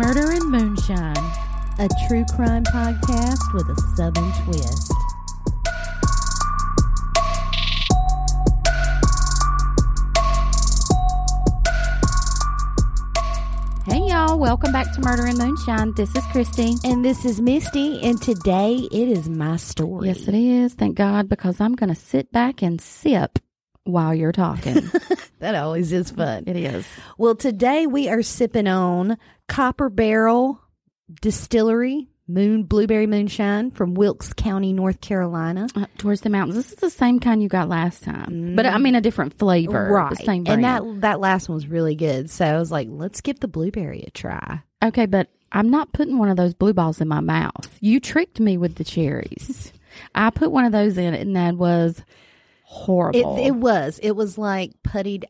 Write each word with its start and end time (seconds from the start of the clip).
Murder 0.00 0.30
and 0.30 0.50
Moonshine. 0.50 1.14
a 1.78 1.86
true 2.08 2.24
crime 2.34 2.64
podcast 2.64 3.52
with 3.52 3.68
a 3.68 3.78
southern 3.94 4.32
twist. 4.44 4.90
Hey, 13.86 14.08
y'all. 14.08 14.38
Welcome 14.38 14.72
back 14.72 14.90
to 14.94 15.02
Murder 15.02 15.26
and 15.26 15.36
Moonshine. 15.36 15.92
This 15.92 16.16
is 16.16 16.24
Christy. 16.28 16.76
And 16.82 17.04
this 17.04 17.26
is 17.26 17.42
Misty, 17.42 18.00
and 18.00 18.22
today 18.22 18.88
it 18.90 19.08
is 19.10 19.28
my 19.28 19.58
story. 19.58 20.08
Yes, 20.08 20.26
it 20.26 20.34
is. 20.34 20.72
Thank 20.72 20.96
God, 20.96 21.28
because 21.28 21.60
I'm 21.60 21.74
going 21.74 21.90
to 21.90 22.00
sit 22.00 22.32
back 22.32 22.62
and 22.62 22.80
sip 22.80 23.38
while 23.84 24.14
you're 24.14 24.32
talking. 24.32 24.82
That 25.40 25.54
always 25.54 25.90
is 25.90 26.10
fun. 26.10 26.44
it 26.46 26.56
is. 26.56 26.86
Well, 27.18 27.34
today 27.34 27.86
we 27.86 28.08
are 28.08 28.22
sipping 28.22 28.68
on 28.68 29.18
Copper 29.48 29.88
Barrel 29.88 30.60
Distillery 31.20 32.08
Moon 32.28 32.62
Blueberry 32.62 33.06
Moonshine 33.06 33.70
from 33.70 33.94
Wilkes 33.94 34.32
County, 34.32 34.72
North 34.72 35.00
Carolina. 35.00 35.66
Uh, 35.74 35.86
towards 35.98 36.20
the 36.20 36.30
mountains. 36.30 36.54
This 36.54 36.72
is 36.72 36.78
the 36.78 36.90
same 36.90 37.18
kind 37.18 37.42
you 37.42 37.48
got 37.48 37.68
last 37.68 38.04
time, 38.04 38.54
but 38.54 38.66
I 38.66 38.78
mean 38.78 38.94
a 38.94 39.00
different 39.00 39.36
flavor. 39.38 39.90
Right. 39.90 40.10
The 40.10 40.24
same 40.24 40.44
and 40.46 40.62
that 40.62 40.82
that 41.00 41.20
last 41.20 41.48
one 41.48 41.56
was 41.56 41.66
really 41.66 41.96
good. 41.96 42.30
So 42.30 42.44
I 42.44 42.58
was 42.58 42.70
like, 42.70 42.86
let's 42.90 43.20
give 43.20 43.40
the 43.40 43.48
blueberry 43.48 44.04
a 44.06 44.10
try. 44.10 44.62
Okay, 44.82 45.06
but 45.06 45.28
I'm 45.52 45.70
not 45.70 45.92
putting 45.92 46.18
one 46.18 46.28
of 46.28 46.36
those 46.36 46.54
blue 46.54 46.72
balls 46.72 47.00
in 47.00 47.08
my 47.08 47.20
mouth. 47.20 47.68
You 47.80 47.98
tricked 47.98 48.38
me 48.38 48.56
with 48.56 48.76
the 48.76 48.84
cherries. 48.84 49.72
I 50.14 50.30
put 50.30 50.52
one 50.52 50.64
of 50.64 50.72
those 50.72 50.96
in, 50.96 51.14
and 51.14 51.34
that 51.34 51.56
was 51.56 52.00
horrible. 52.70 53.36
it 53.38 53.50
was. 53.52 53.98
It 54.02 54.12
was 54.12 54.38
like 54.38 54.72
puttied 54.86 55.24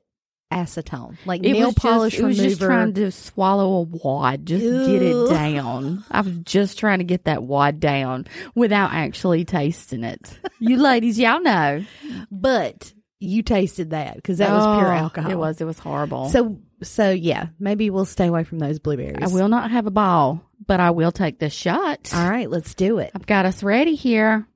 acetone, 0.53 1.17
like 1.27 1.45
It 1.45 1.53
nail 1.53 1.73
polish 1.73 2.15
just, 2.15 2.23
it 2.23 2.27
was 2.27 2.39
remover. 2.39 2.49
just 2.51 2.61
trying 2.63 2.95
to 2.95 3.13
swallow 3.13 3.73
a 3.77 3.83
wad, 3.83 4.47
just 4.47 4.65
get 4.65 5.01
it 5.03 5.29
down. 5.31 6.05
I 6.11 6.21
was 6.23 6.37
just 6.39 6.79
trying 6.79 6.99
to 6.99 7.05
get 7.05 7.25
that 7.25 7.43
wad 7.45 7.79
down 7.79 8.27
without 8.55 8.93
actually 8.93 9.45
tasting 9.45 10.03
it. 10.05 10.39
You 10.59 10.77
ladies, 10.79 11.19
y'all 11.19 11.41
know 11.41 11.85
but 12.33 12.93
you 13.21 13.43
tasted 13.43 13.91
that 13.91 14.17
because 14.17 14.39
that 14.39 14.51
was 14.51 14.79
pure 14.79 14.93
Oh, 14.93 14.97
alcohol. 14.97 15.31
It 15.31 15.37
was. 15.39 15.61
It 15.61 15.65
was 15.67 15.79
horrible. 15.79 16.29
So 16.31 16.59
so 16.83 17.11
yeah, 17.11 17.49
maybe 17.59 17.91
we'll 17.91 18.05
stay 18.07 18.27
away 18.27 18.43
from 18.45 18.59
those 18.59 18.79
blueberries. 18.79 19.19
I 19.23 19.35
will 19.35 19.49
not 19.49 19.71
have 19.71 19.87
a 19.87 19.91
ball, 19.91 20.43
but 20.67 20.81
I 20.81 20.91
will 20.91 21.13
take 21.13 21.39
this 21.39 21.53
shot. 21.53 22.11
All 22.15 22.29
right, 22.29 22.51
let's 22.51 22.75
do 22.75 22.99
it. 22.99 23.13
I've 23.15 23.27
got 23.27 23.47
us 23.47 23.63
ready 23.63 23.95
here. 23.95 24.47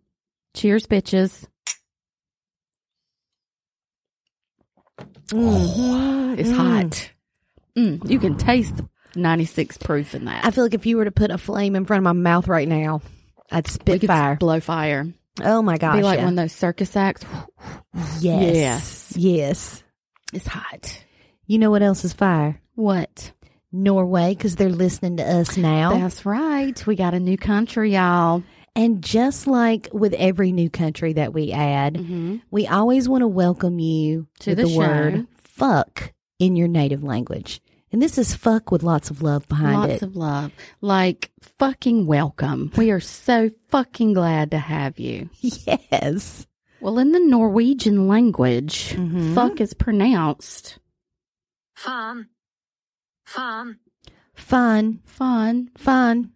Cheers, 0.55 0.87
bitches. 0.87 1.47
Mhm, 5.29 6.39
It's 6.39 6.49
mm. 6.51 6.57
hot. 6.57 7.11
Mm, 7.77 8.09
you 8.09 8.19
can 8.19 8.37
taste 8.37 8.77
the 8.77 8.89
96 9.17 9.79
proof 9.79 10.15
in 10.15 10.27
that. 10.27 10.45
I 10.45 10.51
feel 10.51 10.65
like 10.65 10.75
if 10.75 10.87
you 10.87 10.97
were 10.97 11.05
to 11.05 11.11
put 11.13 11.31
a 11.31 11.39
flame 11.39 11.75
in 11.77 11.85
front 11.85 11.99
of 12.01 12.05
my 12.05 12.13
mouth 12.13 12.47
right 12.49 12.69
now, 12.69 13.01
I'd 13.51 13.67
spit 13.67 14.01
could 14.01 14.09
fire. 14.09 14.37
blow 14.37 14.61
fire. 14.61 15.07
Oh 15.43 15.63
my 15.63 15.79
gosh! 15.79 15.97
Be 15.97 16.03
like 16.03 16.19
yeah. 16.19 16.25
one 16.25 16.35
of 16.35 16.45
those 16.45 16.53
circus 16.53 16.95
acts. 16.97 17.25
yes. 18.21 18.55
yes, 18.55 19.13
yes. 19.17 19.83
It's 20.33 20.47
hot. 20.47 21.03
You 21.47 21.59
know 21.59 21.71
what 21.71 21.83
else 21.83 22.05
is 22.05 22.13
fire? 22.13 22.61
What? 22.75 23.33
Norway, 23.73 24.35
because 24.35 24.55
they're 24.55 24.69
listening 24.69 25.17
to 25.17 25.25
us 25.25 25.57
now. 25.57 25.99
That's 25.99 26.25
right. 26.25 26.87
We 26.87 26.95
got 26.95 27.15
a 27.15 27.21
new 27.21 27.37
country, 27.37 27.95
y'all. 27.95 28.45
And 28.77 29.03
just 29.03 29.47
like 29.47 29.89
with 29.93 30.13
every 30.15 30.53
new 30.53 30.69
country 30.71 31.13
that 31.15 31.33
we 31.33 31.53
add, 31.53 31.95
Mm-hmm. 31.95 32.37
we 32.51 32.67
always 32.67 33.09
want 33.09 33.23
to 33.23 33.29
welcome 33.29 33.79
you 33.79 34.27
To 34.41 34.51
with 34.51 34.59
the 34.59 34.65
the, 34.67 34.77
word 34.79 35.15
show. 35.15 35.27
"fuck" 35.39 36.13
in 36.39 36.57
your 36.57 36.69
native 36.69 37.03
language. 37.05 37.61
And 37.93 38.03
this 38.03 38.19
is 38.19 38.35
"fuck" 38.35 38.73
with 38.73 38.83
lots 38.83 39.11
of 39.11 39.23
love 39.23 39.47
behind 39.49 39.75
Lots 39.77 39.87
it. 39.87 39.93
Lots 39.93 40.03
of 40.03 40.17
love. 40.17 40.53
Like, 40.81 41.31
fucking 41.61 42.07
welcome. 42.07 42.73
We 42.77 42.91
are 42.91 42.99
so 43.01 43.51
fucking 43.69 44.15
glad 44.15 44.51
to 44.51 44.59
have 44.59 44.99
you. 44.99 45.31
yes. 45.41 46.47
Well, 46.81 46.99
in 46.99 47.13
the 47.13 47.21
Norwegian 47.21 48.09
language, 48.09 48.95
Mhm. 48.97 49.35
fuck 49.35 49.61
is 49.61 49.75
pronounced 49.75 50.79
fun. 51.77 52.29
Farm. 53.25 53.79
Fun, 54.35 55.01
fun. 55.05 55.71
fun, 55.79 56.31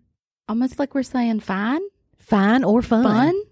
Almost 0.49 0.79
like 0.79 0.95
we're 0.95 1.03
saying 1.03 1.41
fine. 1.41 1.81
Fine, 2.29 2.65
or 2.65 2.83
fun. 2.83 3.05
Fun. 3.05 3.43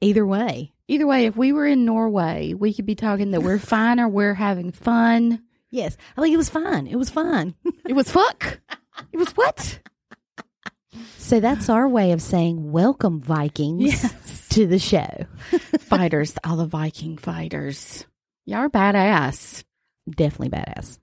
Either 0.00 0.26
way. 0.26 0.72
Either 0.88 1.06
way, 1.06 1.26
if 1.26 1.36
we 1.36 1.52
were 1.52 1.66
in 1.66 1.84
Norway, 1.84 2.52
we 2.54 2.74
could 2.74 2.86
be 2.86 2.94
talking 2.94 3.30
that 3.30 3.42
we're 3.42 3.58
fine 3.74 3.98
or 4.00 4.08
we're 4.08 4.34
having 4.34 4.70
fun. 4.72 5.42
Yes. 5.70 5.96
I 6.16 6.20
think 6.20 6.34
it 6.34 6.38
was 6.38 6.50
fine. 6.50 6.86
It 6.86 6.96
was 6.96 7.10
fun. 7.10 7.54
It 7.86 7.92
was 7.94 8.10
fuck. 8.10 8.60
It 9.12 9.18
was 9.18 9.28
what? 9.32 9.78
so 11.18 11.38
that's 11.40 11.68
our 11.68 11.86
way 11.88 12.12
of 12.12 12.22
saying 12.22 12.70
welcome, 12.72 13.20
Vikings, 13.20 13.82
Yes. 13.84 14.48
to 14.50 14.66
the 14.66 14.78
show. 14.78 15.26
fighters, 15.80 16.34
all 16.44 16.56
the 16.56 16.66
Viking 16.66 17.18
fighters. 17.18 18.06
Y'all 18.46 18.60
are 18.60 18.70
badass. 18.70 19.64
Definitely 20.08 20.50
badass. 20.58 20.98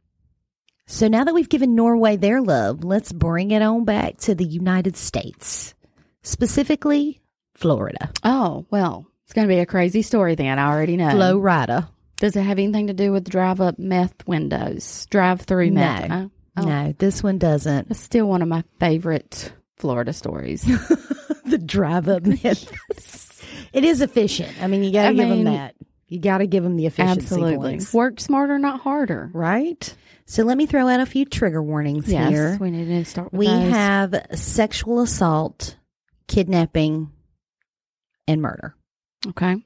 So 0.88 1.08
now 1.08 1.24
that 1.24 1.34
we've 1.34 1.50
given 1.50 1.76
Norway 1.76 2.16
their 2.18 2.42
love, 2.42 2.84
let's 2.84 3.12
bring 3.12 3.52
it 3.52 3.62
on 3.62 3.86
back 3.86 4.18
to 4.22 4.36
the 4.36 4.46
United 4.46 4.98
States, 4.98 5.74
specifically 6.24 7.22
Florida. 7.54 8.12
Oh, 8.24 8.66
well, 8.70 9.08
it's 9.26 9.34
going 9.34 9.48
to 9.48 9.54
be 9.54 9.60
a 9.60 9.66
crazy 9.66 10.02
story 10.02 10.36
then. 10.36 10.60
I 10.60 10.68
already 10.72 10.98
know. 10.98 11.12
Florida. 11.12 11.90
Does 12.20 12.36
it 12.36 12.42
have 12.44 12.60
anything 12.60 12.88
to 12.88 12.94
do 12.94 13.12
with 13.12 13.30
drive 13.30 13.62
up 13.62 13.80
meth 13.80 14.28
windows? 14.28 15.08
Drive 15.10 15.42
through 15.42 15.72
meth? 15.72 16.10
No. 16.10 16.32
Oh, 16.58 16.66
No, 16.66 16.94
this 16.98 17.24
one 17.24 17.38
doesn't. 17.38 17.90
It's 17.90 18.00
still 18.00 18.28
one 18.28 18.42
of 18.42 18.48
my 18.48 18.64
favorite 18.80 19.52
Florida 19.78 20.14
stories. 20.14 20.62
the 21.46 21.58
drive 21.58 22.08
up 22.08 22.24
myth. 22.24 23.42
it 23.74 23.84
is 23.84 24.02
efficient. 24.02 24.62
I 24.62 24.68
mean, 24.68 24.84
you 24.84 24.92
got 24.92 25.10
to 25.10 25.16
give 25.16 25.30
mean, 25.30 25.46
them 25.46 25.54
that. 25.56 25.76
You 26.08 26.20
got 26.20 26.40
to 26.40 26.48
give 26.48 26.64
them 26.64 26.76
the 26.76 26.86
efficiency 26.88 27.22
Absolutely. 27.22 27.58
points. 27.58 27.94
Work 27.94 28.20
smarter, 28.20 28.60
not 28.60 28.82
harder. 28.82 29.32
Right? 29.34 29.96
So 30.26 30.44
let 30.44 30.58
me 30.58 30.66
throw 30.66 30.88
out 30.90 31.00
a 31.00 31.06
few 31.06 31.26
trigger 31.26 31.64
warnings 31.64 32.08
Yes, 32.12 32.30
here. 32.30 32.58
we 32.60 32.70
need 32.70 32.86
to 32.86 33.06
start 33.06 33.32
with 33.32 33.40
We 33.40 33.48
those. 33.48 33.72
have 33.72 34.26
sexual 34.34 35.02
assault, 35.02 35.76
kidnapping, 36.32 37.12
and 38.28 38.42
murder 38.42 38.74
Okay. 39.28 39.58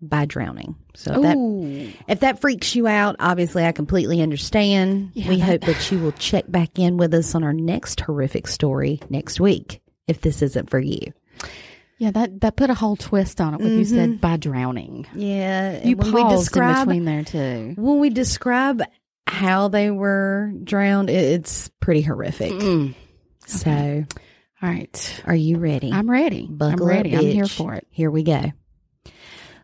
by 0.00 0.26
drowning. 0.26 0.76
So 0.94 1.14
if 1.14 1.22
that, 1.22 1.94
if 2.08 2.20
that 2.20 2.40
freaks 2.40 2.74
you 2.76 2.86
out, 2.86 3.16
obviously 3.18 3.64
I 3.64 3.72
completely 3.72 4.20
understand. 4.20 5.10
Yeah, 5.14 5.28
we 5.30 5.36
that- 5.38 5.44
hope 5.44 5.60
that 5.62 5.90
you 5.90 5.98
will 5.98 6.12
check 6.12 6.44
back 6.48 6.78
in 6.78 6.96
with 6.98 7.14
us 7.14 7.34
on 7.34 7.42
our 7.44 7.52
next 7.54 8.00
horrific 8.00 8.46
story 8.46 9.00
next 9.08 9.40
week 9.40 9.80
if 10.06 10.20
this 10.20 10.42
isn't 10.42 10.68
for 10.70 10.78
you. 10.78 11.12
Yeah, 11.98 12.10
that, 12.10 12.40
that 12.40 12.56
put 12.56 12.68
a 12.68 12.74
whole 12.74 12.96
twist 12.96 13.40
on 13.40 13.54
it 13.54 13.60
when 13.60 13.78
you 13.78 13.84
said 13.84 14.20
by 14.20 14.36
drowning. 14.36 15.06
Yeah, 15.14 15.84
You 15.86 15.96
paused 15.96 16.16
in 16.16 16.28
describe 16.36 16.86
between 16.88 17.04
there 17.04 17.22
too. 17.22 17.74
when 17.76 18.00
we 18.00 18.10
describe 18.10 18.82
how 19.28 19.68
they 19.68 19.90
were 19.92 20.52
drowned, 20.64 21.08
it- 21.10 21.14
it's 21.40 21.70
pretty 21.80 22.00
horrific. 22.02 22.50
Mm. 22.52 22.94
So, 23.46 24.04
All 24.62 24.68
right. 24.68 25.22
are 25.26 25.34
you 25.34 25.58
ready? 25.58 25.90
I'm 25.92 26.08
ready. 26.08 26.46
Buckle 26.48 26.86
I'm 26.86 26.88
ready. 26.88 27.16
up, 27.16 27.22
I'm 27.22 27.28
here 27.28 27.46
for 27.46 27.74
it. 27.74 27.86
Here 27.90 28.10
we 28.10 28.22
go. 28.22 28.52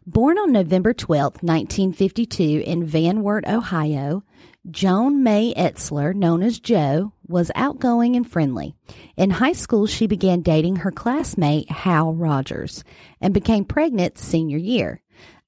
Born 0.06 0.38
on 0.38 0.52
November 0.52 0.94
twelfth, 0.94 1.42
1952, 1.42 2.62
in 2.64 2.86
Van 2.86 3.22
Wert, 3.22 3.46
Ohio, 3.46 4.24
Joan 4.70 5.22
May 5.22 5.54
Etzler, 5.54 6.14
known 6.14 6.42
as 6.42 6.58
Jo, 6.58 7.12
was 7.26 7.50
outgoing 7.54 8.16
and 8.16 8.28
friendly. 8.28 8.74
In 9.16 9.30
high 9.30 9.52
school, 9.52 9.86
she 9.86 10.06
began 10.06 10.40
dating 10.40 10.76
her 10.76 10.90
classmate, 10.90 11.70
Hal 11.70 12.14
Rogers, 12.14 12.84
and 13.20 13.32
became 13.32 13.64
pregnant 13.64 14.18
senior 14.18 14.58
year, 14.58 15.02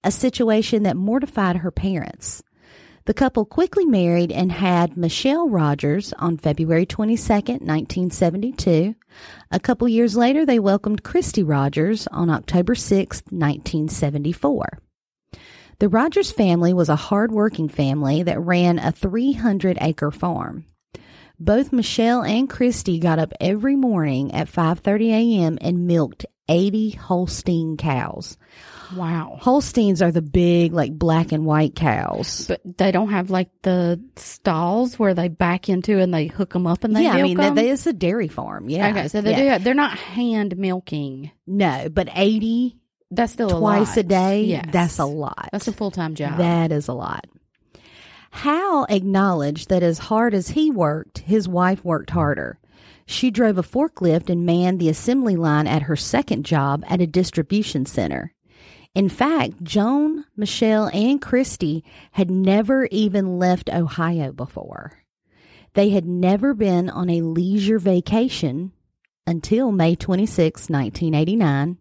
a 0.05 0.11
situation 0.11 0.85
that 0.85 0.97
mortified 0.97 1.57
her 1.57 1.71
parents. 1.71 2.43
The 3.07 3.15
couple 3.15 3.47
quickly 3.47 3.87
married 3.87 4.31
and 4.31 4.53
had 4.53 4.97
Michelle 4.97 5.49
Rogers 5.49 6.13
on 6.19 6.37
February 6.37 6.85
22nd, 6.85 7.63
1972. 7.63 8.95
A 9.51 9.61
couple 9.61 9.89
years 9.89 10.17
later, 10.17 10.45
they 10.45 10.59
welcomed 10.59 11.03
Christie 11.03 11.43
Rogers 11.43 12.07
on 12.09 12.29
October 12.29 12.75
6th, 12.75 13.33
1974. 13.33 14.81
The 15.79 15.89
Rogers 15.89 16.31
family 16.31 16.75
was 16.75 16.91
a 16.91 16.97
hard-working 16.97 17.71
family 17.71 18.23
that 18.23 18.39
ran 18.39 18.79
a 18.79 18.93
300 18.93 19.79
acre 19.81 20.11
farm. 20.11 20.67
Both 21.39 21.73
Michelle 21.73 22.23
and 22.23 22.51
Christie 22.51 22.99
got 22.99 23.19
up 23.19 23.33
every 23.41 23.77
morning 23.77 24.35
at 24.35 24.53
5:30 24.53 25.09
a.m. 25.09 25.59
and 25.63 25.87
milked 25.87 26.27
80 26.51 26.91
Holstein 26.91 27.79
cows. 27.79 28.37
Wow. 28.97 29.39
Holsteins 29.41 30.03
are 30.03 30.11
the 30.13 30.23
big 30.23 30.73
like 30.73 30.93
black 30.93 31.33
and 31.33 31.45
white 31.45 31.75
cows. 31.75 32.47
But 32.49 32.61
they 32.79 32.91
don't 32.93 33.11
have 33.11 33.31
like 33.31 33.49
the 33.63 34.01
stalls 34.17 34.99
where 34.99 35.15
they 35.15 35.29
back 35.29 35.69
into 35.69 35.99
and 35.99 36.13
they 36.13 36.27
hook 36.27 36.53
them 36.53 36.67
up 36.67 36.85
and 36.85 36.95
they 36.95 37.05
yeah, 37.05 37.13
I 37.13 37.23
mean 37.23 37.37
that, 37.37 37.47
'em? 37.49 37.55
that 37.57 37.65
is 37.65 37.87
a 37.87 37.93
dairy 37.93 38.29
farm. 38.29 38.69
Yeah. 38.69 38.91
Okay, 38.91 39.09
so 39.09 39.21
they 39.21 39.31
yeah. 39.45 39.59
do. 39.59 39.65
They're 39.65 39.75
not 39.75 39.97
hand 39.97 40.57
milking. 40.57 41.31
No, 41.47 41.89
but 41.89 42.09
80 42.15 42.77
That's 43.11 43.33
still 43.33 43.59
twice 43.61 43.97
a, 43.97 44.01
a, 44.01 44.03
day, 44.05 44.45
Yes. 44.45 44.67
that's 44.73 44.99
a 44.99 45.05
lot. 45.07 45.49
That's 45.53 45.69
a 45.69 45.73
full 45.73 45.91
time 45.91 46.15
job. 46.15 46.39
That 46.39 46.73
is 46.73 46.89
a 46.89 46.93
lot. 46.95 47.27
Hal 48.33 48.87
acknowledged 48.89 49.69
that 49.71 49.83
as 49.83 49.99
hard 49.99 50.35
as 50.35 50.51
he 50.51 50.71
worked, 50.71 51.19
his 51.19 51.49
wife 51.49 51.85
worked 51.85 52.11
harder. 52.11 52.59
She 53.07 53.33
drove 53.33 53.59
a 53.59 53.63
forklift 53.63 54.31
and 54.31 54.47
manned 54.47 54.79
the 54.79 54.89
assembly 54.89 55.35
line 55.35 55.67
at 55.67 55.83
her 55.83 55.97
second 55.97 56.45
job 56.45 56.85
at 56.87 57.01
a 57.01 57.09
distribution 57.09 57.85
center. 57.87 58.33
In 58.95 59.09
fact, 59.09 59.63
Joan, 59.63 60.25
Michelle, 60.37 60.91
and 60.93 61.23
Christie 61.23 61.85
had 62.13 62.31
never 62.31 62.87
even 62.87 63.39
left 63.39 63.71
Ohio 63.71 64.33
before. 64.33 65.05
They 65.75 65.91
had 65.91 66.07
never 66.07 66.55
been 66.55 66.91
on 66.91 67.09
a 67.09 67.23
leisure 67.23 67.79
vacation 67.79 68.73
until 69.27 69.71
May 69.71 69.95
26, 69.95 70.69
1989, 70.69 71.79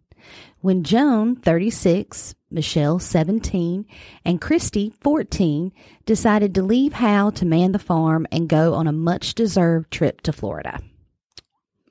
when 0.60 0.84
Joan, 0.84 1.34
36, 1.36 2.34
Michelle, 2.50 2.98
17, 3.00 3.86
and 4.24 4.40
Christie, 4.40 4.92
14, 5.00 5.72
decided 6.04 6.54
to 6.54 6.62
leave 6.62 6.92
Hal 6.92 7.32
to 7.32 7.46
man 7.46 7.72
the 7.72 7.78
farm 7.78 8.26
and 8.30 8.48
go 8.48 8.74
on 8.74 8.86
a 8.86 8.92
much 8.92 9.34
deserved 9.34 9.90
trip 9.90 10.20
to 10.22 10.32
Florida. 10.32 10.80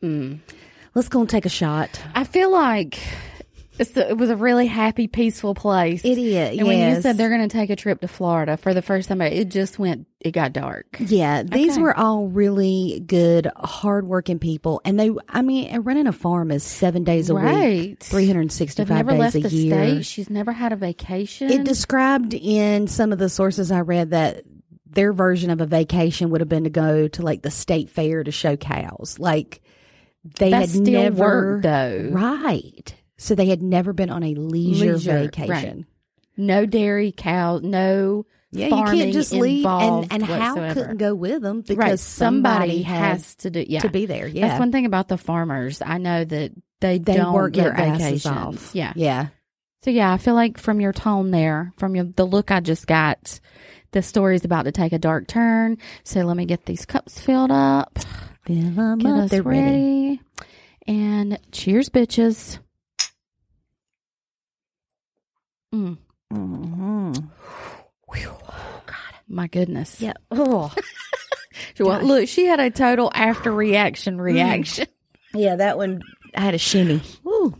Mm. 0.02 0.40
Let's 0.96 1.10
go 1.10 1.22
and 1.22 1.30
take 1.30 1.46
a 1.46 1.50
shot. 1.50 2.02
I 2.16 2.24
feel 2.24 2.52
like 2.52 3.00
it's 3.80 3.92
the, 3.92 4.10
it 4.10 4.18
was 4.18 4.30
a 4.30 4.36
really 4.36 4.68
happy, 4.68 5.08
peaceful 5.08 5.56
place. 5.56 6.04
Idiot. 6.06 6.58
And 6.60 6.68
when 6.68 6.96
you 6.96 7.02
said 7.02 7.18
they're 7.18 7.30
going 7.30 7.48
to 7.48 7.48
take 7.48 7.70
a 7.70 7.76
trip 7.76 8.02
to 8.02 8.08
Florida 8.08 8.58
for 8.58 8.74
the 8.74 8.82
first 8.82 9.08
time, 9.10 9.22
it 9.22 9.50
just 9.50 9.80
went, 9.80 10.08
it 10.20 10.32
got 10.32 10.54
dark. 10.54 10.98
Yeah, 11.00 11.44
these 11.44 11.74
Okay. 11.74 11.82
were 11.82 11.98
all 11.98 12.28
really 12.28 13.02
good, 13.08 13.50
hardworking 13.56 14.38
people, 14.40 14.82
and 14.84 15.00
they. 15.00 15.12
I 15.30 15.42
mean, 15.42 15.80
running 15.82 16.08
a 16.08 16.12
farm 16.12 16.52
is 16.52 16.64
seven 16.64 17.04
days 17.06 17.30
a 17.30 17.36
week, 17.36 17.44
Right. 17.44 18.00
three 18.00 18.28
hundred 18.28 18.52
sixty-five 18.52 19.08
days 19.08 19.18
left 19.20 19.36
a 19.36 19.40
the 19.40 19.50
year. 19.50 19.88
state. 19.88 20.06
She's 20.06 20.30
never 20.30 20.52
had 20.52 20.74
a 20.74 20.76
vacation. 20.76 21.50
It 21.50 21.64
described 21.64 22.34
in 22.34 22.88
some 22.88 23.14
of 23.14 23.20
the 23.20 23.30
sources 23.30 23.72
I 23.72 23.80
read 23.82 24.12
that 24.12 24.44
their 24.92 25.14
version 25.14 25.52
of 25.52 25.62
a 25.62 25.66
vacation 25.66 26.32
would 26.32 26.42
have 26.42 26.50
been 26.50 26.66
to 26.66 26.70
go 26.70 27.08
to 27.08 27.22
like 27.22 27.42
the 27.44 27.52
state 27.52 27.90
fair 27.90 28.24
to 28.24 28.32
show 28.32 28.58
cows. 28.58 29.18
Like 29.20 29.62
they 30.40 30.50
That's 30.50 30.74
had 30.74 30.84
still 30.84 31.02
never 31.04 31.54
work, 31.56 31.64
though. 31.64 32.10
right. 32.12 32.94
So 33.22 33.36
they 33.36 33.48
had 33.48 33.62
never 33.62 33.94
been 33.94 34.10
on 34.10 34.24
a 34.24 34.34
leisure, 34.34 34.94
Leisure, 34.94 35.20
vacation. 35.20 35.50
right. 35.52 35.86
No 36.38 36.66
dairy 36.66 37.14
cow, 37.16 37.60
no 37.62 38.26
Yeah, 38.52 38.68
you 38.68 38.70
farming 38.72 39.00
can't 39.00 39.14
just 39.14 39.34
leave, 39.34 39.66
and 39.66 40.08
and 40.10 40.24
Hal 40.24 40.56
couldn't 40.74 40.98
go 40.98 41.14
with 41.14 41.42
them 41.42 41.62
because 41.62 41.78
right. 41.78 42.00
somebody, 42.00 42.82
Somebody 42.82 42.82
has 42.84 43.36
to 43.36 43.50
do. 43.50 43.66
Yeah, 43.68 43.82
to 43.82 43.90
be 43.90 44.06
there. 44.06 44.26
Yeah, 44.28 44.48
That's 44.48 44.60
one 44.60 44.72
thing 44.72 44.86
about 44.86 45.10
the 45.10 45.18
farmers. 45.18 45.82
I 45.86 45.98
know 45.98 46.24
that 46.24 46.52
they, 46.80 46.98
they 46.98 47.18
don't 47.18 47.34
work 47.34 47.54
their 47.54 47.74
asses 47.74 48.24
vacations. 48.24 48.26
off. 48.26 48.72
Yeah. 48.74 48.94
yeah. 48.96 49.28
So 49.84 49.92
yeah, 49.92 50.14
I 50.14 50.18
feel 50.18 50.34
like 50.34 50.58
from 50.58 50.80
your 50.80 50.94
tone 50.94 51.32
there, 51.32 51.74
from 51.78 51.96
your 51.96 52.06
the 52.06 52.26
look 52.26 52.52
I 52.52 52.62
just 52.62 52.88
got, 52.88 53.40
the 53.92 54.02
story's 54.02 54.46
about 54.46 54.64
to 54.64 54.72
take 54.72 54.94
a 54.94 54.98
dark 55.00 55.28
turn. 55.28 55.78
So 56.06 56.22
let 56.22 56.38
me 56.38 56.46
get 56.46 56.66
these 56.66 56.86
cups 56.86 57.20
filled 57.20 57.52
up. 57.52 58.00
Fill 58.46 58.80
'em 58.80 58.98
Get 59.00 59.12
up. 59.12 59.18
us 59.26 59.32
They're 59.32 59.44
ready. 59.44 59.60
ready. 59.60 60.22
And 60.88 61.38
cheers, 61.52 61.90
bitches. 61.90 62.60
Mm. 65.74 65.98
Mhm. 66.34 67.30
My 69.28 69.48
goodness. 69.48 70.02
Yeah. 70.02 70.14
Oh, 70.32 70.74
She, 71.76 71.84
well, 71.84 72.02
look, 72.02 72.28
she 72.28 72.46
had 72.46 72.60
a 72.60 72.70
total 72.72 73.12
after 73.14 73.52
reaction 73.52 74.20
reaction. 74.20 74.88
yeah. 75.34 75.56
That 75.58 75.78
one 75.78 76.02
I 76.36 76.42
had 76.42 76.54
a 76.56 76.58
shimmy. 76.58 77.02
Woo. 77.24 77.56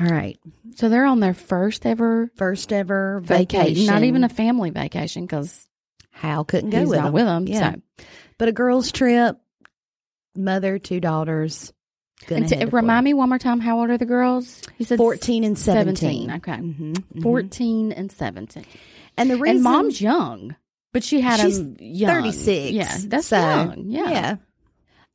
All 0.00 0.06
right. 0.06 0.38
So 0.76 0.88
they're 0.88 1.04
on 1.06 1.20
their 1.20 1.34
first 1.34 1.84
ever 1.86 2.30
First 2.36 2.72
ever 2.72 3.20
vacation. 3.20 3.64
vacation. 3.66 3.86
Not 3.86 4.04
even 4.04 4.24
a 4.24 4.28
family 4.28 4.70
vacation 4.70 5.24
because 5.26 5.66
Hal 6.12 6.44
couldn't 6.44 6.70
go 6.70 6.78
he's 6.80 6.88
with 6.88 6.98
not 6.98 7.04
them. 7.06 7.12
with 7.12 7.24
them. 7.24 7.46
Yeah. 7.48 7.74
So. 7.74 8.04
But 8.38 8.48
a 8.48 8.52
girls' 8.52 8.92
trip. 8.92 9.36
Mother, 10.36 10.78
two 10.78 11.00
daughters. 11.00 11.72
And 12.28 12.48
to, 12.48 12.66
remind 12.66 13.04
me 13.04 13.14
one 13.14 13.28
more 13.28 13.38
time, 13.38 13.60
how 13.60 13.80
old 13.80 13.90
are 13.90 13.98
the 13.98 14.04
girls? 14.04 14.62
You 14.78 14.84
said 14.84 14.98
14 14.98 15.44
and 15.44 15.58
17. 15.58 16.28
17. 16.28 16.30
Okay. 16.36 16.52
Mhm, 16.52 16.92
mhm. 17.14 17.22
14 17.22 17.92
and 17.92 18.12
17. 18.12 18.64
And 19.16 19.30
the 19.30 19.36
reason 19.36 19.56
and 19.56 19.62
mom's 19.64 20.00
young, 20.00 20.56
but 20.92 21.02
she 21.02 21.20
had 21.20 21.40
She's 21.40 21.58
him 21.58 21.76
young. 21.80 22.10
36. 22.10 22.72
Yeah, 22.72 22.96
that's 23.06 23.28
so, 23.28 23.38
young. 23.38 23.84
Yeah. 23.86 24.36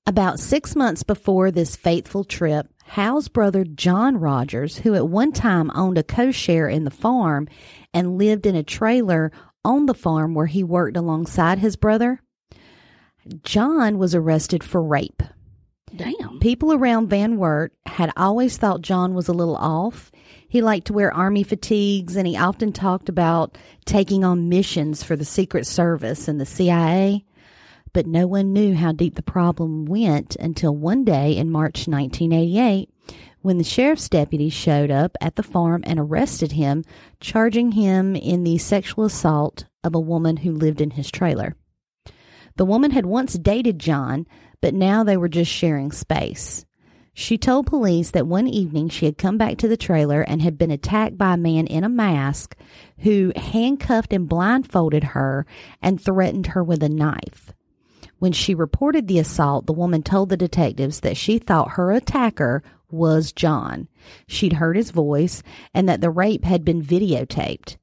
About 0.06 0.40
six 0.40 0.76
months 0.76 1.04
before 1.04 1.52
this 1.52 1.76
fateful 1.76 2.24
trip, 2.26 2.68
Hal's 2.86 3.30
brother 3.30 3.64
John 3.64 4.18
Rogers, 4.18 4.78
who 4.80 4.96
at 4.96 5.08
one 5.08 5.32
time 5.32 5.72
owned 5.76 5.98
a 5.98 6.04
co 6.04 6.32
share 6.32 6.68
in 6.68 6.84
the 6.84 6.92
farm 6.92 7.48
and 7.94 8.18
lived 8.18 8.46
in 8.46 8.56
a 8.56 8.64
trailer 8.64 9.32
on 9.64 9.86
the 9.86 9.94
farm 9.94 10.34
where 10.34 10.48
he 10.48 10.64
worked 10.64 10.98
alongside 10.98 11.60
his 11.60 11.78
brother, 11.78 12.22
John 13.44 13.98
was 13.98 14.14
arrested 14.14 14.64
for 14.64 14.84
rape. 14.84 15.24
People 16.44 16.74
around 16.74 17.08
Van 17.08 17.38
Wert 17.38 17.72
had 17.86 18.12
always 18.18 18.58
thought 18.58 18.82
John 18.82 19.14
was 19.14 19.30
a 19.30 19.34
little 19.34 19.56
off. 19.56 20.12
He 20.46 20.62
liked 20.62 20.88
to 20.88 20.94
wear 20.94 21.10
army 21.10 21.42
fatigues 21.42 22.18
and 22.18 22.28
he 22.28 22.36
often 22.36 22.74
talked 22.74 23.08
about 23.08 23.58
taking 23.86 24.26
on 24.26 24.50
missions 24.50 25.04
for 25.04 25.16
the 25.16 25.24
Secret 25.24 25.66
Service 25.66 26.28
and 26.28 26.42
the 26.42 26.46
CIA. 26.46 27.24
But 27.94 28.08
no 28.08 28.28
one 28.28 28.52
knew 28.52 28.76
how 28.76 28.92
deep 28.92 29.16
the 29.16 29.24
problem 29.24 29.86
went 29.86 30.36
until 30.36 30.76
one 30.76 31.06
day 31.06 31.34
in 31.38 31.50
March 31.50 31.88
1988 31.88 32.90
when 33.42 33.58
the 33.58 33.64
sheriff's 33.64 34.10
deputies 34.10 34.52
showed 34.52 34.92
up 34.92 35.16
at 35.22 35.38
the 35.38 35.44
farm 35.44 35.82
and 35.86 35.98
arrested 35.98 36.52
him, 36.52 36.84
charging 37.22 37.72
him 37.72 38.18
in 38.18 38.44
the 38.44 38.58
sexual 38.58 39.06
assault 39.06 39.64
of 39.82 39.96
a 39.96 40.00
woman 40.00 40.36
who 40.36 40.52
lived 40.52 40.82
in 40.82 40.92
his 40.92 41.10
trailer. 41.10 41.56
The 42.58 42.66
woman 42.66 42.92
had 42.92 43.06
once 43.06 43.34
dated 43.36 43.80
John, 43.80 44.28
but 44.64 44.74
now 44.74 45.04
they 45.04 45.18
were 45.18 45.28
just 45.28 45.52
sharing 45.52 45.92
space. 45.92 46.66
She 47.14 47.38
told 47.38 47.68
police 47.68 48.12
that 48.12 48.26
one 48.26 48.48
evening 48.48 48.88
she 48.88 49.06
had 49.06 49.18
come 49.18 49.38
back 49.38 49.58
to 49.58 49.68
the 49.68 49.76
trailer 49.76 50.22
and 50.22 50.42
had 50.42 50.58
been 50.58 50.72
attacked 50.72 51.18
by 51.18 51.34
a 51.34 51.38
man 51.38 51.68
in 51.68 51.84
a 51.84 51.90
mask 51.90 52.56
who 53.00 53.34
handcuffed 53.36 54.14
and 54.14 54.30
blindfolded 54.30 55.04
her 55.04 55.46
and 55.82 56.00
threatened 56.00 56.48
her 56.48 56.64
with 56.64 56.82
a 56.82 56.88
knife. 56.88 57.52
When 58.20 58.32
she 58.32 58.56
reported 58.56 59.10
the 59.10 59.20
assault, 59.20 59.66
the 59.66 59.74
woman 59.74 60.02
told 60.02 60.30
the 60.30 60.38
detectives 60.38 61.02
that 61.02 61.18
she 61.18 61.40
thought 61.40 61.72
her 61.72 61.92
attacker 61.92 62.64
was 62.90 63.34
John. 63.34 63.90
She'd 64.28 64.54
heard 64.54 64.78
his 64.78 64.92
voice 64.92 65.44
and 65.74 65.90
that 65.90 66.00
the 66.00 66.10
rape 66.10 66.46
had 66.46 66.64
been 66.64 66.82
videotaped. 66.82 67.76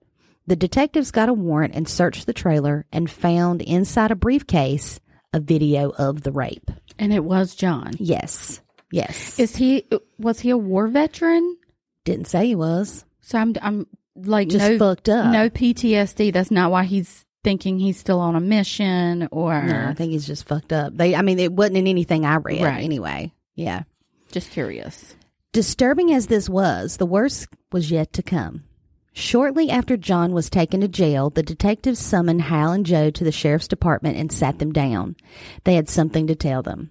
The 0.47 0.57
detectives 0.57 1.11
got 1.11 1.29
a 1.29 1.35
warrant 1.35 1.75
and 1.75 1.87
searched 1.87 2.25
the 2.25 2.33
trailer 2.33 2.87
and 2.91 3.11
found 3.11 3.61
inside 3.61 4.11
a 4.11 4.17
briefcase 4.17 4.99
a 5.33 5.41
video 5.41 5.91
of 5.91 6.23
the 6.23 6.33
rape. 6.33 6.71
And 6.99 7.13
it 7.13 7.25
was 7.25 7.55
John. 7.55 7.93
Yes. 7.99 8.61
Yes. 8.91 9.39
Is 9.39 9.57
he, 9.57 9.85
was 10.19 10.41
he 10.41 10.51
a 10.51 10.57
war 10.59 10.89
veteran? 10.89 11.57
Didn't 12.05 12.27
say 12.27 12.47
he 12.49 12.55
was. 12.55 13.05
So 13.21 13.39
I'm, 13.39 13.55
I'm 13.63 13.87
like, 14.17 14.49
Just 14.49 14.69
no, 14.73 14.79
fucked 14.79 15.09
up. 15.09 15.33
no 15.33 15.49
PTSD. 15.49 16.33
That's 16.33 16.51
not 16.51 16.71
why 16.71 16.85
he's 16.85 17.25
thinking 17.45 17.79
he's 17.79 17.99
still 17.99 18.21
on 18.21 18.37
a 18.37 18.41
mission 18.41 19.29
or 19.33 19.63
No, 19.63 19.87
I 19.89 19.95
think 19.95 20.13
he's 20.13 20.27
just 20.27 20.47
fucked 20.47 20.73
up. 20.75 20.95
They 20.97 21.15
I 21.15 21.23
mean 21.23 21.39
it 21.39 21.53
wasn't 21.53 21.79
in 21.79 21.87
anything 21.87 22.27
I 22.27 22.37
read 22.37 22.61
Right. 22.63 22.85
anyway. 22.85 23.33
Yeah. 23.55 23.85
just 24.33 24.51
curious. 24.51 25.15
Disturbing 25.53 26.13
as 26.13 26.27
this 26.27 26.49
was, 26.51 26.99
the 26.99 27.07
worst 27.07 27.49
was 27.73 27.91
yet 27.91 28.13
to 28.15 28.23
come. 28.23 28.65
Shortly 29.13 29.71
after 29.71 29.97
John 29.97 30.33
was 30.33 30.49
taken 30.49 30.81
to 30.81 30.89
jail, 30.89 31.31
the 31.31 31.43
detectives 31.43 31.99
summoned 31.99 32.43
Hal 32.43 32.73
and 32.73 32.87
Jo 32.87 33.11
to 33.11 33.25
the 33.25 33.33
sheriff's 33.33 33.69
department 33.69 34.17
and 34.17 34.31
sat 34.31 34.59
them 34.59 34.73
down. 34.73 35.17
They 35.65 35.75
had 35.75 35.89
something 35.89 36.27
to 36.29 36.35
tell 36.35 36.63
them. 36.63 36.91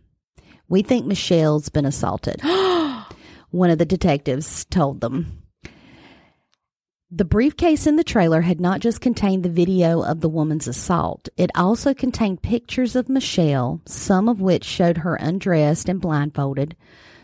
We 0.68 0.82
think 0.82 1.06
Michelle's 1.06 1.70
been 1.70 1.86
assaulted. 1.86 2.42
One 3.52 3.70
of 3.70 3.78
the 3.78 3.86
detectives 3.86 4.66
told 4.66 5.02
them. 5.02 5.44
The 7.12 7.26
briefcase 7.26 7.88
in 7.88 7.96
the 7.96 8.04
trailer 8.04 8.42
had 8.42 8.62
not 8.62 8.82
just 8.82 9.02
contained 9.02 9.44
the 9.44 9.50
video 9.50 10.04
of 10.04 10.22
the 10.22 10.30
woman's 10.30 10.68
assault, 10.68 11.28
it 11.38 11.50
also 11.56 11.96
contained 11.96 12.44
pictures 12.44 12.96
of 12.96 13.10
Michelle, 13.10 13.82
some 13.88 14.30
of 14.30 14.42
which 14.42 14.64
showed 14.64 15.00
her 15.00 15.16
undressed 15.16 15.90
and 15.90 16.00
blindfolded. 16.00 16.76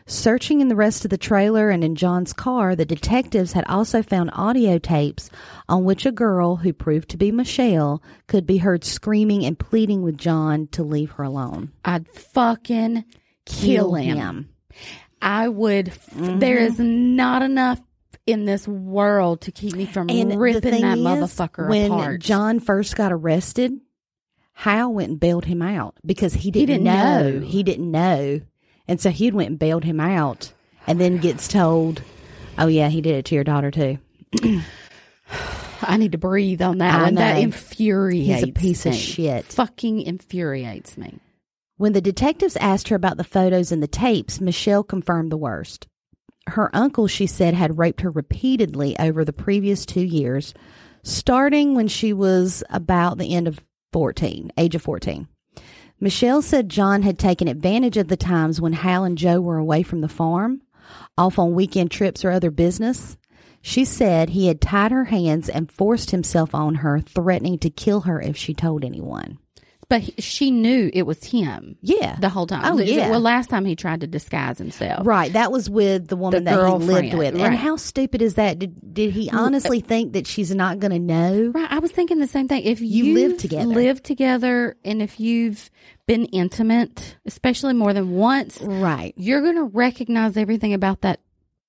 Searching 0.08 0.62
in 0.62 0.68
the 0.68 0.76
rest 0.76 1.04
of 1.04 1.10
the 1.10 1.18
trailer 1.18 1.72
and 1.72 1.84
in 1.84 1.96
John's 1.96 2.32
car, 2.32 2.76
the 2.76 2.86
detectives 2.86 3.54
had 3.54 3.66
also 3.66 4.04
found 4.04 4.30
audio 4.34 4.78
tapes 4.78 5.32
on 5.68 5.84
which 5.84 6.06
a 6.06 6.12
girl 6.12 6.58
who 6.58 6.74
proved 6.74 7.10
to 7.10 7.18
be 7.18 7.32
Michelle 7.32 8.04
could 8.28 8.46
be 8.46 8.58
heard 8.58 8.84
screaming 8.84 9.44
and 9.44 9.58
pleading 9.58 10.04
with 10.04 10.16
John 10.16 10.68
to 10.74 10.84
leave 10.84 11.12
her 11.12 11.24
alone. 11.24 11.72
I'd 11.84 12.08
fucking 12.08 13.04
kill, 13.48 13.96
him. 13.96 14.50
I 15.24 15.48
would. 15.48 15.90
f 15.90 16.06
Mm-hmm. 16.12 16.38
There 16.40 16.58
is 16.58 16.78
not 16.78 17.42
enough 17.42 17.82
in 18.28 18.46
this 18.46 18.68
world 18.68 19.42
to 19.42 19.52
keep 19.52 19.74
me 19.74 19.88
from 19.88 20.10
And 20.10 20.40
ripping 20.40 20.82
that 20.82 20.98
is, 21.00 21.04
motherfucker 21.04 21.68
when 21.68 21.92
apart. 21.92 22.22
John 22.22 22.60
first 22.60 22.96
got 22.96 23.12
arrested, 23.12 23.74
Hal 24.54 24.94
went 24.94 25.10
and 25.10 25.20
bailed 25.20 25.46
him 25.46 25.64
out 25.64 25.96
because 26.06 26.34
he 26.36 26.52
didn't, 26.52 26.68
didn't 26.68 26.84
know. 26.84 27.30
know. 27.32 27.40
He 27.40 27.64
didn't 27.64 27.90
know. 27.90 28.42
And 28.88 29.02
so 29.02 29.10
he 29.10 29.32
went 29.32 29.50
and 29.50 29.60
bailed 29.60 29.84
him 29.84 30.00
out 30.00 30.54
and 30.88 31.00
then 31.00 31.18
gets 31.18 31.48
told, 31.48 32.02
oh, 32.58 32.68
yeah, 32.68 32.90
he 32.90 33.02
did 33.02 33.16
it 33.16 33.26
to 33.26 33.36
your 33.36 33.44
daughter 33.44 33.72
too. 33.72 33.98
I 35.82 35.98
need 35.98 36.14
to 36.14 36.18
breathe 36.18 36.62
on 36.62 36.80
that 36.80 37.00
I 37.00 37.04
one. 37.04 37.16
That 37.16 37.40
infuriates. 37.40 38.42
He's 38.42 38.50
a 38.50 38.52
piece 38.52 38.86
of 38.86 38.96
shit. 38.96 39.46
Fucking 39.46 40.02
infuriates 40.02 40.98
me. 40.98 41.20
When 41.78 41.94
the 41.94 42.02
detectives 42.02 42.56
asked 42.58 42.88
her 42.88 42.96
about 42.96 43.18
the 43.18 43.24
photos 43.24 43.72
and 43.72 43.84
the 43.84 43.88
tapes, 43.88 44.40
Michelle 44.40 44.84
confirmed 44.84 45.32
the 45.32 45.38
worst. 45.38 45.88
Her 46.48 46.74
uncle, 46.76 47.08
she 47.08 47.28
said, 47.28 47.54
had 47.54 47.78
raped 47.78 48.02
her 48.02 48.12
repeatedly 48.12 48.98
over 49.00 49.26
the 49.26 49.34
previous 49.34 49.86
two 49.86 50.04
years, 50.04 50.54
starting 51.04 51.76
when 51.76 51.88
she 51.88 52.14
was 52.14 52.64
about 52.70 53.18
the 53.18 53.36
end 53.36 53.48
of 53.48 53.60
14, 53.94 54.52
age 54.58 54.76
of 54.76 54.82
14. 54.84 55.28
Michelle 56.00 56.42
said 56.42 56.70
John 56.70 57.04
had 57.04 57.18
taken 57.18 57.48
advantage 57.48 57.98
of 57.98 58.10
the 58.10 58.18
times 58.18 58.60
when 58.60 58.74
Hal 58.74 59.06
and 59.06 59.18
Jo 59.18 59.40
were 59.40 59.58
away 59.58 59.82
from 59.82 60.02
the 60.02 60.10
farm, 60.10 60.62
off 61.18 61.40
on 61.40 61.56
weekend 61.56 61.92
trips 61.92 62.26
or 62.26 62.32
other 62.32 62.52
business. 62.52 63.18
She 63.62 63.86
said 63.86 64.30
he 64.30 64.48
had 64.48 64.62
tied 64.62 64.92
her 64.92 65.06
hands 65.06 65.50
and 65.50 65.72
forced 65.72 66.12
himself 66.12 66.54
on 66.54 66.76
her, 66.76 67.00
threatening 67.00 67.58
to 67.60 67.70
kill 67.70 68.02
her 68.02 68.22
if 68.22 68.36
she 68.38 68.54
told 68.54 68.84
anyone. 68.84 69.40
But 69.88 70.02
he, 70.02 70.14
she 70.22 70.50
knew 70.52 70.90
it 70.94 71.04
was 71.04 71.24
him 71.24 71.78
Yeah. 71.82 72.16
the 72.20 72.30
whole 72.30 72.48
time. 72.48 72.62
Oh, 72.66 72.80
yeah. 72.80 73.10
Well, 73.12 73.20
last 73.20 73.50
time 73.52 73.66
he 73.66 73.76
tried 73.76 74.02
to 74.02 74.08
disguise 74.08 74.58
himself. 74.58 75.06
Right, 75.06 75.32
that 75.34 75.52
was 75.52 75.70
with 75.70 76.08
the 76.08 76.16
woman 76.16 76.44
The 76.44 76.52
that 76.52 76.68
he 76.82 76.86
lived 76.88 77.14
with. 77.14 77.36
right. 77.36 77.44
And 77.46 77.56
how 77.56 77.76
stupid 77.76 78.22
is 78.22 78.34
that? 78.36 78.58
Did 78.60 78.94
did 78.94 79.12
he 79.12 79.30
honestly 79.30 79.84
uh, 79.84 79.86
think 79.88 80.14
that 80.14 80.26
she's 80.26 80.54
not 80.56 80.80
going 80.80 80.92
to 80.92 81.00
know? 81.00 81.52
Right. 81.54 81.72
I 81.72 81.80
was 81.80 81.92
thinking 81.92 82.20
the 82.20 82.28
same 82.28 82.48
thing. 82.48 82.64
If 82.64 82.82
You 82.82 83.06
you 83.06 83.14
live 83.28 83.38
together. 83.38 83.66
live 83.68 84.02
together, 84.02 84.76
and 84.84 85.02
if 85.02 85.20
you've 85.20 85.70
been 86.08 86.26
intimate, 86.26 87.18
especially 87.26 87.74
more 87.74 87.94
than 87.94 88.12
once, 88.12 88.60
Right. 88.62 89.14
you're 89.18 89.42
going 89.42 89.56
to 89.56 89.64
recognize 89.66 90.38
everything 90.38 90.74
about 90.74 91.02
that 91.02 91.20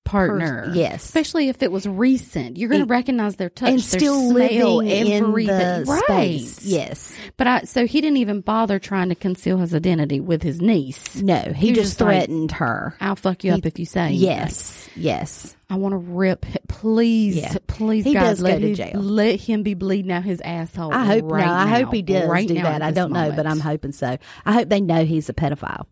partner. 0.07 0.71
Yes. 0.73 1.03
Especially 1.05 1.49
if 1.49 1.61
it 1.61 1.71
was 1.71 1.87
recent, 1.87 2.57
you're 2.57 2.69
going 2.69 2.81
to 2.81 2.87
recognize 2.87 3.35
their 3.35 3.49
touch, 3.49 3.69
and 3.69 3.79
their 3.79 3.99
still 3.99 4.29
smell, 4.31 4.75
living 4.77 4.91
in 5.07 5.23
everything. 5.23 5.57
the 5.57 5.85
right. 5.87 6.03
space. 6.03 6.65
Yes. 6.65 7.15
But 7.37 7.47
I, 7.47 7.61
so 7.63 7.85
he 7.85 8.01
didn't 8.01 8.17
even 8.17 8.41
bother 8.41 8.79
trying 8.79 9.09
to 9.09 9.15
conceal 9.15 9.57
his 9.57 9.73
identity 9.75 10.19
with 10.19 10.41
his 10.43 10.61
niece. 10.61 11.15
No, 11.21 11.37
he, 11.55 11.67
He 11.67 11.73
just 11.73 11.87
just 11.91 12.01
like, 12.01 12.15
threatened 12.17 12.51
her. 12.53 12.95
I'll 13.01 13.15
fuck 13.15 13.43
you 13.43 13.51
He- 13.51 13.57
up 13.59 13.65
if 13.65 13.79
you 13.79 13.85
say 13.85 14.01
anything. 14.01 14.23
Yes. 14.27 14.89
Yes. 14.95 15.55
I 15.69 15.75
want 15.75 15.93
to 15.93 15.97
rip. 15.97 16.45
Please, 16.69 17.35
Yeah. 17.37 17.55
please, 17.67 18.05
He 18.05 18.13
God, 18.13 18.21
does 18.21 18.41
let 18.41 18.53
go 18.53 18.59
to 18.59 18.67
him, 18.69 18.75
jail. 18.75 19.01
Let 19.01 19.39
him 19.41 19.63
be 19.63 19.73
bleeding 19.73 20.11
out 20.11 20.23
his 20.23 20.39
asshole. 20.41 20.93
I 20.93 21.05
hope 21.05 21.25
right 21.25 21.45
no, 21.45 21.51
I 21.51 21.65
now, 21.65 21.75
hope 21.85 21.93
he 21.93 22.01
does 22.01 22.29
right 22.29 22.47
do 22.47 22.53
that. 22.53 22.81
I 22.81 22.91
don't 22.91 23.11
know, 23.11 23.31
but. 23.35 23.45
I'm 23.47 23.59
hoping 23.59 23.91
so. 23.93 24.17
I 24.45 24.53
hope 24.53 24.69
they 24.69 24.81
know 24.81 25.05
he's 25.05 25.29
a 25.29 25.33
pedophile. 25.33 25.85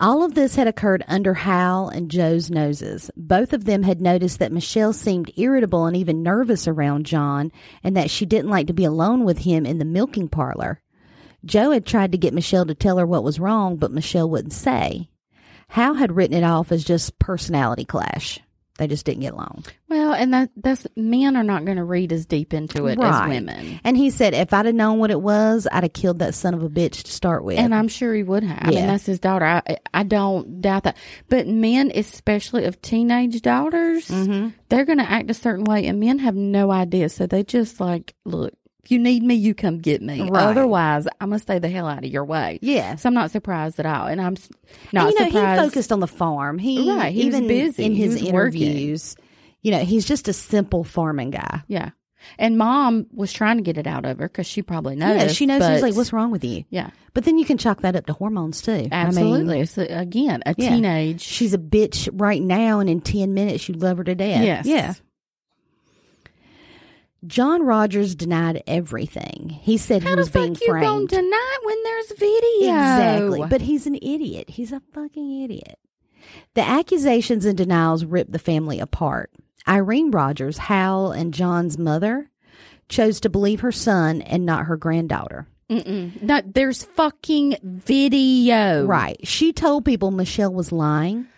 All 0.00 0.24
of 0.24 0.32
this 0.34 0.54
had 0.54 0.66
occurred 0.66 1.04
under 1.08 1.34
Hal 1.34 1.90
and 1.90 2.10
Jo's 2.10 2.50
noses. 2.50 3.10
Both 3.18 3.52
of 3.52 3.66
them 3.66 3.82
had 3.82 4.00
noticed 4.00 4.38
that 4.38 4.50
Michelle 4.50 4.94
seemed 4.94 5.30
irritable 5.36 5.84
and 5.84 5.94
even 5.94 6.22
nervous 6.22 6.66
around 6.66 7.04
John, 7.04 7.52
and 7.84 7.94
that 7.98 8.08
she 8.08 8.24
didn't 8.24 8.50
like 8.50 8.66
to 8.68 8.72
be 8.72 8.84
alone 8.84 9.24
with 9.24 9.40
him 9.40 9.66
in 9.66 9.76
the 9.76 9.84
milking 9.84 10.28
parlor. 10.28 10.80
Joe 11.44 11.72
had 11.72 11.84
tried 11.84 12.12
to 12.12 12.18
get 12.18 12.32
Michelle 12.32 12.64
to 12.64 12.74
tell 12.74 12.96
her 12.96 13.04
what 13.04 13.22
was 13.22 13.38
wrong, 13.38 13.76
but 13.76 13.92
Michelle 13.92 14.30
wouldn't 14.30 14.54
say. 14.54 15.10
Hal 15.68 15.94
had 15.94 16.16
written 16.16 16.36
it 16.36 16.44
off 16.44 16.72
as 16.72 16.82
just 16.82 17.18
personality 17.18 17.84
clash. 17.84 18.40
They 18.80 18.86
just 18.86 19.04
didn't 19.04 19.20
get 19.20 19.34
along. 19.34 19.64
Well, 19.90 20.14
and 20.14 20.32
that 20.32 20.48
that's 20.56 20.86
men 20.96 21.36
are 21.36 21.44
not 21.44 21.66
going 21.66 21.76
to 21.76 21.84
read 21.84 22.12
as 22.14 22.24
deep 22.24 22.54
into 22.54 22.86
it 22.86 22.98
Right. 22.98 23.24
as 23.24 23.28
women. 23.28 23.78
And 23.84 23.94
he 23.94 24.08
said, 24.08 24.32
if 24.32 24.54
I'd 24.54 24.64
have 24.64 24.74
known 24.74 24.98
what 24.98 25.10
it 25.10 25.20
was, 25.20 25.68
I'd 25.70 25.82
have 25.82 25.92
killed 25.92 26.20
that 26.20 26.34
son 26.34 26.54
of 26.54 26.62
a 26.62 26.68
bitch 26.70 27.02
to 27.02 27.12
start 27.12 27.44
with. 27.44 27.58
And 27.58 27.74
I'm 27.74 27.88
sure 27.88 28.14
he 28.14 28.22
would 28.22 28.42
have. 28.42 28.60
I 28.62 28.70
mean, 28.70 28.86
that's 28.86 29.04
his 29.04 29.20
daughter. 29.20 29.44
I, 29.44 29.76
I 29.92 30.02
don't 30.02 30.62
doubt 30.62 30.84
that. 30.84 30.96
But 31.28 31.46
men, 31.46 31.92
especially 31.94 32.64
of 32.64 32.80
teenage 32.80 33.42
daughters, 33.42 34.08
Mm-hmm. 34.08 34.48
they're 34.70 34.86
going 34.86 34.98
to 34.98 35.10
act 35.10 35.30
a 35.30 35.34
certain 35.34 35.64
way, 35.64 35.86
and 35.86 36.00
men 36.00 36.18
have 36.20 36.34
no 36.34 36.70
idea. 36.70 37.10
So 37.10 37.26
they 37.26 37.42
just 37.44 37.80
like, 37.80 38.14
look, 38.24 38.54
if 38.90 38.92
you 38.92 38.98
need 38.98 39.22
me, 39.22 39.36
you 39.36 39.54
come 39.54 39.78
get 39.78 40.02
me. 40.02 40.20
Right. 40.28 40.42
Otherwise, 40.42 41.06
I'm 41.20 41.28
going 41.28 41.38
to 41.38 41.42
stay 41.42 41.58
the 41.60 41.68
hell 41.68 41.86
out 41.86 42.04
of 42.04 42.10
your 42.10 42.24
way. 42.24 42.58
yeah. 42.60 42.96
So 42.96 43.08
I'm 43.08 43.14
not 43.14 43.30
surprised 43.30 43.78
at 43.78 43.86
all. 43.86 44.06
And 44.08 44.20
I'm 44.20 44.36
not 44.92 45.06
And, 45.06 45.12
you 45.14 45.20
know, 45.20 45.26
surprised. 45.30 45.60
he 45.62 45.68
focused 45.68 45.92
on 45.92 46.00
the 46.00 46.06
farm. 46.08 46.58
He, 46.58 46.90
Right, 46.92 47.12
he 47.14 47.26
was 47.26 47.36
even 47.36 47.46
busy. 47.48 47.84
in 47.84 47.94
his 47.94 48.14
was 48.20 48.32
working. 48.32 48.62
interviews. 48.62 49.16
You 49.62 49.70
know, 49.72 49.84
he's 49.84 50.04
just 50.06 50.26
a 50.26 50.32
simple 50.32 50.82
farming 50.84 51.30
guy. 51.30 51.62
Yeah. 51.68 51.90
And 52.38 52.58
mom 52.58 53.06
was 53.14 53.32
trying 53.32 53.56
to 53.58 53.62
get 53.62 53.78
it 53.78 53.86
out 53.86 54.04
of 54.04 54.18
her 54.18 54.28
because 54.28 54.46
she 54.46 54.60
probably 54.60 54.94
knows. 54.96 55.16
yeah, 55.22 55.28
she 55.28 55.46
knows. 55.46 55.62
She's 55.62 55.80
but- 55.80 55.82
like, 55.82 55.94
"What's 55.96 56.12
wrong 56.12 56.30
with 56.30 56.44
you?" 56.44 56.64
Yeah, 56.68 56.90
But 57.14 57.24
then 57.24 57.38
you 57.38 57.46
can 57.46 57.56
chalk 57.56 57.80
that 57.80 57.96
up 57.96 58.04
to 58.06 58.12
hormones 58.12 58.60
too. 58.60 58.88
absolutely. 58.92 59.60
I 59.62 59.64
mean, 59.64 59.90
a, 59.90 60.00
again 60.00 60.42
a 60.44 60.54
Yeah. 60.58 60.68
teenage. 60.68 61.22
she's 61.22 61.54
a 61.54 61.58
bitch 61.58 62.10
right 62.12 62.42
now, 62.42 62.80
and 62.80 62.90
in 62.90 63.00
ten 63.00 63.32
minutes 63.32 63.68
you 63.70 63.74
love 63.74 63.96
her 63.98 64.04
to 64.04 64.14
death. 64.14 64.44
yes. 64.44 64.66
Yeah. 64.66 64.92
John 67.26 67.62
Rogers 67.62 68.14
denied 68.14 68.62
everything. 68.66 69.48
He 69.62 69.76
said 69.76 70.02
How 70.02 70.10
he 70.10 70.14
the 70.14 70.20
was 70.20 70.28
fuck 70.30 70.42
being 70.42 70.56
you 70.60 70.80
gonna 70.80 71.06
deny 71.06 71.58
when 71.64 71.82
there's 71.82 72.12
video? 72.12 72.68
Exactly. 72.68 73.46
But 73.48 73.60
he's 73.60 73.86
an 73.86 73.96
idiot. 73.96 74.50
He's 74.50 74.72
a 74.72 74.80
fucking 74.92 75.42
idiot. 75.42 75.78
The 76.54 76.62
accusations 76.62 77.44
and 77.44 77.56
denials 77.56 78.04
ripped 78.04 78.32
the 78.32 78.38
family 78.38 78.80
apart. 78.80 79.30
Irene 79.68 80.10
Rogers, 80.10 80.58
Hal 80.58 81.12
and 81.12 81.34
John's 81.34 81.78
mother, 81.78 82.30
chose 82.88 83.20
to 83.20 83.28
believe 83.28 83.60
her 83.60 83.72
son 83.72 84.22
and 84.22 84.46
not 84.46 84.66
her 84.66 84.76
granddaughter. 84.76 85.46
Mm-mm. 85.68 86.20
No, 86.22 86.40
there's 86.44 86.82
fucking 86.82 87.56
video. 87.62 88.84
Right. 88.86 89.16
She 89.26 89.52
told 89.52 89.84
people 89.84 90.10
Michelle 90.10 90.52
was 90.52 90.72
lying. 90.72 91.28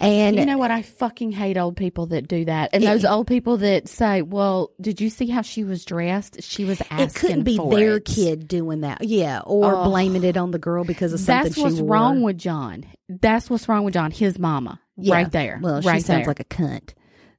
And 0.00 0.36
You 0.36 0.46
know 0.46 0.58
what? 0.58 0.70
I 0.70 0.82
fucking 0.82 1.32
hate 1.32 1.56
old 1.56 1.76
people 1.76 2.06
that 2.06 2.28
do 2.28 2.44
that, 2.46 2.70
and 2.72 2.82
It- 2.82 2.86
those 2.86 3.04
old 3.04 3.26
people 3.26 3.56
that 3.58 3.88
say, 3.88 4.22
"Well, 4.22 4.70
did 4.80 5.00
you 5.00 5.08
see 5.10 5.26
how 5.28 5.42
she 5.42 5.64
was 5.64 5.84
dressed? 5.84 6.42
She 6.42 6.64
was 6.64 6.80
asking 6.90 7.00
it 7.00 7.14
couldn't 7.14 7.42
be 7.44 7.58
their 7.70 7.96
it." 7.96 8.04
kid 8.04 8.48
doing 8.48 8.80
that. 8.82 9.02
Yeah. 9.04 9.40
Or 9.46 9.74
Oh. 9.74 9.84
blaming 9.84 10.24
it 10.24 10.36
on 10.36 10.50
the 10.50 10.58
girl 10.58 10.84
because 10.84 11.12
of 11.12 11.20
something 11.20 11.44
That's 11.44 11.54
she 11.56 11.62
what's 11.62 11.80
wrong 11.80 12.22
with 12.22 12.38
John. 12.38 12.84
That's 13.08 13.48
what's 13.50 13.68
wrong 13.68 13.84
with 13.84 13.94
John. 13.94 14.10
His 14.10 14.38
mama, 14.38 14.80
Yeah. 14.96 15.14
right 15.14 15.30
there. 15.32 15.60
Well, 15.62 15.80
she 15.80 15.88
right 15.88 16.02
sounds 16.04 16.20
there. 16.20 16.26
like 16.26 16.40
a 16.40 16.44
cunt. 16.44 16.90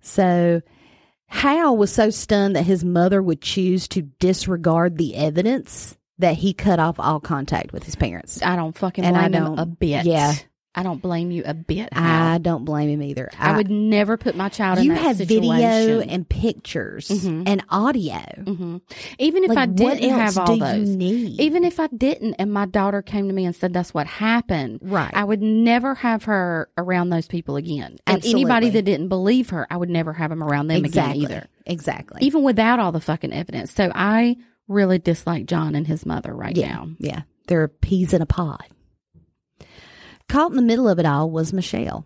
So 0.02 0.62
Hal 1.28 1.76
was 1.76 1.92
so 1.92 2.10
stunned 2.10 2.56
that 2.56 2.64
his 2.66 2.86
mother 2.86 3.22
would 3.22 3.42
choose 3.42 3.88
to 3.90 4.04
disregard 4.20 4.98
the 4.98 5.16
evidence 5.16 5.98
that 6.20 6.36
he 6.36 6.54
cut 6.54 6.80
off 6.80 6.96
all 7.00 7.20
contact 7.20 7.74
with 7.74 7.84
his 7.84 7.96
parents. 7.96 8.42
I 8.42 8.56
don't 8.56 8.76
fucking 8.76 9.04
know. 9.04 9.08
And 9.10 9.18
I 9.18 9.28
don't- 9.28 9.60
a 9.60 9.66
bit. 9.66 10.06
yeah. 10.06 10.34
I 10.77 10.84
don't 10.84 11.01
blame 11.01 11.31
you 11.31 11.41
a 11.43 11.55
bit. 11.55 11.91
Hal. 11.91 12.34
I 12.36 12.38
don't 12.38 12.63
blame 12.63 12.88
him 12.89 13.01
either. 13.01 13.31
I, 13.39 13.57
would 13.57 13.72
never 13.72 14.15
put 14.15 14.36
my 14.36 14.48
child 14.48 14.77
in 14.77 14.86
You 14.86 14.93
that 14.93 15.01
have 15.01 15.17
situation. 15.17 15.57
video 15.57 16.01
and 16.01 16.29
pictures 16.29 17.07
Mhm. 17.10 17.43
and 17.48 17.63
audio. 17.69 18.19
hmm 18.46 18.77
Even 19.17 19.43
if 19.43 19.50
Like, 19.50 19.57
I 19.57 19.65
didn't 19.65 20.10
have 20.12 20.38
all 20.38 20.55
those, 20.55 20.88
you 20.88 20.96
need? 20.96 21.41
even 21.41 21.63
if 21.63 21.79
I 21.79 21.88
didn't, 21.88 22.36
and 22.36 22.53
my 22.53 22.67
daughter 22.67 23.01
came 23.01 23.27
to 23.27 23.34
me 23.34 23.46
and 23.46 23.55
said 23.55 23.74
that's 23.74 23.91
what 23.91 24.05
happened, 24.05 24.79
Right. 24.84 25.10
I 25.15 25.24
would 25.24 25.41
never 25.41 25.96
have 25.96 26.25
her 26.25 26.69
around 26.77 27.10
those 27.10 27.25
people 27.25 27.55
again. 27.55 27.98
And 28.05 28.24
anybody 28.24 28.69
that 28.69 28.84
didn't 28.86 29.07
believe 29.07 29.50
her, 29.50 29.65
I 29.72 29.77
would 29.77 29.89
never 29.89 30.13
have 30.13 30.29
them 30.29 30.43
around 30.43 30.67
them 30.67 30.86
exactly. 30.86 31.24
again 31.25 31.38
either, 31.38 31.48
Exactly. 31.65 32.19
even 32.22 32.43
without 32.43 32.79
all 32.79 32.91
the 32.91 33.01
fucking 33.01 33.34
evidence. 33.34 33.72
So 33.74 33.91
I 33.96 34.38
really 34.67 35.00
dislike 35.00 35.48
John 35.48 35.74
and 35.74 35.88
his 35.88 36.05
mother 36.05 36.36
right 36.36 36.55
yeah. 36.55 36.67
now. 36.67 36.89
Yeah. 37.00 37.22
They're 37.48 37.67
peas 37.67 38.13
in 38.13 38.22
a 38.22 38.25
pod. 38.27 38.62
Caught 40.29 40.51
in 40.51 40.57
the 40.57 40.62
middle 40.62 40.89
of 40.89 41.00
it 41.00 41.05
all 41.05 41.29
was 41.29 41.53
Michelle. 41.53 42.05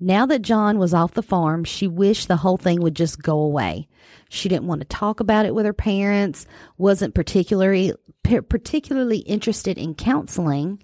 Now 0.00 0.26
that 0.26 0.42
John 0.42 0.78
was 0.78 0.92
off 0.92 1.14
the 1.14 1.22
farm, 1.22 1.64
she 1.64 1.86
wished 1.86 2.28
the 2.28 2.36
whole 2.36 2.56
thing 2.56 2.82
would 2.82 2.96
just 2.96 3.22
go 3.22 3.38
away. 3.38 3.88
She 4.28 4.48
didn't 4.48 4.66
want 4.66 4.80
to 4.82 4.86
talk 4.86 5.20
about 5.20 5.46
it 5.46 5.54
with 5.54 5.64
her 5.64 5.72
parents, 5.72 6.46
wasn't 6.76 7.14
particularly 7.14 7.92
particularly 8.22 9.18
interested 9.18 9.78
in 9.78 9.94
counseling, 9.94 10.82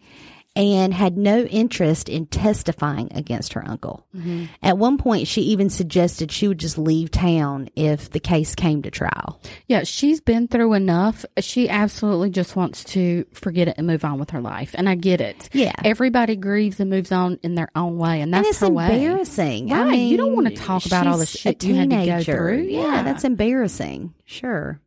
and 0.57 0.93
had 0.93 1.17
no 1.17 1.43
interest 1.45 2.09
in 2.09 2.27
testifying 2.27 3.09
against 3.15 3.53
her 3.53 3.67
uncle. 3.67 4.07
Mm-hmm. 4.17 4.47
At 4.63 4.79
one 4.79 4.99
point, 4.99 5.29
she 5.29 5.43
even 5.43 5.71
suggested 5.71 6.33
she 6.33 6.49
would 6.49 6.59
just 6.59 6.77
leave 6.77 7.11
town 7.11 7.69
if 7.77 8.11
the 8.11 8.19
case 8.21 8.55
came 8.55 8.83
to 8.83 8.91
trial. 8.91 9.41
Yeah, 9.69 9.85
she's 9.85 10.21
been 10.21 10.49
through 10.49 10.73
enough. 10.73 11.25
She 11.39 11.69
absolutely 11.69 12.31
just 12.31 12.57
wants 12.57 12.83
to 12.85 13.25
forget 13.33 13.69
it 13.69 13.75
and 13.79 13.87
move 13.87 14.05
on 14.05 14.19
with 14.19 14.31
her 14.31 14.41
life. 14.41 14.75
And 14.75 14.89
I 14.89 14.97
get 14.97 15.21
it. 15.21 15.49
Yeah. 15.53 15.73
Everybody 15.85 16.35
grieves 16.37 16.81
and 16.81 16.91
moves 16.91 17.13
on 17.13 17.39
in 17.43 17.55
their 17.55 17.71
own 17.77 17.97
way. 17.97 18.21
And 18.21 18.35
that's 18.35 18.47
and 18.47 18.51
it's 18.53 18.61
her 18.61 18.71
way. 18.71 18.93
embarrassing. 19.05 19.73
I 19.73 19.85
mean, 19.85 20.09
You 20.09 20.17
don't 20.17 20.35
wanna 20.35 20.55
talk 20.57 20.85
about 20.85 21.07
all 21.07 21.19
the 21.19 21.27
shit 21.27 21.63
you 21.63 21.75
had 21.77 21.91
to 21.91 22.07
go 22.07 22.23
through. 22.23 22.63
Yeah. 22.63 22.81
Yeah. 22.81 23.03
that's 23.05 23.25
embarrassing. 23.25 24.15
Sure. 24.25 24.81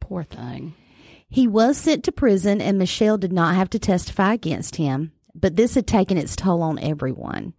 Poor 0.00 0.24
thing. 0.24 0.74
He 1.30 1.46
was 1.46 1.78
sent 1.78 2.02
to 2.04 2.12
prison, 2.12 2.60
and 2.60 2.76
Michelle 2.76 3.16
did 3.16 3.32
not 3.32 3.54
have 3.54 3.70
to 3.70 3.78
testify 3.78 4.34
against 4.34 4.76
him, 4.76 5.12
but 5.34 5.54
this 5.54 5.76
had 5.76 5.86
taken 5.86 6.18
its 6.18 6.34
toll 6.34 6.60
on 6.60 6.78
everyone. 6.80 7.54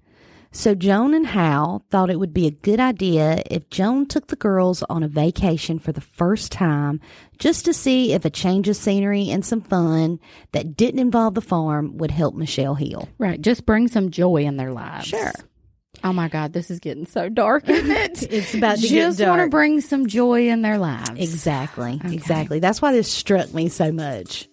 So 0.54 0.76
Joan 0.76 1.14
and 1.14 1.28
Hal 1.28 1.86
thought 1.90 2.10
it 2.10 2.20
would 2.20 2.34
be 2.34 2.46
a 2.46 2.52
good 2.52 2.82
idea 2.82 3.42
if 3.50 3.70
Joan 3.70 4.06
took 4.06 4.28
the 4.28 4.36
girls 4.36 4.84
on 4.84 5.02
a 5.02 5.08
vacation 5.08 5.80
for 5.80 5.94
the 5.94 6.02
first 6.02 6.52
time 6.52 7.00
just 7.40 7.64
to 7.64 7.74
see 7.74 8.12
if 8.12 8.26
a 8.26 8.30
change 8.30 8.68
of 8.68 8.76
scenery 8.76 9.30
and 9.30 9.46
some 9.46 9.62
fun 9.62 10.20
that 10.52 10.76
didn't 10.76 11.00
involve 11.00 11.36
the 11.36 11.42
farm 11.42 11.98
would 11.98 12.12
help 12.12 12.36
Michelle 12.36 12.76
heal. 12.76 13.08
Right. 13.18 13.40
Just 13.40 13.66
bring 13.66 13.88
some 13.88 14.12
joy 14.12 14.44
in 14.44 14.58
their 14.58 14.74
lives. 14.74 15.08
Sure. 15.08 15.32
Oh 16.04 16.14
my 16.14 16.30
God, 16.30 16.54
this 16.54 16.72
is 16.72 16.80
getting 16.80 17.06
so 17.06 17.30
dark, 17.30 17.70
isn't 17.70 17.92
it? 17.96 18.24
it's 18.32 18.54
about 18.56 18.78
to 18.78 18.82
just 18.88 19.18
get 19.18 19.26
dark. 19.26 19.38
want 19.38 19.48
to 19.48 19.50
bring 19.56 19.82
some 19.82 20.08
joy 20.08 20.48
in 20.50 20.62
their 20.62 20.78
lives. 20.78 21.12
Exactly, 21.16 22.00
okay. 22.04 22.14
exactly. 22.14 22.60
That's 22.60 22.82
why 22.82 22.92
this 22.92 23.12
struck 23.12 23.54
me 23.54 23.70
so 23.70 23.92
much. 23.92 24.48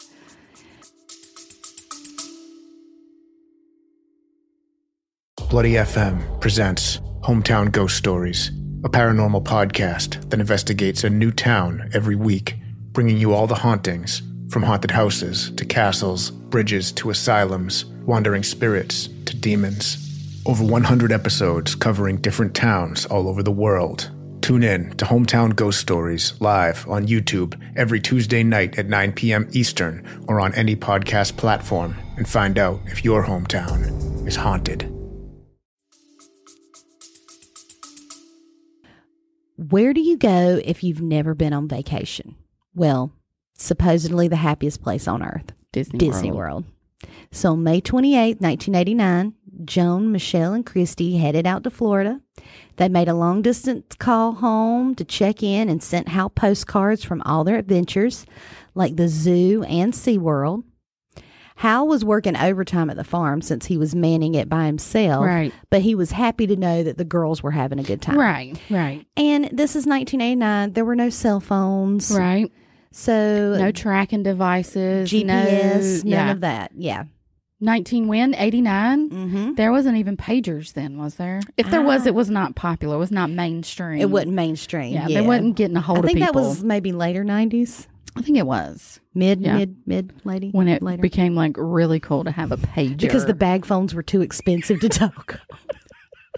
Bloody 5.51 5.73
FM 5.73 6.41
presents 6.41 6.99
Hometown 7.23 7.73
Ghost 7.73 7.97
Stories, 7.97 8.49
a 8.85 8.89
paranormal 8.91 9.43
podcast 9.45 10.29
that 10.29 10.41
investigates 10.41 11.05
a 11.05 11.11
new 11.11 11.33
town 11.33 11.89
every 11.95 12.17
week, 12.17 12.57
bringing 12.93 13.17
you 13.17 13.33
all 13.33 13.47
the 13.47 13.55
hauntings 13.55 14.23
from 14.51 14.63
haunted 14.63 14.91
houses 14.91 15.51
to 15.57 15.65
castles, 15.65 16.31
bridges 16.31 16.93
to 16.93 17.11
asylums, 17.11 17.87
wandering 18.07 18.43
spirits 18.43 19.09
to 19.25 19.35
demons. 19.37 20.08
Over 20.49 20.65
100 20.65 21.13
episodes 21.13 21.75
covering 21.75 22.23
different 22.23 22.55
towns 22.55 23.05
all 23.05 23.29
over 23.29 23.43
the 23.43 23.53
world. 23.53 24.11
Tune 24.41 24.63
in 24.63 24.97
to 24.97 25.05
Hometown 25.05 25.55
Ghost 25.55 25.79
Stories 25.79 26.41
live 26.41 26.89
on 26.89 27.07
YouTube 27.07 27.61
every 27.77 28.01
Tuesday 28.01 28.43
night 28.43 28.79
at 28.79 28.89
9 28.89 29.13
p.m. 29.13 29.47
Eastern 29.53 30.07
or 30.27 30.41
on 30.41 30.55
any 30.55 30.75
podcast 30.75 31.37
platform 31.37 31.97
and 32.17 32.27
find 32.27 32.57
out 32.57 32.81
if 32.87 33.05
your 33.05 33.27
hometown 33.27 34.27
is 34.27 34.37
haunted. 34.37 34.91
Where 39.57 39.93
do 39.93 40.01
you 40.01 40.17
go 40.17 40.63
if 40.65 40.83
you've 40.83 41.03
never 41.03 41.35
been 41.35 41.53
on 41.53 41.69
vacation? 41.69 42.37
Well, 42.75 43.13
supposedly 43.53 44.29
the 44.29 44.37
happiest 44.37 44.81
place 44.81 45.07
on 45.07 45.23
earth, 45.23 45.53
Disney, 45.73 45.99
Disney 45.99 46.33
World. 46.33 46.65
So, 47.31 47.55
May 47.55 47.83
28, 47.83 48.41
1989, 48.41 49.35
Joan, 49.65 50.13
Michelle, 50.13 50.53
and 50.53 50.65
Christie 50.65 51.17
headed 51.19 51.47
out 51.47 51.65
to 51.65 51.71
Florida. 51.71 52.21
They 52.77 52.89
made 52.89 53.09
a 53.09 53.15
long 53.15 53.43
distance 53.43 53.95
call 53.99 54.33
home 54.35 54.95
to 54.95 55.05
check 55.05 55.43
in 55.43 55.69
and 55.69 55.83
sent 55.83 56.09
Hal 56.09 56.31
postcards 56.31 57.03
from 57.05 57.23
all 57.23 57.45
their 57.45 57.57
adventures, 57.59 58.25
like 58.75 58.97
the 58.97 59.09
zoo 59.09 59.65
and 59.65 59.93
SeaWorld. 59.93 60.65
Hal 61.57 61.89
was 61.89 62.05
working 62.05 62.37
overtime 62.37 62.89
at 62.89 62.97
the 62.97 63.03
farm 63.03 63.43
since 63.43 63.67
he 63.67 63.77
was 63.77 63.93
manning 63.93 64.37
it 64.37 64.49
by 64.49 64.67
himself, 64.67 65.25
Right. 65.27 65.53
but 65.71 65.83
he 65.83 65.97
was 65.97 66.13
happy 66.13 66.47
to 66.47 66.55
know 66.55 66.85
that 66.85 66.99
the 66.99 67.05
girls 67.05 67.43
were 67.43 67.51
having 67.51 67.81
a 67.81 67.83
good 67.83 68.01
time. 68.01 68.17
Right, 68.17 68.57
right, 68.71 69.05
And 69.17 69.47
this 69.53 69.75
is 69.75 69.85
1989. 69.85 70.75
There 70.75 70.85
were 70.85 70.95
no 70.95 71.11
cell 71.11 71.41
phones. 71.41 72.13
right. 72.17 72.53
So 72.93 73.57
No 73.59 73.71
tracking 73.73 74.23
devices, 74.23 75.11
GPS, 75.11 76.05
no, 76.05 76.17
none 76.17 76.27
yeah. 76.27 76.31
of 76.33 76.41
that. 76.41 76.71
Yeah. 76.77 77.05
19 77.61 78.07
when? 78.09 78.35
89? 78.35 79.11
Mm-hmm. 79.11 79.55
There 79.55 79.73
wasn't 79.73 79.97
even 79.97 80.17
pagers 80.17 80.75
then, 80.75 80.97
was 80.99 81.17
there? 81.17 81.41
If 81.57 81.71
there 81.71 81.83
was, 81.83 82.07
it 82.07 82.15
was 82.15 82.31
not 82.31 82.55
popular. 82.55 82.95
It 82.95 82.99
was 82.99 83.11
not 83.11 83.31
mainstream. 83.31 84.01
It 84.01 84.11
wasn't 84.11 84.33
mainstream. 84.35 84.95
Yeah, 84.95 85.09
Yeah, 85.09 85.21
they 85.21 85.27
wasn't 85.27 85.57
getting 85.57 85.77
a 85.77 85.81
hold 85.81 86.05
I 86.05 86.09
think 86.09 86.21
of 86.21 86.27
that 86.27 86.35
was 86.35 86.63
maybe 86.63 86.93
later 86.93 87.25
90s, 87.25 87.87
I 88.17 88.23
think 88.23 88.37
it 88.39 88.47
was 88.47 89.01
mid, 89.15 89.41
Yeah. 89.41 89.57
mid, 89.57 89.77
mid, 89.87 90.13
lady. 90.25 90.51
when 90.51 90.69
it 90.69 90.83
later. 90.83 91.03
became 91.03 91.35
like 91.35 91.55
really 91.57 92.01
cool 92.01 92.25
to 92.25 92.31
have 92.31 92.53
a 92.53 92.57
pager 92.57 92.99
because 92.99 93.27
the 93.27 93.35
bag 93.35 93.67
phones 93.67 93.95
were 93.95 94.03
too 94.03 94.23
expensive 94.23 94.81
to 94.81 94.89
talk. 94.89 95.41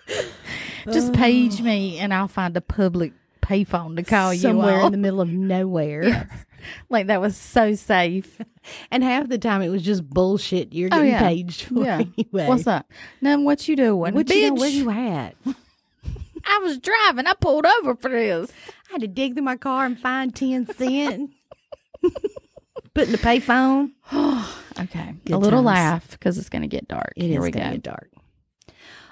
just 0.91 1.13
page 1.13 1.61
me 1.61 1.99
and 1.99 2.13
I'll 2.13 2.29
find 2.29 2.57
a 2.57 2.61
public 2.61 3.13
payphone 3.43 3.97
to 3.97 4.03
call 4.03 4.33
somewhere 4.33 4.35
you 4.35 4.41
somewhere 4.41 4.81
in 4.87 4.93
the 4.93 4.99
middle 4.99 5.21
of 5.21 5.29
nowhere. 5.29 6.29
like 6.89 7.07
that 7.09 7.21
was 7.21 7.37
so 7.37 7.75
safe. 7.75 8.41
And 8.91 9.03
half 9.03 9.29
the 9.29 9.39
time 9.39 9.63
it 9.63 9.71
was 9.71 9.81
just 9.83 10.07
bullshit 10.07 10.75
you're 10.75 10.91
Oh, 10.93 10.97
getting 10.97 11.13
yeah. 11.13 11.19
paged 11.21 11.63
for 11.63 11.83
Yeah. 11.83 11.95
anyway. 12.19 12.47
What's 12.47 12.67
up? 12.67 12.87
None. 13.23 13.45
What 13.45 13.67
you 13.67 13.75
doing? 13.75 14.13
What 14.15 14.29
you, 14.29 14.53
Bitch, 14.53 14.59
where 14.59 14.69
you 14.69 14.91
at? 14.91 15.35
I 16.45 16.59
was 16.59 16.79
driving. 16.79 17.27
I 17.27 17.33
pulled 17.41 17.65
over 17.65 17.95
for 17.97 18.11
this. 18.11 18.51
I 18.89 18.93
had 18.93 19.01
to 19.01 19.09
dig 19.09 19.35
through 19.35 19.45
my 19.45 19.57
car 19.57 19.87
and 19.87 19.99
find 19.99 20.35
10 20.37 20.67
cent. 20.75 21.31
Put 22.95 23.07
in 23.07 23.13
the 23.13 23.19
payphone. 23.19 23.93
Okay, 24.79 25.15
Good 25.27 25.35
a 25.35 25.37
little 25.39 25.59
times. 25.63 25.67
laugh 25.67 26.11
because 26.13 26.39
it's 26.39 26.49
going 26.49 26.63
to 26.63 26.69
get 26.69 26.89
dark. 26.89 27.13
It 27.17 27.25
Here 27.27 27.41
is 27.45 27.51
going 27.51 27.67
to 27.67 27.73
get 27.73 27.83
dark. 27.83 28.11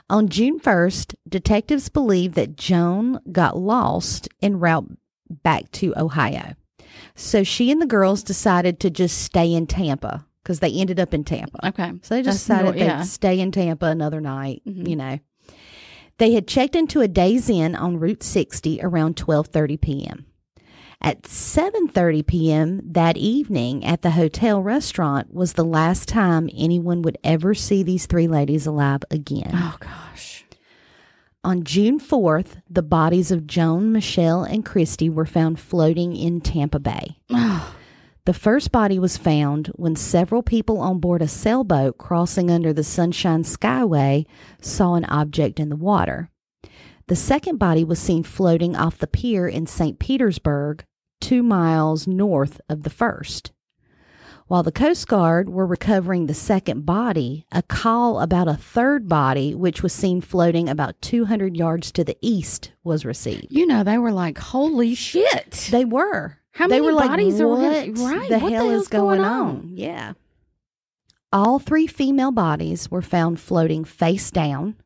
On 0.08 0.28
June 0.28 0.60
1st, 0.60 1.14
detectives 1.28 1.88
believe 1.90 2.34
that 2.34 2.56
Joan 2.56 3.20
got 3.30 3.58
lost 3.58 4.28
en 4.40 4.58
route 4.60 4.96
back 5.28 5.70
to 5.72 5.92
Ohio. 5.96 6.54
So 7.14 7.42
she 7.42 7.70
and 7.70 7.80
the 7.82 7.86
girls 7.86 8.22
decided 8.22 8.80
to 8.80 8.90
just 8.90 9.18
stay 9.22 9.52
in 9.52 9.66
Tampa 9.66 10.24
because 10.42 10.60
they 10.60 10.72
ended 10.72 10.98
up 11.00 11.12
in 11.12 11.24
Tampa. 11.24 11.68
Okay, 11.68 11.92
So 12.02 12.14
they 12.14 12.22
just 12.22 12.46
That's 12.46 12.60
decided 12.62 12.80
nor- 12.86 12.98
they'd 12.98 13.04
stay 13.06 13.38
in 13.40 13.52
Tampa 13.52 13.86
another 13.86 14.20
night, 14.20 14.62
Mhm. 14.66 14.88
you 14.88 14.96
know. 14.96 15.18
They 16.18 16.32
had 16.32 16.48
checked 16.48 16.74
into 16.74 17.00
a 17.00 17.06
Days 17.08 17.48
Inn 17.48 17.76
on 17.76 17.98
Route 17.98 18.22
60 18.22 18.80
around 18.82 19.16
12:30 19.16 19.76
p.m. 19.80 20.24
At 21.00 21.22
7:30 21.28 22.24
p.m. 22.26 22.80
that 22.84 23.16
evening 23.16 23.84
at 23.84 24.02
the 24.02 24.10
hotel 24.12 24.60
restaurant 24.60 25.32
was 25.32 25.52
the 25.52 25.64
last 25.64 26.08
time 26.08 26.50
anyone 26.56 27.02
would 27.02 27.18
ever 27.22 27.54
see 27.54 27.84
these 27.84 28.06
three 28.06 28.26
ladies 28.26 28.66
alive 28.66 29.02
again. 29.10 29.50
Oh 29.54 29.76
gosh. 29.78 30.27
On 31.44 31.62
June 31.62 32.00
4th, 32.00 32.60
the 32.68 32.82
bodies 32.82 33.30
of 33.30 33.46
Joan, 33.46 33.92
Michelle, 33.92 34.42
and 34.42 34.64
Christie 34.64 35.08
were 35.08 35.24
found 35.24 35.60
floating 35.60 36.16
in 36.16 36.40
Tampa 36.40 36.78
Bay. 36.78 37.18
The 38.28 38.34
first 38.34 38.70
body 38.72 38.98
was 38.98 39.16
found 39.16 39.68
when 39.68 39.96
several 39.96 40.42
people 40.42 40.80
on 40.80 40.98
board 40.98 41.22
a 41.22 41.26
sailboat 41.26 41.96
crossing 41.96 42.50
under 42.50 42.74
the 42.74 42.84
Sunshine 42.84 43.42
Skyway 43.42 44.26
saw 44.60 44.96
an 44.96 45.06
object 45.06 45.58
in 45.58 45.70
the 45.70 45.76
water. 45.76 46.30
The 47.06 47.16
second 47.16 47.56
body 47.56 47.84
was 47.84 47.98
seen 47.98 48.22
floating 48.24 48.76
off 48.76 48.98
the 48.98 49.06
pier 49.06 49.48
in 49.48 49.64
St. 49.64 49.98
Petersburg, 49.98 50.84
two 51.22 51.42
miles 51.42 52.06
north 52.06 52.60
of 52.68 52.82
the 52.82 52.90
first. 52.90 53.52
While 54.48 54.62
the 54.62 54.72
Coast 54.72 55.06
Guard 55.08 55.50
were 55.50 55.66
recovering 55.66 56.26
the 56.26 56.32
second 56.32 56.86
body, 56.86 57.44
a 57.52 57.62
call 57.62 58.18
about 58.20 58.48
a 58.48 58.54
third 58.54 59.06
body, 59.06 59.54
which 59.54 59.82
was 59.82 59.92
seen 59.92 60.22
floating 60.22 60.70
about 60.70 61.00
200 61.02 61.54
yards 61.54 61.92
to 61.92 62.02
the 62.02 62.16
east, 62.22 62.72
was 62.82 63.04
received. 63.04 63.48
you 63.50 63.66
know 63.66 63.84
they 63.84 63.98
were 63.98 64.10
like, 64.10 64.38
"Holy 64.38 64.94
shit!" 64.94 65.68
They 65.70 65.84
were. 65.84 66.38
How 66.52 66.66
they 66.66 66.80
many 66.80 66.86
were 66.86 66.92
like, 66.94 67.10
bodies 67.10 67.38
are 67.42 67.46
what 67.46 67.58
we 67.58 67.66
right, 67.66 67.94
the 67.94 68.00
what 68.00 68.28
the 68.28 68.38
hell 68.38 68.70
hell's 68.70 68.82
is 68.84 68.88
going, 68.88 69.18
going 69.18 69.20
on? 69.20 69.46
on? 69.48 69.70
Yeah. 69.74 70.14
All 71.30 71.58
three 71.58 71.86
female 71.86 72.32
bodies 72.32 72.90
were 72.90 73.02
found 73.02 73.38
floating 73.38 73.84
face 73.84 74.30
down, 74.30 74.76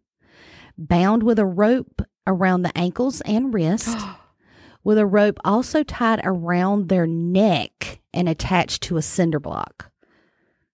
bound 0.76 1.22
with 1.22 1.38
a 1.38 1.46
rope 1.46 2.02
around 2.26 2.62
the 2.62 2.76
ankles 2.76 3.20
and 3.20 3.54
wrist, 3.54 3.96
with 4.82 4.98
a 4.98 5.06
rope 5.06 5.38
also 5.44 5.84
tied 5.84 6.20
around 6.24 6.88
their 6.88 7.06
neck 7.06 8.00
and 8.14 8.28
attached 8.28 8.82
to 8.84 8.96
a 8.96 9.02
cinder 9.02 9.40
block. 9.40 9.90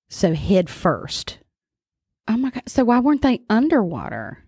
So 0.09 0.35
head 0.35 0.70
first. 0.70 1.38
oh 2.27 2.37
my 2.37 2.51
god! 2.51 2.62
So 2.66 2.85
why 2.85 2.98
weren't 3.01 3.22
they 3.22 3.40
underwater? 3.51 4.44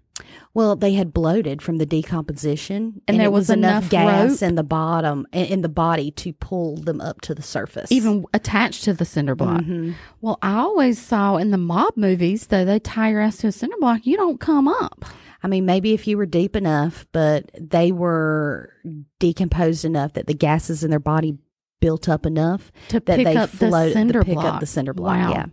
Well, 0.53 0.75
they 0.77 0.95
had 0.95 1.13
bloated 1.15 1.63
from 1.63 1.79
the 1.79 1.87
decomposition, 1.87 3.01
And 3.09 3.19
there 3.19 3.27
it 3.27 3.33
was 3.33 3.51
enough, 3.51 3.85
enough 3.85 3.91
gas 3.91 4.43
rope? 4.43 4.49
in 4.49 4.55
the 4.57 4.63
bottom 4.65 5.27
in 5.33 5.63
the 5.63 5.69
body 5.69 6.11
to 6.13 6.33
pull 6.33 6.77
them 6.77 7.01
up 7.01 7.21
to 7.23 7.35
the 7.35 7.43
surface. 7.43 7.91
Even 7.93 8.25
attached 8.35 8.85
to 8.85 8.93
the 8.93 9.05
cinder 9.05 9.35
block. 9.35 9.63
Mhm. 9.63 9.95
Well, 10.21 10.39
I 10.43 10.59
always 10.59 10.99
saw 10.99 11.37
in 11.37 11.53
the 11.53 11.59
mob 11.59 11.97
movies, 11.97 12.49
though, 12.49 12.65
they 12.65 12.79
tie 12.81 13.11
your 13.11 13.21
ass 13.21 13.39
to 13.39 13.47
a 13.49 13.53
cinder 13.53 13.77
block. 13.81 14.07
You 14.07 14.17
don't 14.17 14.41
come 14.41 14.67
up. 14.69 15.05
I 15.43 15.49
mean, 15.49 15.65
maybe 15.65 15.95
if 15.95 16.07
you 16.07 16.19
were 16.19 16.27
deep 16.27 16.55
enough, 16.57 17.07
but 17.13 17.51
they 17.59 17.93
were 17.93 18.75
decomposed 19.21 19.85
enough 19.87 20.13
that 20.15 20.27
the 20.27 20.35
gases 20.35 20.85
in 20.85 20.91
their 20.91 20.99
body 21.01 21.39
built 21.81 22.09
up 22.09 22.25
enough 22.27 22.71
To 22.89 23.01
that 23.01 23.17
pick 23.17 23.25
they 23.27 23.37
up 23.37 23.51
the 23.51 23.69
float 23.69 23.93
cinder 23.93 24.21
to 24.21 24.25
pick 24.25 24.35
block. 24.35 24.55
up 24.55 24.61
the 24.61 24.67
cinder 24.67 24.93
block. 24.95 25.17
Wow. 25.17 25.31
Yeah. 25.31 25.47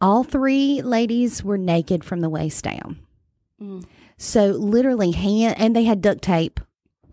All 0.00 0.24
three 0.24 0.82
ladies 0.82 1.42
were 1.42 1.58
naked 1.58 2.04
from 2.04 2.20
the 2.20 2.28
waist 2.28 2.64
down. 2.64 2.98
Mm. 3.60 3.84
So 4.18 4.46
literally 4.48 5.12
hand 5.12 5.56
and 5.58 5.74
they 5.74 5.84
had 5.84 6.02
duct 6.02 6.22
tape 6.22 6.60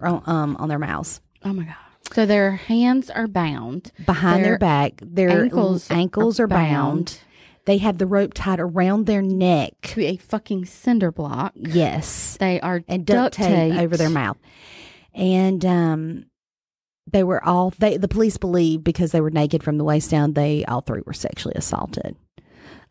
on, 0.02 0.22
um, 0.26 0.56
on 0.58 0.68
their 0.70 0.80
mouths 0.80 1.22
Oh 1.46 1.54
my 1.54 1.64
god! 1.64 1.76
So 2.14 2.26
their 2.26 2.52
hands 2.52 3.10
are 3.10 3.28
bound. 3.28 3.92
behind 4.06 4.44
their, 4.44 4.52
Their 4.52 4.58
back. 4.60 4.94
Their 5.02 5.44
ankles 5.44 5.90
ankles 5.92 6.40
are 6.40 6.48
bound. 6.48 7.20
They 7.66 7.78
have 7.78 7.98
the 7.98 8.06
rope 8.06 8.34
tied 8.34 8.60
around 8.60 9.06
their 9.06 9.22
neck. 9.22 9.74
to 9.84 10.02
a 10.04 10.18
fucking 10.18 10.66
cinder 10.66 11.12
block. 11.14 11.54
Yes. 11.56 12.36
They 12.38 12.60
are 12.60 12.84
and 12.90 13.06
duct, 13.06 13.36
tape 13.36 13.76
over 13.76 13.96
their 13.96 14.10
mouth. 14.10 14.38
And 15.14 15.66
um, 15.66 16.26
they 17.12 17.24
were 17.24 17.44
all 17.44 17.72
they 17.80 17.98
the 17.98 18.08
police 18.08 18.38
believe 18.38 18.84
because 18.84 19.12
they 19.12 19.22
were 19.22 19.32
naked 19.32 19.64
from 19.64 19.78
the 19.78 19.84
waist 19.84 20.10
down. 20.12 20.34
They 20.34 20.64
all 20.66 20.82
three 20.82 21.02
were 21.06 21.14
sexually 21.14 21.56
assaulted. 21.56 22.16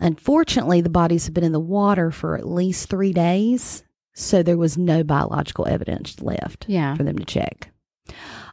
Unfortunately, 0.01 0.81
the 0.81 0.91
bodies 0.91 1.25
had 1.27 1.35
been 1.35 1.45
in 1.45 1.53
the 1.53 1.61
water 1.61 2.11
for 2.11 2.37
at 2.37 2.49
least 2.49 2.89
three 2.89 3.13
days, 3.13 3.85
so 4.15 4.43
there 4.43 4.59
was 4.59 4.77
no 4.77 5.03
biological 5.05 5.67
evidence 5.67 6.21
left 6.21 6.65
Yeah. 6.69 6.97
for 6.97 7.05
them 7.05 7.17
to 7.19 7.25
check. 7.25 7.71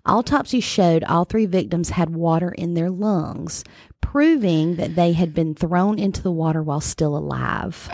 Autopsy 0.05 0.59
showed 0.59 1.03
all 1.03 1.25
three 1.25 1.45
victims 1.47 1.89
had 1.89 2.11
water 2.15 2.49
in 2.51 2.73
their 2.75 2.89
lungs, 2.89 3.63
proving 3.99 4.75
that 4.75 4.95
they 4.95 5.13
had 5.13 5.33
been 5.33 5.55
thrown 5.55 5.99
into 5.99 6.21
the 6.21 6.31
water 6.31 6.61
while 6.63 6.79
still 6.81 7.17
alive. 7.17 7.89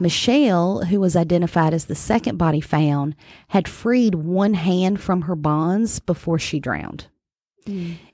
Michelle, 0.00 0.84
who 0.86 1.00
was 1.00 1.16
identified 1.16 1.72
as 1.74 1.84
the 1.86 1.94
second 1.94 2.36
body 2.36 2.60
found, 2.60 3.14
had 3.48 3.68
freed 3.68 4.14
one 4.14 4.54
hand 4.54 5.00
from 5.00 5.22
her 5.22 5.36
bonds 5.36 6.00
before 6.00 6.38
she 6.38 6.58
drowned. 6.60 7.06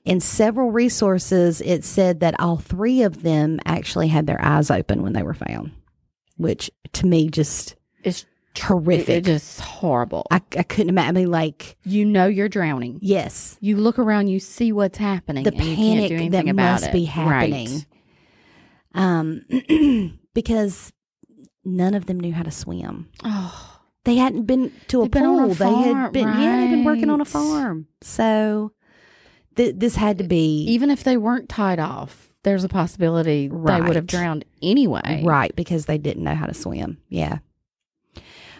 In 0.04 0.20
several 0.20 0.70
resources, 0.70 1.60
it 1.60 1.82
said 1.84 2.20
that 2.20 2.38
all 2.38 2.58
three 2.58 3.02
of 3.02 3.22
them 3.22 3.58
actually 3.66 4.06
had 4.08 4.26
their 4.28 4.40
eyes 4.40 4.70
open 4.70 5.02
when 5.02 5.12
they 5.12 5.22
were 5.24 5.34
found. 5.34 5.72
which 6.36 6.70
to 6.92 7.06
me 7.06 7.28
just 7.28 7.74
is 8.04 8.24
horrific. 8.58 9.08
It's 9.08 9.26
just 9.26 9.60
horrible. 9.60 10.24
I, 10.30 10.40
I 10.56 10.62
couldn't 10.62 10.90
imagine. 10.90 11.16
I 11.16 11.20
mean, 11.20 11.30
like, 11.30 11.76
you 11.84 12.04
know 12.04 12.26
you're 12.26 12.48
drowning. 12.48 12.98
yes, 13.02 13.56
You 13.60 13.76
look 13.76 13.98
around, 13.98 14.28
you 14.28 14.38
see 14.38 14.70
what's 14.72 14.98
happening. 14.98 15.42
the 15.44 15.50
and 15.52 15.64
you 15.64 15.76
can't 15.76 16.08
do 16.08 16.16
panic 16.18 16.30
that 16.46 16.54
must 16.54 16.86
it. 16.86 16.92
be 16.92 17.04
happening. 17.06 17.68
Right. 17.68 17.86
Um, 18.94 20.18
because 20.34 20.92
none 21.64 21.94
of 21.94 22.06
them 22.06 22.18
knew 22.20 22.32
how 22.32 22.42
to 22.42 22.50
swim. 22.50 23.08
Oh, 23.24 23.78
They 24.04 24.16
hadn't 24.16 24.44
been 24.44 24.72
to 24.88 25.00
a 25.00 25.04
They'd 25.04 25.10
been 25.12 25.24
on 25.24 25.38
pool. 25.38 25.50
a 25.52 25.54
they 25.54 25.74
had 25.88 25.92
farm, 25.92 26.12
been, 26.12 26.28
yeah, 26.28 26.56
they'd 26.60 26.70
been 26.70 26.84
working 26.84 27.10
on 27.10 27.20
a 27.20 27.24
farm. 27.24 27.86
So 28.00 28.72
th- 29.56 29.74
this 29.76 29.96
had 29.96 30.18
to 30.18 30.24
be 30.24 30.64
even 30.68 30.90
if 30.90 31.04
they 31.04 31.16
weren't 31.16 31.48
tied 31.48 31.78
off, 31.78 32.32
there's 32.42 32.64
a 32.64 32.68
possibility 32.68 33.48
they 33.48 33.80
would 33.80 33.96
have 33.96 34.06
drowned 34.06 34.44
anyway. 34.62 35.22
Right, 35.24 35.54
because 35.54 35.84
they 35.86 35.98
didn't 35.98 36.24
know 36.24 36.34
how 36.34 36.46
to 36.46 36.54
swim. 36.54 36.98
Yeah. 37.08 37.38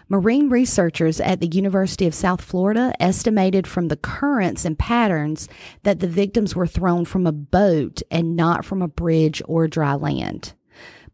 Marine 0.08 0.50
researchers 0.50 1.20
at 1.20 1.40
the 1.40 1.46
University 1.46 2.04
of 2.06 2.14
South 2.14 2.40
Florida 2.42 2.92
estimated 2.98 3.66
from 3.68 3.86
the 3.88 3.96
currents 3.96 4.64
and 4.64 4.76
patterns 4.78 5.48
that 5.84 6.00
the 6.00 6.08
victims 6.08 6.56
were 6.56 6.66
thrown 6.66 7.04
from 7.04 7.26
a 7.28 7.32
boat 7.32 8.02
and 8.10 8.34
not 8.34 8.64
from 8.64 8.82
a 8.82 8.88
bridge 8.88 9.40
or 9.46 9.68
dry 9.68 9.94
land 9.94 10.52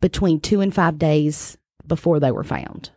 between 0.01 0.41
two 0.41 0.63
and 0.63 0.75
five 0.75 0.99
days 0.99 1.59
before 1.89 2.21
they 2.21 2.31
were 2.33 2.45
found. 2.45 2.91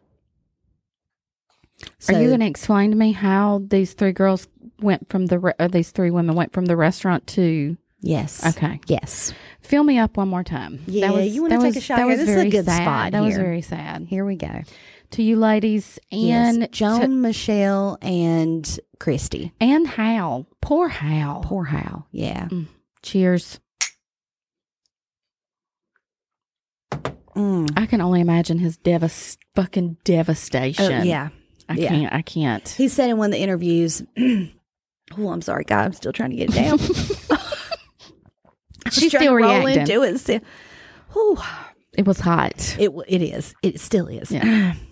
Are 2.10 2.21
you 2.21 2.28
going 2.28 2.39
to 2.41 2.45
explain 2.45 2.91
to 2.91 2.97
me 2.97 3.12
how 3.13 3.62
these 3.67 3.93
three 3.93 4.12
girls 4.12 4.47
went 4.82 5.10
from 5.10 5.28
the 5.28 5.39
re- 5.39 5.54
or 5.60 5.67
these 5.67 5.91
three 5.91 6.12
women 6.12 6.36
went 6.36 6.52
from 6.54 6.65
the 6.65 6.75
restaurant 6.75 7.25
to? 7.28 7.78
Yes. 8.02 8.45
Okay, 8.56 8.80
Yes. 8.88 9.34
fill 9.62 9.84
me 9.84 9.97
up 9.97 10.15
one 10.17 10.30
more 10.30 10.43
time. 10.43 10.80
Yeah, 10.88 11.19
you 11.19 11.41
wanna 11.41 11.58
that 11.58 11.63
take 11.63 11.73
a 11.75 11.78
was- 11.78 11.84
shot 11.84 11.95
That 11.97 12.04
here? 12.04 12.08
was 12.08 12.19
This 12.19 12.30
is 12.30 12.36
a 12.36 12.38
very 12.38 12.49
good 12.49 12.65
sad. 12.65 12.82
spot 12.82 13.12
That 13.12 13.21
was 13.23 13.36
very 13.36 13.62
sad. 13.62 14.08
Here 14.10 14.25
we 14.25 14.36
go. 14.38 14.62
To 15.12 15.23
you 15.23 15.36
ladies 15.38 15.99
and 16.12 16.60
yes. 16.62 16.69
Joan, 16.71 17.02
to- 17.02 17.08
Michelle, 17.10 17.97
and 18.02 18.80
Christie. 18.99 19.52
and 19.60 19.86
Hal. 19.88 20.47
Poor 20.62 20.88
Hal. 20.88 21.41
Poor 21.43 21.65
Hal. 21.65 22.08
Yeah. 22.12 22.47
Mm. 22.47 22.67
Cheers. 23.02 23.60
Mm. 27.39 27.71
I 27.78 27.86
can 27.86 28.02
only 28.02 28.19
imagine 28.19 28.60
his 28.60 28.75
devas 28.75 29.38
fucking 29.56 29.95
devastation. 30.04 30.91
Oh, 30.91 31.04
yeah. 31.04 31.30
I 31.69 31.75
yeah. 31.75 31.89
can't. 31.89 32.13
I 32.13 32.21
can't. 32.21 32.67
He 32.67 32.89
said 32.89 33.10
in 33.10 33.17
one 33.17 33.28
of 33.28 33.32
the 33.32 33.39
interviews, 33.39 34.04
oh, 34.19 35.30
I'm 35.30 35.41
sorry, 35.41 35.63
God, 35.63 35.86
I'm 35.86 35.93
still 35.93 36.12
trying 36.12 36.32
to 36.32 36.36
get 36.36 36.49
it 36.49 36.56
down. 36.56 36.80
She's 38.91 39.15
still 39.15 39.34
reacting. 39.34 39.82
into 39.82 40.04
it. 40.04 40.17
Still. 40.17 40.41
It 41.97 42.06
was 42.06 42.19
hot. 42.19 42.75
It 42.78 42.91
it 43.08 43.21
is. 43.21 43.56
It 43.63 43.80
still 43.80 44.08
is. 44.08 44.32
Yeah. 44.32 44.73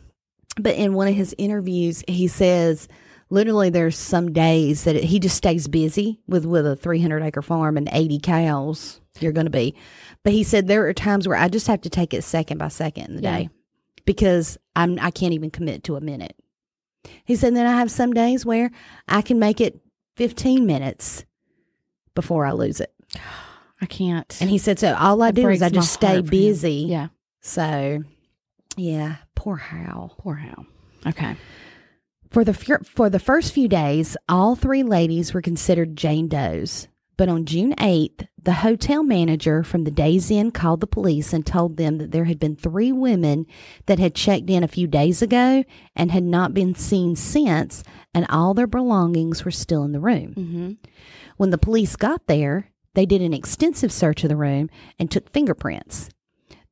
But 0.60 0.73
in 0.73 0.95
one 0.95 1.07
of 1.07 1.13
his 1.13 1.36
interviews, 1.38 2.03
he 2.07 2.27
says 2.27 2.88
literally 3.29 3.69
there's 3.69 3.97
some 3.97 4.31
days 4.33 4.83
that 4.85 4.95
he 5.03 5.19
just 5.19 5.35
stays 5.35 5.67
busy 5.67 6.19
with 6.27 6.45
with 6.45 6.65
a 6.65 6.75
300 6.75 7.21
acre 7.23 7.41
farm 7.41 7.77
and 7.77 7.89
80 7.91 8.19
cows. 8.19 9.01
You're 9.19 9.31
going 9.31 9.45
to 9.47 9.51
be, 9.51 9.73
but 10.23 10.33
he 10.33 10.43
said 10.43 10.67
there 10.67 10.85
are 10.87 10.93
times 10.93 11.27
where 11.27 11.37
I 11.37 11.47
just 11.47 11.67
have 11.67 11.81
to 11.81 11.89
take 11.89 12.13
it 12.13 12.23
second 12.23 12.57
by 12.59 12.67
second 12.67 13.05
in 13.09 13.15
the 13.17 13.21
Yeah. 13.23 13.37
day 13.39 13.49
because 14.05 14.57
I'm 14.75 14.99
I 14.99 15.09
can't 15.11 15.33
even 15.33 15.49
commit 15.49 15.83
to 15.85 15.95
a 15.95 16.01
minute. 16.01 16.35
He 17.25 17.35
said 17.35 17.55
then 17.55 17.65
I 17.65 17.77
have 17.77 17.89
some 17.89 18.13
days 18.13 18.45
where 18.45 18.69
I 19.07 19.21
can 19.21 19.39
make 19.39 19.59
it 19.61 19.79
15 20.17 20.65
minutes 20.65 21.25
before 22.15 22.45
I 22.45 22.51
lose 22.51 22.79
it. 22.79 22.93
I 23.81 23.85
can't. 23.87 24.37
And 24.41 24.49
he 24.49 24.57
said 24.57 24.77
so 24.79 24.93
all 24.95 25.21
I 25.21 25.29
It 25.29 25.35
do 25.35 25.47
is 25.49 25.61
I 25.61 25.69
just 25.69 25.93
stay 25.93 26.07
heart 26.07 26.17
for 26.17 26.23
him. 26.25 26.29
busy. 26.29 26.85
Yeah. 26.87 27.07
So, 27.41 28.03
yeah, 28.75 29.15
poor 29.35 29.55
Hal. 29.55 30.13
Poor 30.19 30.35
Hal. 30.35 30.65
Okay. 31.05 31.35
For 32.29 32.43
the 32.43 32.53
for 32.53 33.09
the 33.09 33.19
first 33.19 33.53
few 33.53 33.67
days, 33.67 34.17
all 34.27 34.55
three 34.55 34.83
ladies 34.83 35.33
were 35.33 35.41
considered 35.41 35.95
Jane 35.95 36.27
Does. 36.27 36.87
But 37.17 37.29
on 37.29 37.45
June 37.45 37.73
8th, 37.79 38.27
the 38.43 38.53
hotel 38.53 39.01
manager 39.01 39.63
from 39.63 39.83
the 39.83 39.91
Days 39.91 40.29
Inn 40.29 40.51
called 40.51 40.81
the 40.81 40.87
police 40.87 41.33
and 41.33 41.43
told 41.43 41.75
them 41.75 41.97
that 41.97 42.11
there 42.11 42.25
had 42.25 42.39
been 42.39 42.55
three 42.55 42.91
women 42.91 43.47
that 43.87 43.97
had 43.97 44.13
checked 44.13 44.51
in 44.51 44.63
a 44.63 44.67
few 44.67 44.85
days 44.85 45.23
ago 45.23 45.63
and 45.95 46.11
had 46.11 46.23
not 46.23 46.53
been 46.53 46.75
seen 46.75 47.15
since, 47.15 47.83
and 48.13 48.27
all 48.29 48.53
their 48.53 48.67
belongings 48.67 49.43
were 49.43 49.51
still 49.51 49.83
in 49.83 49.93
the 49.93 49.99
room. 49.99 50.33
Mm-hmm. 50.35 50.71
When 51.37 51.49
the 51.49 51.57
police 51.57 51.95
got 51.95 52.27
there, 52.27 52.69
they 52.93 53.07
did 53.07 53.23
an 53.23 53.33
extensive 53.33 53.91
search 53.91 54.23
of 54.23 54.29
the 54.29 54.35
room 54.35 54.69
and 54.99 55.09
took 55.09 55.33
fingerprints. 55.33 56.09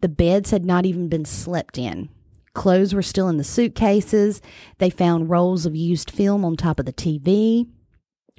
The 0.02 0.10
beds 0.10 0.52
had 0.52 0.64
not 0.64 0.86
even 0.86 1.10
been 1.10 1.26
slept 1.26 1.80
in. 1.80 2.10
Clothes 2.56 2.94
were 2.96 3.04
still 3.04 3.30
in 3.30 3.38
the 3.38 3.44
suitcases. 3.44 4.42
They 4.80 4.90
found 4.90 5.30
rolls 5.30 5.66
of 5.68 5.76
used 5.76 6.10
film 6.10 6.44
on 6.44 6.56
top 6.58 6.80
of 6.80 6.86
the 6.88 6.94
TV. 6.94 7.68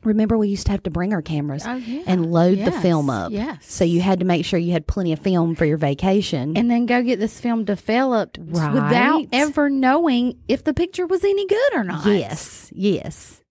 Remember, 0.05 0.37
we 0.39 0.49
used 0.49 0.67
to 0.67 0.73
have 0.73 0.83
to 0.85 0.91
bring 0.91 1.13
our 1.13 1.23
cameras 1.23 1.65
Oh, 1.67 1.75
yeah. 1.77 2.03
and 2.07 2.31
load 2.31 2.59
the 2.59 2.71
film 2.71 3.11
up. 3.11 3.33
yes. 3.33 3.59
So 3.67 3.83
you 3.85 4.01
had 4.01 4.21
to 4.21 4.25
make 4.25 4.45
sure 4.45 4.59
you 4.59 4.71
had 4.73 4.87
plenty 4.87 5.13
of 5.13 5.19
film 5.19 5.55
for 5.57 5.65
your 5.65 5.79
vacation. 5.79 6.57
And 6.57 6.71
then 6.71 6.87
go 6.87 7.03
get 7.03 7.19
this 7.19 7.41
film 7.41 7.65
developed 7.65 8.39
Right. 8.41 8.73
without 8.73 9.27
ever 9.33 9.69
knowing 9.71 10.39
if 10.49 10.63
the 10.65 10.75
picture 10.75 11.07
was 11.07 11.25
any 11.25 11.47
good 11.47 11.75
or 11.75 11.83
not. 11.85 12.07
Yes, 12.07 12.71
yes. 12.75 13.43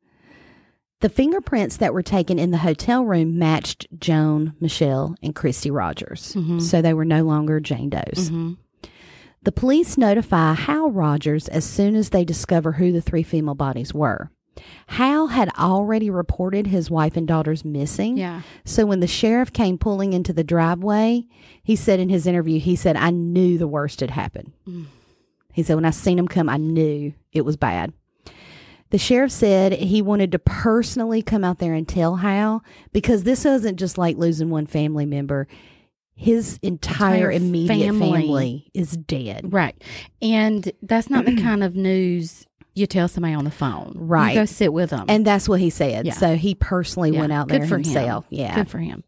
The 1.01 1.09
fingerprints 1.09 1.77
that 1.77 1.93
were 1.93 2.01
taken 2.03 2.39
in 2.39 2.51
the 2.51 2.59
hotel 2.59 3.03
room 3.05 3.37
matched 3.37 3.85
Joan, 3.99 4.53
Michelle, 4.61 5.15
and 5.21 5.35
Christie 5.35 5.71
Rogers. 5.71 6.33
Mhm. 6.35 6.61
So 6.61 6.81
they 6.81 6.93
were 6.93 7.05
no 7.05 7.23
longer 7.23 7.59
Jane 7.59 7.89
Doe's. 7.89 8.29
hmm 8.29 8.53
The 9.45 9.51
police 9.51 9.95
notify 9.95 10.53
Hal 10.53 10.89
Rogers 10.89 11.47
as 11.47 11.63
soon 11.63 11.95
as 11.95 12.09
they 12.09 12.25
discover 12.25 12.73
who 12.73 12.91
the 12.91 13.01
three 13.01 13.21
female 13.21 13.53
bodies 13.53 13.93
were. 13.93 14.31
Hal 14.87 15.27
had 15.27 15.49
already 15.57 16.09
reported 16.09 16.65
his 16.67 16.89
wife 16.89 17.15
and 17.15 17.27
daughters 17.27 17.63
missing. 17.63 18.17
Yeah. 18.17 18.41
So 18.63 18.87
when 18.87 19.01
the 19.01 19.07
sheriff 19.07 19.53
came 19.53 19.77
pulling 19.77 20.13
into 20.13 20.33
the 20.33 20.43
driveway, 20.43 21.25
he 21.61 21.75
said 21.75 21.99
in 21.99 22.09
his 22.09 22.25
interview, 22.25 22.59
he 22.59 22.75
said, 22.75 22.95
I 22.95 23.11
knew 23.11 23.59
the 23.59 23.67
worst 23.67 23.99
had 23.99 24.09
happened. 24.09 24.51
Mm. 24.67 24.85
He 25.53 25.61
said, 25.61 25.75
when 25.75 25.85
I 25.85 25.91
seen 25.91 26.17
him 26.17 26.27
come, 26.27 26.49
I 26.49 26.57
knew 26.57 27.13
it 27.31 27.45
was 27.45 27.55
bad. 27.55 27.93
The 28.89 28.97
sheriff 28.97 29.31
said 29.31 29.73
he 29.73 30.01
wanted 30.01 30.31
to 30.31 30.39
personally 30.39 31.21
come 31.21 31.43
out 31.43 31.59
there 31.59 31.73
and 31.73 31.87
tell 31.87 32.15
Hal 32.15 32.63
because 32.93 33.23
this 33.23 33.45
wasn't 33.45 33.77
just 33.77 33.97
like 33.97 34.17
losing 34.17 34.49
one 34.49 34.65
family 34.65 35.05
member. 35.05 35.47
His 36.15 36.59
entire, 36.61 37.29
Entire 37.29 37.31
immediate 37.31 37.87
family. 37.87 38.21
family. 38.21 38.71
is 38.73 38.91
dead. 38.95 39.51
Right. 39.53 39.75
And 40.21 40.71
that's 40.81 41.09
not 41.09 41.25
the 41.25 41.35
kind 41.41 41.63
of 41.63 41.75
news 41.75 42.45
you 42.73 42.87
tell 42.87 43.07
somebody 43.07 43.33
on 43.33 43.43
the 43.45 43.51
phone. 43.51 43.93
Right. 43.95 44.33
You 44.33 44.41
go 44.41 44.45
sit 44.45 44.71
with 44.73 44.89
them. 44.89 45.05
And 45.07 45.25
that's 45.25 45.47
what 45.47 45.59
he 45.61 45.69
said. 45.69 46.05
Yeah. 46.05 46.13
So 46.13 46.35
he 46.35 46.55
personally 46.55 47.11
Yeah. 47.11 47.19
went 47.21 47.33
out 47.33 47.47
Good 47.47 47.61
there 47.61 47.67
for 47.67 47.75
himself. 47.75 48.25
Him. 48.29 48.39
Yeah. 48.39 48.55
Good 48.55 48.69
for 48.69 48.79
him. 48.79 49.03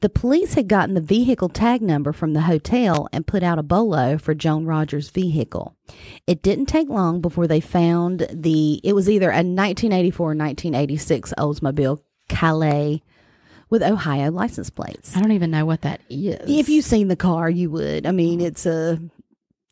The 0.00 0.08
police 0.10 0.54
had 0.54 0.68
gotten 0.68 0.94
the 0.94 1.00
vehicle 1.00 1.48
tag 1.48 1.80
number 1.80 2.12
from 2.12 2.34
the 2.34 2.42
hotel 2.42 3.08
and 3.12 3.26
put 3.26 3.42
out 3.42 3.58
a 3.58 3.62
bolo 3.62 4.18
for 4.18 4.34
Joan 4.34 4.66
Rogers' 4.66 5.08
vehicle. 5.10 5.74
It 6.26 6.42
didn't 6.42 6.66
take 6.66 6.88
long 6.90 7.20
before 7.20 7.46
they 7.46 7.60
found 7.60 8.26
the, 8.30 8.80
it 8.84 8.92
was 8.92 9.08
either 9.08 9.30
a 9.30 9.36
1984 9.42 10.24
or 10.24 10.34
1986 10.36 11.32
Oldsmobile 11.38 12.00
Calais 12.28 13.02
with 13.74 13.82
Ohio 13.82 14.30
license 14.30 14.70
plates. 14.70 15.16
I 15.16 15.20
don't 15.20 15.32
even 15.32 15.50
know 15.50 15.64
what 15.66 15.80
that 15.82 16.00
is. 16.08 16.38
If 16.48 16.68
you've 16.68 16.84
seen 16.84 17.08
the 17.08 17.16
car, 17.16 17.50
you 17.50 17.70
would. 17.70 18.06
I 18.06 18.12
mean, 18.12 18.40
it's 18.40 18.64
a 18.66 19.00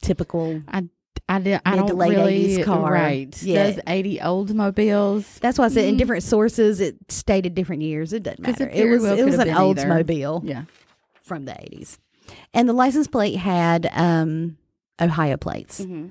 typical. 0.03 0.61
I, 0.69 0.89
I, 1.29 1.39
di- 1.39 1.61
I 1.65 1.77
don't 1.77 1.95
late 1.97 2.11
really 2.17 2.49
80s 2.59 2.65
car. 2.65 2.93
Right. 2.93 3.43
Yeah. 3.43 3.71
Those 3.71 3.81
80 3.87 4.19
Oldsmobiles. 4.19 5.39
That's 5.39 5.57
why 5.59 5.67
I 5.67 5.69
said 5.69 5.85
in 5.85 5.95
Mhm. 5.95 5.99
different 5.99 6.23
sources 6.25 6.81
it 6.81 6.97
stated 7.09 7.55
different 7.55 7.83
years. 7.83 8.13
It 8.13 8.25
doesn't 8.25 8.41
matter. 8.43 8.69
it 8.69 8.75
It, 8.87 8.91
was 8.91 9.03
well 9.03 9.19
it 9.19 9.25
was 9.25 9.35
an 9.39 9.49
either. 9.51 9.55
Oldsmobile. 9.87 10.49
Yeah. 10.49 10.65
from 11.23 11.45
the 11.45 11.53
80s. 11.53 11.99
And 12.53 12.69
the 12.69 12.73
license 12.73 13.07
plate 13.07 13.37
had 13.37 13.89
um, 13.95 14.59
Ohio 15.01 15.37
plates. 15.37 15.81
Mm-hmm. 15.81 16.09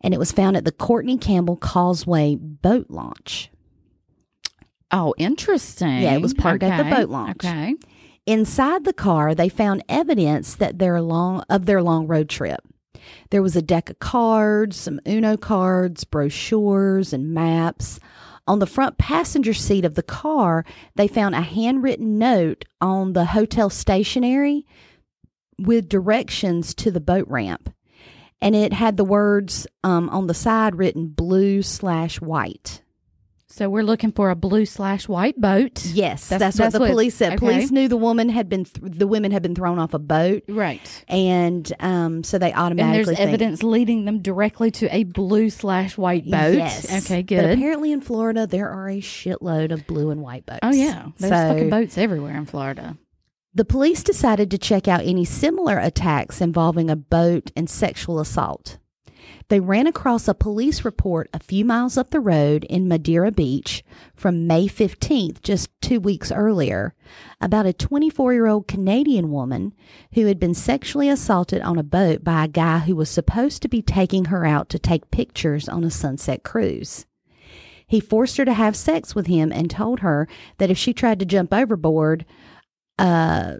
And 0.00 0.14
it 0.14 0.18
was 0.18 0.32
found 0.32 0.56
at 0.56 0.64
the 0.64 0.72
Courtney 0.72 1.16
Campbell 1.18 1.56
Causeway 1.56 2.34
boat 2.36 2.86
launch. 2.88 3.50
Oh, 4.92 5.14
interesting. 5.16 6.02
Yeah, 6.02 6.14
it 6.14 6.22
was 6.22 6.34
parked 6.34 6.62
at 6.62 6.76
the 6.76 6.94
boat 6.94 7.08
launch. 7.08 7.44
Okay. 7.44 7.74
Inside 8.26 8.84
the 8.84 8.92
car, 8.92 9.34
they 9.34 9.48
found 9.48 9.82
evidence 9.88 10.54
that 10.54 10.78
their 10.78 11.00
long 11.00 11.42
of 11.48 11.66
their 11.66 11.82
long 11.82 12.06
road 12.06 12.28
trip. 12.28 12.60
There 13.30 13.42
was 13.42 13.56
a 13.56 13.62
deck 13.62 13.90
of 13.90 13.98
cards, 13.98 14.76
some 14.76 15.00
Uno 15.08 15.36
cards, 15.36 16.04
brochures, 16.04 17.12
and 17.12 17.34
maps. 17.34 17.98
On 18.46 18.58
the 18.58 18.66
front 18.66 18.98
passenger 18.98 19.54
seat 19.54 19.84
of 19.84 19.94
the 19.94 20.02
car, 20.02 20.64
they 20.94 21.08
found 21.08 21.34
a 21.34 21.40
handwritten 21.40 22.18
note 22.18 22.64
on 22.80 23.12
the 23.12 23.26
hotel 23.26 23.70
stationery 23.70 24.66
with 25.58 25.88
directions 25.88 26.74
to 26.74 26.90
the 26.90 27.00
boat 27.00 27.26
ramp. 27.28 27.72
And 28.40 28.56
it 28.56 28.72
had 28.72 28.96
the 28.96 29.04
words 29.04 29.66
um, 29.84 30.08
on 30.10 30.26
the 30.26 30.34
side 30.34 30.76
written 30.76 31.06
blue 31.08 31.62
slash 31.62 32.20
white. 32.20 32.82
So 33.54 33.68
we're 33.68 33.82
looking 33.84 34.12
for 34.12 34.30
a 34.30 34.34
blue 34.34 34.64
slash 34.64 35.08
white 35.08 35.38
boat. 35.38 35.84
Yes, 35.84 36.26
that's, 36.28 36.40
That's- 36.40 36.58
what 36.58 36.72
the 36.72 36.78
what- 36.80 36.90
police 36.90 37.14
said. 37.14 37.32
okay. 37.34 37.38
Police 37.38 37.70
knew 37.70 37.86
the 37.86 37.98
woman 37.98 38.30
had 38.30 38.48
been 38.48 38.64
th- 38.64 38.96
the 38.96 39.06
women 39.06 39.30
had 39.30 39.42
been 39.42 39.54
thrown 39.54 39.78
off 39.78 39.92
a 39.92 39.98
boat, 39.98 40.42
Right. 40.48 41.04
and 41.06 41.70
um, 41.80 42.24
so 42.24 42.38
they 42.38 42.50
And 42.52 42.58
automatically 42.60 43.04
there's 43.04 43.16
think- 43.18 43.28
evidence 43.28 43.62
leading 43.62 44.06
them 44.06 44.20
directly 44.22 44.70
to 44.70 44.86
a 44.94 45.04
blue 45.04 45.50
slash 45.50 45.98
white 45.98 46.24
boat. 46.24 46.54
Yes. 46.56 47.04
Okay, 47.04 47.20
But 47.20 47.26
good. 47.28 47.58
apparently 47.58 47.92
in 47.92 48.00
Florida 48.00 48.46
there 48.46 48.70
are 48.70 48.88
a 48.88 49.00
shitload 49.02 49.70
of 49.70 49.86
blue 49.86 50.10
and 50.10 50.22
white 50.22 50.46
boats. 50.46 50.60
Oh 50.62 50.72
yeah, 50.72 51.08
there's 51.18 51.30
So- 51.32 51.48
fucking 51.52 51.68
boats 51.70 51.98
everywhere 51.98 52.36
in 52.36 52.46
Florida. 52.46 52.96
The 53.54 53.66
police 53.66 54.02
decided 54.02 54.50
to 54.52 54.56
check 54.56 54.88
out 54.88 55.02
any 55.04 55.26
similar 55.26 55.78
attacks 55.78 56.40
involving 56.40 56.88
a 56.88 56.96
boat 56.96 57.50
and 57.54 57.68
sexual 57.68 58.18
assault. 58.18 58.78
They 59.48 59.60
ran 59.60 59.86
across 59.86 60.28
a 60.28 60.34
police 60.34 60.84
report 60.84 61.28
a 61.32 61.38
few 61.38 61.64
miles 61.64 61.96
up 61.96 62.10
the 62.10 62.20
road 62.20 62.64
in 62.64 62.88
Madeira 62.88 63.30
Beach 63.30 63.84
from 64.14 64.46
May 64.46 64.66
15th, 64.66 65.42
just 65.42 65.68
two 65.80 66.00
weeks 66.00 66.32
earlier, 66.32 66.94
about 67.40 67.66
a 67.66 67.72
24 67.72 68.32
year 68.32 68.46
old 68.46 68.68
Canadian 68.68 69.30
woman 69.30 69.74
who 70.14 70.26
had 70.26 70.40
been 70.40 70.54
sexually 70.54 71.08
assaulted 71.08 71.62
on 71.62 71.78
a 71.78 71.82
boat 71.82 72.24
by 72.24 72.44
a 72.44 72.48
guy 72.48 72.78
who 72.78 72.96
was 72.96 73.10
supposed 73.10 73.62
to 73.62 73.68
be 73.68 73.82
taking 73.82 74.26
her 74.26 74.46
out 74.46 74.68
to 74.70 74.78
take 74.78 75.10
pictures 75.10 75.68
on 75.68 75.84
a 75.84 75.90
sunset 75.90 76.42
cruise. 76.42 77.06
He 77.86 78.00
forced 78.00 78.38
her 78.38 78.44
to 78.46 78.54
have 78.54 78.74
sex 78.74 79.14
with 79.14 79.26
him 79.26 79.52
and 79.52 79.70
told 79.70 80.00
her 80.00 80.26
that 80.56 80.70
if 80.70 80.78
she 80.78 80.94
tried 80.94 81.18
to 81.18 81.26
jump 81.26 81.52
overboard, 81.52 82.24
uh, 82.98 83.56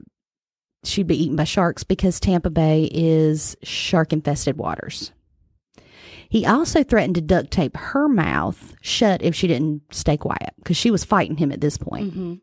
she'd 0.85 1.07
be 1.07 1.23
eaten 1.23 1.37
by 1.37 1.45
sharks 1.45 1.85
because 1.85 2.19
Tampa 2.19 2.49
Bay 2.51 2.89
is 2.93 3.57
shark 3.63 4.13
infested 4.13 4.57
waters. 4.57 5.13
He 6.33 6.47
also 6.47 6.83
threatened 6.83 7.17
to 7.17 7.21
duct 7.21 7.51
tape 7.51 7.77
her 7.77 8.09
mouth 8.09 8.75
shut 8.81 9.21
if 9.21 9.35
she 9.35 9.47
didn't 9.47 9.83
stay 9.95 10.17
quiet 10.17 10.55
because 10.57 10.79
she 10.79 10.91
was 10.91 11.05
fighting 11.05 11.37
him 11.37 11.53
at 11.53 11.61
this 11.61 11.77
point. 11.77 12.11
Mm-hmm. 12.11 12.35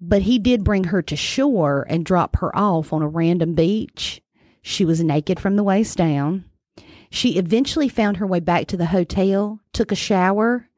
But 0.00 0.22
he 0.22 0.38
did 0.38 0.62
bring 0.62 0.84
her 0.84 1.02
to 1.02 1.16
shore 1.16 1.84
and 1.90 2.04
drop 2.06 2.36
her 2.36 2.56
off 2.56 2.92
on 2.92 3.02
a 3.02 3.08
random 3.08 3.54
beach. 3.54 4.22
She 4.62 4.84
was 4.84 5.02
naked 5.02 5.40
from 5.40 5.56
the 5.56 5.64
waist 5.64 5.98
down. 5.98 6.44
She 7.10 7.38
eventually 7.38 7.88
found 7.88 8.18
her 8.18 8.26
way 8.26 8.38
back 8.38 8.68
to 8.68 8.76
the 8.76 8.86
hotel, 8.86 9.58
took 9.72 9.90
a 9.90 9.96
shower, 9.96 10.68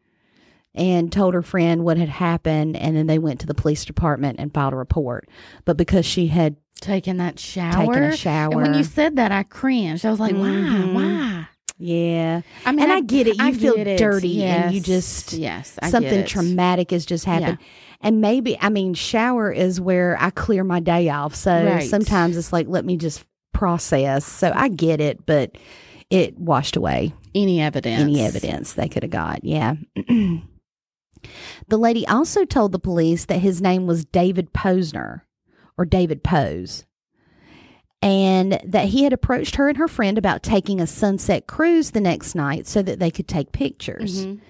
and 0.75 1.13
told 1.13 1.35
her 1.35 1.43
friend 1.43 1.85
what 1.85 1.99
had 1.99 2.09
happened. 2.09 2.75
And 2.79 2.97
then 2.97 3.07
they 3.07 3.19
went 3.19 3.41
to 3.41 3.47
the 3.47 3.53
police 3.55 3.85
department 3.85 4.41
and 4.41 4.55
filed 4.55 4.73
a 4.73 4.77
report. 4.77 5.29
But 5.67 5.77
because 5.77 6.07
she 6.07 6.29
had 6.29 6.57
taken 6.81 7.19
that 7.19 7.39
shower. 7.39 7.85
taken 7.85 8.03
a 8.05 8.17
shower, 8.17 8.53
And 8.53 8.63
when 8.63 8.73
you 8.75 8.85
said 8.85 9.17
that, 9.17 9.31
I 9.31 9.43
cringed. 9.43 10.07
I 10.07 10.11
was 10.11 10.21
like, 10.21 10.35
Mhm. 10.35 10.95
why? 10.95 11.03
Why? 11.03 11.49
Yeah, 11.79 12.43
I 12.67 12.73
mean, 12.73 12.83
And 12.85 12.93
I 12.93 13.01
get 13.01 13.27
it. 13.27 13.39
You 13.41 13.55
feel 13.55 13.77
get 13.77 13.87
it. 13.87 13.99
dirty 13.99 14.43
and 14.45 14.75
you 14.75 14.81
just- 14.81 15.33
yes, 15.33 15.79
I 15.81 15.91
something 15.91 16.25
traumatic 16.25 16.91
has 16.91 17.07
just 17.07 17.25
happened. 17.25 17.59
And 18.01 18.21
maybe, 18.21 18.57
I 18.61 18.69
mean, 18.69 18.95
shower 18.95 19.51
is 19.51 19.81
where 19.81 20.17
I 20.21 20.31
clear 20.31 20.63
my 20.65 20.79
day 20.81 21.09
off. 21.09 21.35
So 21.35 21.65
Right. 21.65 21.89
sometimes 21.89 22.37
it's 22.37 22.53
like, 22.53 22.67
let 22.69 22.85
me 22.85 22.97
just 22.97 23.25
process. 23.53 24.25
So 24.25 24.53
I 24.55 24.69
get 24.69 25.01
it, 25.01 25.27
but 25.27 25.57
it 26.11 26.39
washed 26.39 26.77
away 26.77 27.13
Any 27.35 27.61
evidence? 27.61 28.01
any 28.01 28.21
evidence 28.21 28.73
they 28.75 28.89
could 28.89 29.03
have 29.03 29.11
got. 29.11 29.43
Yeah. 29.45 29.75
the 31.69 31.77
lady 31.79 32.07
also 32.07 32.45
told 32.45 32.73
the 32.73 32.79
police 32.79 33.25
that 33.27 33.39
his 33.41 33.61
name 33.61 33.87
was 33.87 34.05
David 34.05 34.53
Posner 34.53 35.23
or 35.77 35.85
David 35.85 36.23
Pose. 36.23 36.85
And 38.01 38.61
that 38.65 38.87
he 38.87 39.03
had 39.03 39.13
approached 39.13 39.57
her 39.57 39.69
and 39.69 39.77
her 39.77 39.89
friend 39.89 40.19
about 40.19 40.43
taking 40.43 40.81
a 40.81 40.87
sunset 40.87 41.47
cruise 41.49 41.91
the 41.91 42.01
next 42.01 42.35
night 42.35 42.67
so 42.67 42.81
that 42.83 43.01
they 43.01 43.11
could 43.11 43.27
take 43.27 43.51
pictures. 43.53 44.25
Mhm. 44.27 44.41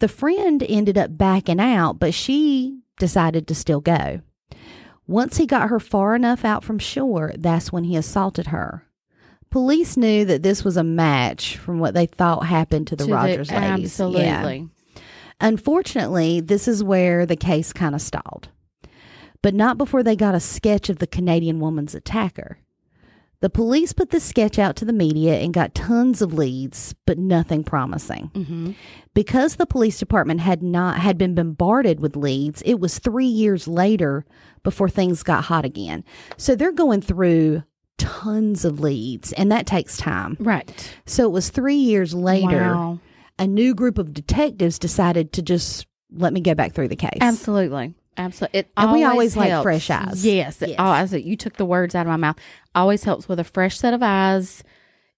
The 0.00 0.08
friend 0.08 0.62
ended 0.68 0.98
up 0.98 1.16
backing 1.16 1.58
out, 1.58 1.98
but 1.98 2.12
she 2.12 2.80
decided 2.98 3.48
to 3.48 3.54
still 3.54 3.80
go. 3.80 4.20
Once 5.06 5.38
he 5.38 5.46
got 5.46 5.70
her 5.70 5.80
far 5.80 6.14
enough 6.14 6.44
out 6.44 6.62
from 6.62 6.78
shore, 6.78 7.32
that's 7.38 7.72
when 7.72 7.84
he 7.84 7.96
assaulted 7.96 8.48
her. 8.48 8.84
Police 9.50 9.96
knew 9.96 10.26
that 10.26 10.42
this 10.42 10.62
was 10.62 10.76
a 10.76 10.84
match 10.84 11.56
from 11.56 11.78
what 11.78 11.94
they 11.94 12.04
thought 12.04 12.44
happened 12.44 12.86
to 12.88 12.96
the 12.96 13.06
To 13.06 13.12
Rogers 13.14 13.50
ladies. 13.50 13.84
Absolutely. 13.98 14.22
Yeah. 14.24 15.00
Unfortunately, 15.40 16.40
this 16.40 16.68
is 16.68 16.84
where 16.84 17.24
the 17.24 17.36
case 17.36 17.72
kind 17.72 17.94
of 17.94 18.02
stalled, 18.02 18.48
but 19.40 19.54
not 19.54 19.78
before 19.78 20.02
they 20.02 20.16
got 20.16 20.34
a 20.34 20.40
sketch 20.40 20.90
of 20.90 20.98
the 20.98 21.06
Canadian 21.06 21.58
woman's 21.58 21.94
attacker. 21.94 22.58
The 23.40 23.50
police 23.50 23.92
put 23.92 24.10
the 24.10 24.18
sketch 24.18 24.58
out 24.58 24.74
to 24.76 24.84
the 24.84 24.92
media 24.92 25.34
and 25.38 25.54
got 25.54 25.74
tons 25.74 26.20
of 26.22 26.32
leads, 26.34 26.94
but 27.06 27.18
nothing 27.18 27.62
promising. 27.62 28.30
hmm 28.34 28.72
Because 29.14 29.56
the 29.56 29.66
police 29.66 29.98
department 29.98 30.40
had 30.40 30.62
not 30.62 30.98
had 30.98 31.16
been 31.18 31.34
bombarded 31.36 32.00
with 32.00 32.16
leads, 32.16 32.62
it 32.62 32.80
was 32.80 32.98
3 32.98 33.26
years 33.26 33.68
later 33.68 34.24
before 34.64 34.88
things 34.88 35.22
got 35.22 35.44
hot 35.44 35.64
again. 35.64 36.04
So 36.36 36.56
they're 36.56 36.72
going 36.72 37.00
through 37.00 37.62
tons 37.96 38.64
of 38.64 38.80
leads 38.80 39.32
and 39.34 39.50
that 39.52 39.66
takes 39.66 39.96
time. 39.96 40.36
Right. 40.40 40.92
So 41.06 41.24
it 41.24 41.30
was 41.32 41.50
3 41.50 41.74
years 41.76 42.14
later 42.14 42.74
Wow. 42.74 42.98
a 43.38 43.46
new 43.46 43.72
group 43.74 43.98
of 43.98 44.12
detectives 44.12 44.78
decided 44.80 45.32
to 45.34 45.42
just 45.42 45.86
let 46.12 46.32
me 46.32 46.40
go 46.40 46.54
back 46.54 46.72
through 46.72 46.88
the 46.88 46.96
case. 46.96 47.18
Absolutely. 47.20 47.94
Absolutely. 48.18 48.60
It 48.60 48.70
And 48.76 48.92
we 48.92 49.04
always 49.04 49.36
always 49.36 49.50
like 49.52 49.62
fresh 49.62 49.88
eyes. 49.90 50.24
Yes. 50.26 50.60
It, 50.60 50.70
Yes. 50.70 50.76
oh, 50.80 50.92
as 50.92 51.12
you 51.12 51.36
took 51.36 51.56
the 51.56 51.64
words 51.64 51.94
out 51.94 52.02
of 52.02 52.08
my 52.08 52.16
mouth. 52.16 52.36
Always 52.74 53.04
helps 53.04 53.28
with 53.28 53.38
a 53.40 53.44
fresh 53.44 53.78
set 53.78 53.94
of 53.94 54.02
eyes. 54.02 54.62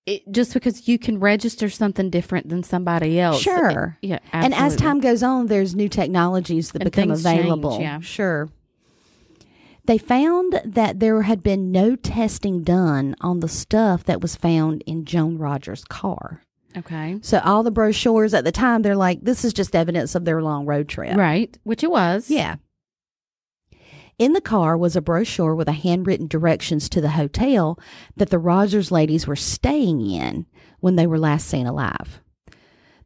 It, 0.06 0.30
just 0.32 0.54
because 0.54 0.88
you 0.88 0.98
can 0.98 1.20
register 1.20 1.68
something 1.68 2.10
different 2.10 2.48
than 2.48 2.62
somebody 2.62 3.20
else. 3.20 3.40
Sure. 3.40 3.96
It- 4.02 4.08
yeah. 4.08 4.18
And 4.32 4.54
as 4.54 4.74
time 4.76 5.00
goes 5.00 5.22
on, 5.22 5.46
there's 5.46 5.74
new 5.74 5.88
technologies 5.88 6.72
that 6.72 6.82
And 6.82 6.90
become 6.90 7.08
things 7.10 7.22
change, 7.22 7.40
available. 7.40 7.78
yeah. 7.80 8.00
Sure. 8.00 8.48
They 9.86 9.98
found 9.98 10.60
that 10.64 11.00
there 11.00 11.22
had 11.22 11.42
been 11.42 11.72
no 11.72 11.96
testing 11.96 12.62
done 12.62 13.16
on 13.20 13.40
the 13.40 13.48
stuff 13.48 14.04
that 14.04 14.20
was 14.20 14.36
found 14.36 14.82
in 14.86 15.04
Joan 15.04 15.36
Rogers' 15.38 15.84
car. 15.84 16.42
Okay. 16.76 17.18
So 17.22 17.40
all 17.44 17.62
the 17.62 17.70
brochures 17.72 18.32
at 18.32 18.44
the 18.44 18.52
time, 18.52 18.82
they're 18.82 18.94
like, 18.94 19.20
this 19.22 19.44
is 19.44 19.52
just 19.52 19.74
evidence 19.74 20.14
of 20.14 20.24
their 20.24 20.42
long 20.42 20.66
road 20.66 20.88
trip. 20.88 21.16
Right. 21.16 21.58
Which 21.64 21.82
it 21.82 21.90
was. 21.90 22.30
Yeah. 22.30 22.56
In 24.20 24.35
the 24.35 24.42
car 24.42 24.76
was 24.76 24.96
a 24.96 25.00
brochure 25.00 25.54
with 25.54 25.66
a 25.66 25.72
handwritten 25.72 26.26
directions 26.26 26.90
to 26.90 27.00
the 27.00 27.12
hotel 27.12 27.78
that 28.18 28.28
the 28.28 28.38
Rogers 28.38 28.92
ladies 28.92 29.26
were 29.26 29.35
staying 29.35 30.02
in 30.02 30.44
when 30.80 30.96
they 30.96 31.06
were 31.06 31.18
last 31.18 31.48
seen 31.48 31.66
alive. 31.66 32.20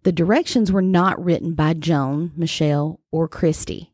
The 0.02 0.10
directions 0.10 0.72
were 0.72 0.82
not 0.82 1.24
written 1.24 1.54
by 1.54 1.74
Joan, 1.74 2.32
Michelle, 2.34 2.98
or 3.12 3.28
Christie. 3.28 3.92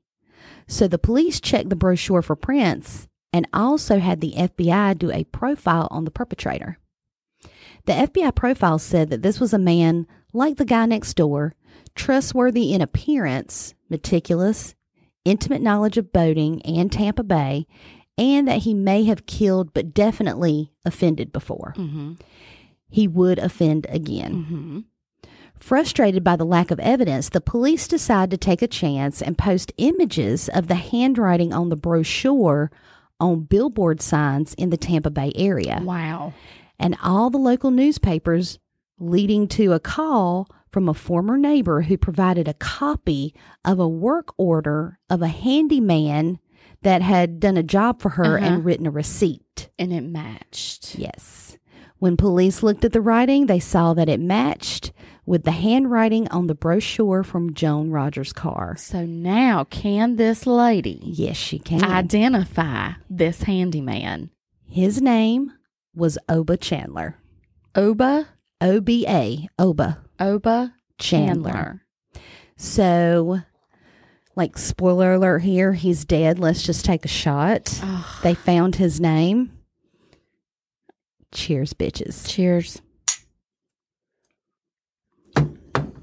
So 0.66 0.88
the 0.88 0.96
police 0.96 1.42
checked 1.42 1.68
the 1.68 1.76
brochure 1.76 2.22
for 2.22 2.36
prints 2.36 3.06
and 3.34 3.46
also 3.52 3.98
had 3.98 4.22
the 4.22 4.32
FBI 4.38 4.96
do 4.96 5.12
a 5.12 5.24
profile 5.24 5.88
on 5.90 6.06
the 6.06 6.10
perpetrator. 6.10 6.78
The 7.84 7.92
FBI 7.92 8.34
profile 8.34 8.78
said 8.78 9.10
that 9.10 9.20
this 9.20 9.38
was 9.38 9.52
a 9.52 9.58
man 9.58 10.06
like 10.32 10.56
the 10.56 10.64
guy 10.64 10.86
next 10.86 11.18
door, 11.18 11.54
trustworthy 11.94 12.72
in 12.72 12.80
appearance, 12.80 13.74
meticulous, 13.90 14.74
intimate 15.24 15.62
knowledge 15.62 15.96
of 15.96 16.12
boating 16.12 16.62
and 16.62 16.90
Tampa 16.90 17.22
Bay, 17.22 17.66
and 18.18 18.46
that 18.48 18.58
he 18.62 18.74
may 18.74 19.04
have 19.04 19.26
killed 19.26 19.72
but 19.72 19.94
definitely 19.94 20.72
offended 20.84 21.32
before. 21.32 21.74
Mm-hmm. 21.76 22.14
He 22.88 23.08
would 23.08 23.38
offend 23.38 23.86
again. 23.88 24.34
Mm-hmm. 24.34 24.78
Frustrated 25.56 26.24
by 26.24 26.36
the 26.36 26.46
lack 26.46 26.70
of 26.70 26.80
evidence, 26.80 27.28
the 27.28 27.40
police 27.40 27.86
decide 27.86 28.30
to 28.30 28.38
take 28.38 28.62
a 28.62 28.66
chance 28.66 29.20
and 29.20 29.36
post 29.36 29.72
images 29.76 30.48
of 30.48 30.68
the 30.68 30.74
handwriting 30.74 31.52
on 31.52 31.68
the 31.68 31.76
brochure 31.76 32.70
on 33.20 33.42
billboard 33.42 34.00
signs 34.00 34.54
in 34.54 34.70
the 34.70 34.78
Tampa 34.78 35.10
Bay 35.10 35.32
area. 35.34 35.80
Wow. 35.82 36.32
And 36.78 36.96
all 37.02 37.28
the 37.28 37.38
local 37.38 37.70
newspapers 37.70 38.58
leading 38.98 39.48
to 39.48 39.74
a 39.74 39.80
call 39.80 40.48
from 40.70 40.88
a 40.88 40.94
former 40.94 41.36
neighbor 41.36 41.82
who 41.82 41.96
provided 41.98 42.46
a 42.48 42.54
copy 42.54 43.34
of 43.64 43.78
a 43.78 43.88
work 43.88 44.32
order 44.38 44.98
of 45.08 45.22
a 45.22 45.28
handyman 45.28 46.38
that 46.82 47.02
had 47.02 47.40
done 47.40 47.56
a 47.56 47.62
job 47.62 48.00
for 48.00 48.10
her 48.10 48.38
Uh-huh. 48.38 48.46
and 48.46 48.64
written 48.64 48.86
a 48.86 48.90
receipt. 48.90 49.68
And 49.78 49.92
it 49.92 50.02
matched. 50.02 50.96
Yes. 50.98 51.58
When 51.98 52.16
police 52.16 52.62
looked 52.62 52.84
at 52.84 52.92
the 52.92 53.00
writing, 53.02 53.46
they 53.46 53.58
saw 53.60 53.92
that 53.94 54.08
it 54.08 54.20
matched 54.20 54.92
with 55.26 55.44
the 55.44 55.50
handwriting 55.50 56.26
on 56.28 56.46
the 56.46 56.54
brochure 56.54 57.22
from 57.22 57.52
Joan 57.52 57.90
Rogers' 57.90 58.32
car. 58.32 58.74
So 58.78 59.04
now, 59.04 59.64
can 59.64 60.16
this 60.16 60.46
lady 60.46 61.00
Yes, 61.04 61.36
she 61.36 61.58
can. 61.58 61.84
identify 61.84 62.92
this 63.10 63.42
handyman? 63.42 64.30
His 64.66 65.02
name 65.02 65.52
was 65.94 66.16
Oba 66.28 66.56
Chandler. 66.56 67.16
Oba? 67.74 68.28
O 68.62 68.80
B 68.80 69.06
A, 69.06 69.48
Oba 69.58 70.02
Oba 70.20 70.74
Chandler. 70.98 71.82
So, 72.56 73.40
like, 74.36 74.58
spoiler 74.58 75.14
alert 75.14 75.38
here, 75.40 75.72
he's 75.72 76.04
dead. 76.04 76.38
Let's 76.38 76.62
just 76.62 76.84
take 76.84 77.04
a 77.04 77.08
shot. 77.08 77.80
Oh, 77.82 78.20
They 78.22 78.34
found 78.34 78.76
his 78.76 79.00
name. 79.00 79.52
Cheers, 81.32 81.72
bitches. 81.74 82.28
cheers. 82.28 82.82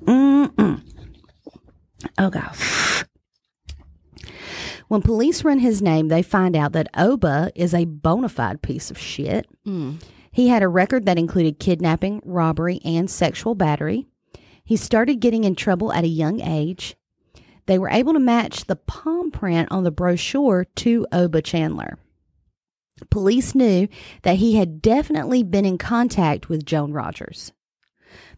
Mm-mm. 0.05 0.81
Oh, 2.17 2.29
God. 2.29 2.55
When 4.87 5.01
police 5.01 5.43
run 5.43 5.59
his 5.59 5.81
name, 5.81 6.07
they 6.07 6.21
find 6.21 6.55
out 6.55 6.71
that 6.71 6.87
Oba 6.97 7.51
is 7.55 7.73
a 7.73 7.83
bona 7.85 8.29
fide 8.29 8.61
piece 8.61 8.89
of 8.89 8.97
shit. 8.97 9.45
Mm. 9.67 10.01
He 10.37 10.49
had 10.49 10.61
a 10.61 10.67
record 10.67 11.07
that 11.07 11.17
included 11.17 11.57
kidnapping, 11.57 12.21
robbery, 12.23 12.79
and 12.85 13.09
sexual 13.09 13.55
battery. 13.55 14.05
He 14.63 14.75
started 14.75 15.19
getting 15.19 15.45
in 15.45 15.55
trouble 15.55 15.91
at 15.91 16.03
a 16.03 16.07
young 16.07 16.41
age. 16.41 16.95
They 17.65 17.79
were 17.79 17.89
able 17.89 18.13
to 18.13 18.19
match 18.19 18.65
the 18.65 18.75
palm 18.75 19.31
print 19.31 19.67
on 19.71 19.83
the 19.83 19.89
brochure 19.89 20.65
to 20.75 21.07
Oba 21.11 21.41
Chandler. 21.41 21.97
Police 23.09 23.55
knew 23.55 23.87
that 24.21 24.35
he 24.35 24.57
had 24.57 24.79
definitely 24.79 25.41
been 25.41 25.65
in 25.65 25.79
contact 25.79 26.49
with 26.49 26.67
Joan 26.67 26.93
Rogers. 26.93 27.51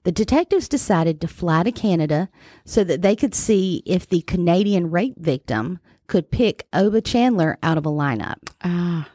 The 0.03 0.13
detectives 0.13 0.69
decided 0.69 1.19
to 1.19 1.27
fly 1.27 1.63
to 1.63 1.71
Canada 1.73 2.29
so 2.63 2.85
that 2.85 3.01
they 3.01 3.17
could 3.17 3.35
see 3.35 3.83
if 3.85 4.07
the 4.07 4.21
Canadian 4.21 4.89
rape 4.89 5.17
victim 5.17 5.79
could 6.07 6.31
pick 6.31 6.65
Oba 6.71 7.01
Chandler 7.01 7.57
out 7.61 7.77
of 7.77 7.85
a 7.85 7.91
lineup. 7.91 8.37
Ah. 8.63 9.09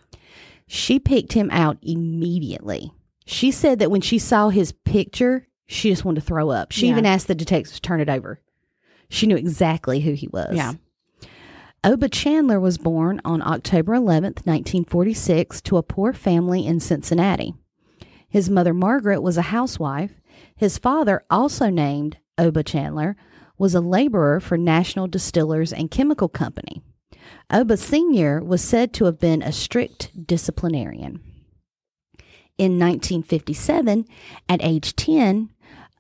She 0.67 0.99
picked 0.99 1.33
him 1.35 1.51
out 1.51 1.79
immediately. 1.83 2.93
She 3.27 3.51
said 3.51 3.79
that 3.79 3.91
when 3.91 4.01
she 4.01 4.19
saw 4.19 4.49
his 4.49 4.73
picture, 4.73 5.47
she 5.67 5.91
just 5.91 6.05
wanted 6.05 6.21
to 6.21 6.27
throw 6.27 6.51
up. 6.51 6.73
She 6.73 6.87
Yeah. 6.87 6.93
even 6.93 7.07
asked 7.07 7.27
the 7.29 7.35
detectives 7.35 7.73
to 7.75 7.81
turn 7.81 8.01
it 8.01 8.09
over. 8.09 8.41
She 9.09 9.27
knew 9.27 9.37
exactly 9.37 10.01
who 10.01 10.13
he 10.13 10.29
was. 10.29 10.55
Yeah. 10.57 10.75
Oba 11.85 12.09
Chandler 12.09 12.59
was 12.59 12.79
born 12.79 13.21
on 13.25 13.43
October 13.43 13.95
11th, 13.95 14.47
1946, 14.47 15.61
to 15.63 15.77
a 15.77 15.83
poor 15.83 16.13
family 16.15 16.67
in 16.67 16.81
Cincinnati. 16.81 17.55
His 18.29 18.49
mother, 18.49 18.73
Margaret, 18.75 19.21
was 19.23 19.37
a 19.37 19.43
housewife. 19.43 20.13
His 20.57 20.79
father, 20.79 21.23
also 21.31 21.69
named 21.69 22.17
Oba 22.39 22.63
Chandler, 22.63 23.17
was 23.59 23.75
a 23.75 23.81
laborer 23.81 24.41
for 24.41 24.57
National 24.57 25.07
Distillers 25.07 25.73
and 25.73 25.91
Chemical 25.91 26.29
Company. 26.29 26.83
Oba 27.51 27.77
Sr. 27.77 28.41
was 28.43 28.63
said 28.63 28.93
to 28.95 29.05
have 29.05 29.19
been 29.19 29.43
a 29.43 29.53
strict 29.53 30.27
disciplinarian. 30.27 31.21
In 32.57 32.79
1957, 32.79 34.07
at 34.49 34.63
age 34.63 34.95
10, 34.97 35.51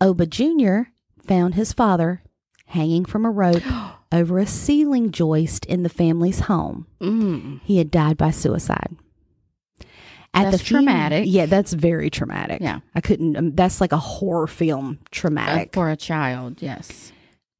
Oba 0.00 0.26
Jr. 0.26 0.82
found 1.26 1.54
his 1.54 1.72
father 1.72 2.22
hanging 2.66 3.04
from 3.04 3.24
a 3.24 3.30
rope 3.30 3.62
over 4.12 4.38
a 4.38 4.46
ceiling 4.46 5.10
joist 5.10 5.64
in 5.66 5.82
the 5.82 5.88
family's 5.88 6.40
home. 6.40 6.87
Mm. 7.00 7.60
He 7.64 7.78
had 7.78 7.90
died 7.90 8.16
by 8.16 8.30
suicide. 8.30 8.96
At 10.32 10.50
That's 10.50 10.62
fun- 10.62 10.66
traumatic. 10.84 11.24
Yeah, 11.28 11.46
that's 11.46 11.72
very 11.72 12.10
traumatic. 12.10 12.60
Yeah. 12.60 12.80
I 12.94 13.00
couldn't. 13.00 13.37
Um, 13.37 13.52
that's 13.54 13.80
like 13.80 13.92
a 13.92 13.96
horror 13.98 14.48
film 14.48 14.98
Uh, 15.00 15.04
traumatic. 15.12 15.72
for 15.72 15.90
a 15.90 15.96
child, 15.96 16.60
yes. 16.60 17.12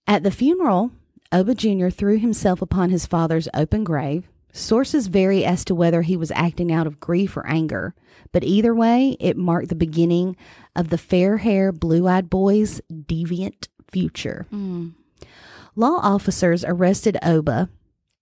At 0.09 0.23
the 0.25 0.31
funeral, 0.33 0.91
Oba 1.35 1.53
Jr. 1.53 1.89
threw 1.89 2.17
himself 2.17 2.63
upon 2.63 2.91
his 2.91 3.07
father's 3.07 3.49
open 3.53 3.83
grave. 3.83 4.29
Sources 4.53 5.09
vary 5.09 5.45
as 5.45 5.65
to 5.65 5.75
whether 5.75 6.03
he 6.03 6.17
was 6.17 6.31
acting 6.31 6.71
out 6.71 6.87
of 6.87 7.01
grief 7.01 7.37
or 7.37 7.45
anger, 7.49 7.93
but 8.31 8.45
either 8.45 8.73
way, 8.73 9.17
it 9.19 9.37
marked 9.37 9.69
the 9.69 9.75
beginning 9.75 10.37
of 10.77 10.91
the 10.91 10.97
fair 10.97 11.39
hair, 11.39 11.73
blue 11.73 12.07
eyed 12.07 12.31
boy's 12.31 12.81
deviant 12.89 13.67
future. 13.91 14.47
Mm. 14.53 14.93
Law 15.75 15.99
officers 16.01 16.65
arrested 16.65 17.19
Oba, 17.21 17.69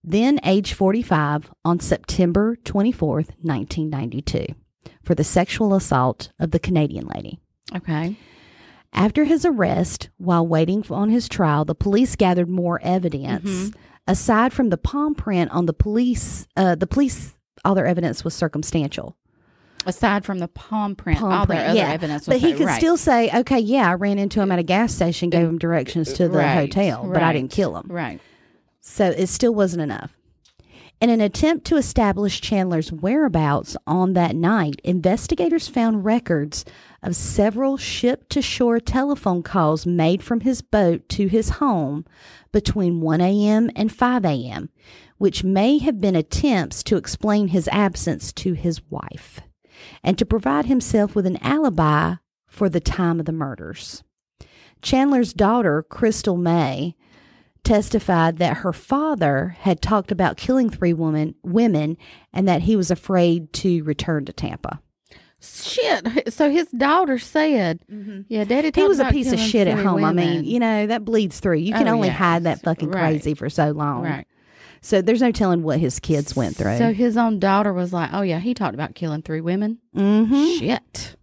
then 0.02 0.40
age 0.42 0.72
45, 0.72 1.50
on 1.66 1.80
September 1.80 2.56
24th, 2.64 3.28
1992, 3.42 4.46
for 5.04 5.14
the 5.14 5.22
sexual 5.22 5.74
assault 5.74 6.32
of 6.40 6.50
the 6.50 6.58
Canadian 6.58 7.06
lady. 7.14 7.38
Okay. 7.76 8.16
After 8.92 9.24
his 9.24 9.44
arrest, 9.44 10.10
while 10.18 10.46
waiting 10.46 10.84
on 10.90 11.08
his 11.08 11.28
trial, 11.28 11.64
the 11.64 11.74
police 11.74 12.14
gathered 12.16 12.48
more 12.48 12.80
evidence. 12.82 13.48
Mm-hmm. 13.48 13.78
Aside 14.06 14.52
from 14.52 14.70
the 14.70 14.76
palm 14.76 15.14
print 15.14 15.50
on 15.50 15.66
the 15.66 15.72
police, 15.72 16.46
uh, 16.56 16.74
the 16.74 16.86
police, 16.86 17.34
all 17.64 17.74
their 17.74 17.86
evidence 17.86 18.24
was 18.24 18.34
circumstantial. 18.34 19.16
Aside 19.86 20.24
from 20.24 20.38
the 20.38 20.48
palm 20.48 20.94
print, 20.94 21.18
Palm 21.18 21.32
all 21.32 21.46
print, 21.46 21.60
their 21.60 21.70
other 21.70 21.78
yeah. 21.78 21.90
evidence 21.92 22.26
was 22.26 22.40
But 22.40 22.48
he 22.48 22.54
could 22.54 22.66
right. 22.66 22.76
still 22.76 22.96
say, 22.96 23.30
okay, 23.34 23.58
yeah, 23.58 23.90
I 23.90 23.94
ran 23.94 24.18
into 24.18 24.40
him 24.40 24.52
at 24.52 24.58
a 24.58 24.62
gas 24.62 24.94
station, 24.94 25.30
gave 25.30 25.46
him 25.46 25.58
directions 25.58 26.12
to 26.14 26.28
the 26.28 26.38
Right, 26.38 26.54
hotel, 26.54 27.08
but 27.12 27.22
I 27.22 27.32
didn't 27.32 27.50
kill 27.50 27.76
him. 27.76 27.86
Right. 27.88 28.20
So 28.80 29.06
it 29.06 29.28
still 29.28 29.54
wasn't 29.54 29.82
enough. 29.82 30.16
In 31.02 31.10
an 31.10 31.20
attempt 31.20 31.66
to 31.66 31.76
establish 31.78 32.40
Chandler's 32.40 32.92
whereabouts 32.92 33.76
on 33.88 34.12
that 34.12 34.36
night, 34.36 34.80
investigators 34.84 35.66
found 35.66 36.04
records 36.04 36.64
of 37.02 37.16
several 37.16 37.76
ship 37.76 38.28
to 38.28 38.40
shore 38.40 38.78
telephone 38.78 39.42
calls 39.42 39.84
made 39.84 40.22
from 40.22 40.42
his 40.42 40.62
boat 40.62 41.08
to 41.08 41.26
his 41.26 41.48
home 41.58 42.04
between 42.52 43.00
1 43.00 43.20
a.m. 43.20 43.68
and 43.74 43.90
5 43.90 44.24
a.m., 44.24 44.68
which 45.18 45.42
may 45.42 45.78
have 45.78 46.00
been 46.00 46.14
attempts 46.14 46.84
to 46.84 46.96
explain 46.96 47.48
his 47.48 47.66
absence 47.72 48.32
to 48.34 48.52
his 48.52 48.80
wife 48.88 49.40
and 50.04 50.16
to 50.18 50.24
provide 50.24 50.66
himself 50.66 51.16
with 51.16 51.26
an 51.26 51.38
alibi 51.42 52.14
for 52.46 52.68
the 52.68 52.78
time 52.78 53.18
of 53.18 53.26
the 53.26 53.32
murders. 53.32 54.04
Chandler's 54.82 55.32
daughter, 55.32 55.82
Crystal 55.82 56.36
May, 56.36 56.94
testified 57.64 58.38
that 58.38 58.58
her 58.58 58.72
father 58.72 59.56
had 59.60 59.80
talked 59.80 60.10
about 60.10 60.36
killing 60.36 60.68
three 60.70 60.92
woman, 60.92 61.34
women 61.42 61.96
and 62.32 62.48
that 62.48 62.62
he 62.62 62.76
was 62.76 62.90
afraid 62.90 63.52
to 63.54 63.82
return 63.84 64.24
to 64.24 64.32
Tampa. 64.32 64.80
Shit. 65.40 66.32
So 66.32 66.50
his 66.50 66.68
daughter 66.68 67.18
said, 67.18 67.80
"Yeah, 68.28 68.44
Daddy." 68.44 68.70
He 68.74 68.86
was 68.86 69.00
a 69.00 69.06
piece 69.06 69.32
of 69.32 69.40
shit 69.40 69.66
at 69.66 69.78
home. 69.78 70.04
I 70.04 70.12
mean, 70.12 70.44
you 70.44 70.60
know, 70.60 70.86
that 70.86 71.04
bleeds 71.04 71.40
through. 71.40 71.56
You 71.58 71.72
can 71.72 71.88
Oh, 71.88 71.94
only 71.94 72.08
yeah. 72.08 72.14
hide 72.14 72.44
that 72.44 72.62
fucking 72.62 72.90
Right. 72.90 73.00
crazy 73.14 73.34
for 73.34 73.50
so 73.50 73.72
long. 73.72 74.02
right. 74.04 74.26
So 74.84 75.00
there's 75.00 75.20
no 75.20 75.30
telling 75.32 75.62
what 75.62 75.78
his 75.78 76.00
kids 76.00 76.34
went 76.34 76.56
through. 76.56 76.76
So 76.78 76.92
his 76.92 77.16
own 77.16 77.38
daughter 77.40 77.72
was 77.72 77.92
like, 77.92 78.10
"Oh 78.12 78.22
yeah, 78.22 78.38
he 78.40 78.54
talked 78.54 78.74
about 78.74 78.94
killing 78.94 79.22
three 79.22 79.40
women." 79.40 79.78
hmm 79.94 80.46
Shit. 80.58 81.16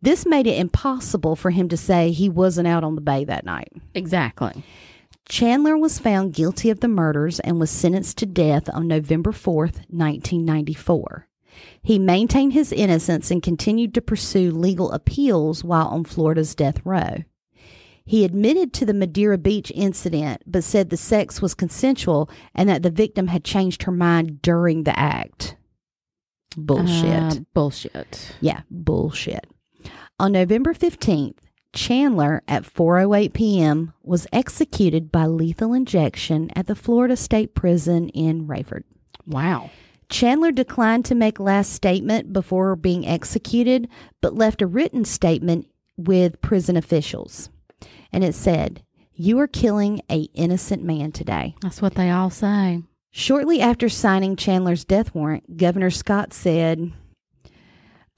This 0.00 0.26
made 0.26 0.46
it 0.48 0.58
impossible 0.58 1.36
for 1.36 1.50
him 1.50 1.68
to 1.68 1.76
say 1.76 2.10
he 2.10 2.28
wasn't 2.28 2.66
out 2.66 2.82
on 2.82 2.96
the 2.96 3.00
bay 3.00 3.24
that 3.24 3.44
night. 3.44 3.68
Exactly. 3.94 4.64
Chandler 5.28 5.78
was 5.78 5.98
found 5.98 6.34
guilty 6.34 6.68
of 6.70 6.80
the 6.80 6.88
murders 6.88 7.40
and 7.40 7.58
was 7.58 7.70
sentenced 7.70 8.18
to 8.18 8.26
death 8.26 8.68
on 8.72 8.88
November 8.88 9.32
4th, 9.32 9.84
1994. 9.88 11.28
He 11.82 11.98
maintained 11.98 12.52
his 12.52 12.72
innocence 12.72 13.30
and 13.30 13.42
continued 13.42 13.94
to 13.94 14.02
pursue 14.02 14.50
legal 14.50 14.90
appeals 14.92 15.62
while 15.62 15.88
on 15.88 16.04
Florida's 16.04 16.54
death 16.54 16.84
row. 16.84 17.24
He 18.04 18.24
admitted 18.24 18.72
to 18.74 18.84
the 18.84 18.94
Madeira 18.94 19.38
Beach 19.38 19.70
incident, 19.74 20.42
but 20.46 20.64
said 20.64 20.90
the 20.90 20.96
sex 20.96 21.40
was 21.40 21.54
consensual 21.54 22.28
and 22.54 22.68
that 22.68 22.82
the 22.82 22.90
victim 22.90 23.28
had 23.28 23.44
changed 23.44 23.84
her 23.84 23.92
mind 23.92 24.42
during 24.42 24.82
the 24.82 24.98
act. 24.98 25.56
Bullshit. 26.56 27.04
Uh, 27.04 27.34
bullshit. 27.54 28.34
Yeah, 28.40 28.62
bullshit. 28.70 29.46
On 30.18 30.32
November 30.32 30.74
15th, 30.74 31.38
Chandler 31.72 32.42
at 32.46 32.64
4:08 32.64 33.32
p.m. 33.32 33.94
was 34.02 34.26
executed 34.32 35.10
by 35.10 35.26
lethal 35.26 35.72
injection 35.72 36.50
at 36.54 36.66
the 36.66 36.74
Florida 36.74 37.16
State 37.16 37.54
Prison 37.54 38.08
in 38.10 38.46
Raiford. 38.46 38.84
Wow. 39.26 39.70
Chandler 40.10 40.52
declined 40.52 41.06
to 41.06 41.14
make 41.14 41.40
last 41.40 41.72
statement 41.72 42.32
before 42.32 42.76
being 42.76 43.06
executed, 43.06 43.88
but 44.20 44.34
left 44.34 44.60
a 44.60 44.66
written 44.66 45.06
statement 45.06 45.66
with 45.96 46.40
prison 46.42 46.76
officials. 46.76 47.48
And 48.12 48.22
it 48.22 48.34
said, 48.34 48.82
"You 49.14 49.38
are 49.38 49.46
killing 49.46 50.02
a 50.10 50.28
innocent 50.34 50.84
man 50.84 51.12
today." 51.12 51.54
That's 51.62 51.80
what 51.80 51.94
they 51.94 52.10
all 52.10 52.28
say. 52.28 52.82
Shortly 53.10 53.60
after 53.60 53.88
signing 53.88 54.36
Chandler's 54.36 54.84
death 54.84 55.14
warrant, 55.14 55.56
Governor 55.56 55.90
Scott 55.90 56.32
said, 56.32 56.92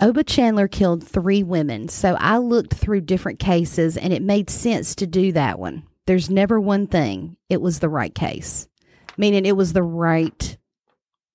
Oba 0.01 0.25
Chandler 0.25 0.67
killed 0.69 1.07
three 1.07 1.43
women, 1.43 1.89
so 1.89 2.17
I 2.19 2.39
looked 2.39 2.75
through 2.75 3.03
different 3.03 3.39
cases 3.39 3.97
and 3.97 4.13
it 4.13 4.23
made 4.23 4.51
sense 4.51 4.95
to 4.97 5.07
do 5.07 5.31
that 5.33 5.59
one. 5.59 5.85
There's 6.07 6.29
never 6.29 6.61
one 6.61 6.87
thing. 6.87 7.37
It 7.49 7.61
was 7.61 7.79
the 7.79 7.89
right 7.89 8.15
case, 8.15 8.69
meaning 9.17 9.47
it 9.47 9.57
was 9.57 9.73
the 9.73 9.83
right 9.83 10.59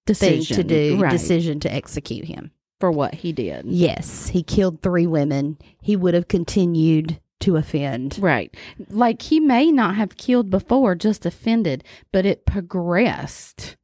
Decision 0.05 0.45
thing 0.45 0.55
to 0.57 0.63
do, 0.63 0.99
right, 1.01 1.11
decision 1.11 1.59
to 1.61 1.73
execute 1.73 2.25
him. 2.25 2.51
for 2.79 2.91
what 2.91 3.13
he 3.15 3.31
did. 3.31 3.65
Yes, 3.67 4.27
he 4.29 4.43
killed 4.43 4.81
three 4.81 5.07
women. 5.07 5.57
He 5.81 5.95
would 5.95 6.13
have 6.13 6.27
continued 6.27 7.19
to 7.41 7.55
offend. 7.55 8.19
Right. 8.19 8.53
Like 8.89 9.21
he 9.21 9.39
may 9.39 9.71
not 9.71 9.95
have 9.95 10.17
killed 10.17 10.49
before, 10.49 10.95
just 10.95 11.25
offended, 11.25 11.83
but 12.11 12.25
it 12.25 12.45
progressed. 12.45 13.77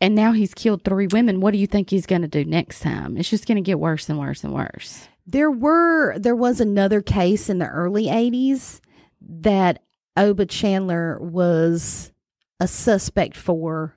And 0.00 0.14
now 0.14 0.32
he's 0.32 0.54
killed 0.54 0.82
three 0.82 1.06
women. 1.08 1.40
What 1.40 1.50
do 1.52 1.58
you 1.58 1.66
think 1.66 1.90
he's 1.90 2.06
going 2.06 2.22
to 2.22 2.28
do 2.28 2.44
next 2.44 2.80
time? 2.80 3.16
It's 3.18 3.28
just 3.28 3.46
going 3.46 3.56
to 3.56 3.62
get 3.62 3.78
worse 3.78 4.08
and 4.08 4.18
worse 4.18 4.42
and 4.42 4.54
worse. 4.54 5.08
There 5.26 5.50
were 5.50 6.18
there 6.18 6.34
was 6.36 6.60
another 6.60 7.02
case 7.02 7.48
in 7.50 7.58
the 7.58 7.66
early 7.68 8.06
80s 8.06 8.80
that 9.20 9.82
Oba 10.16 10.46
Chandler 10.46 11.18
was 11.20 12.12
a 12.58 12.66
suspect 12.66 13.36
for. 13.36 13.96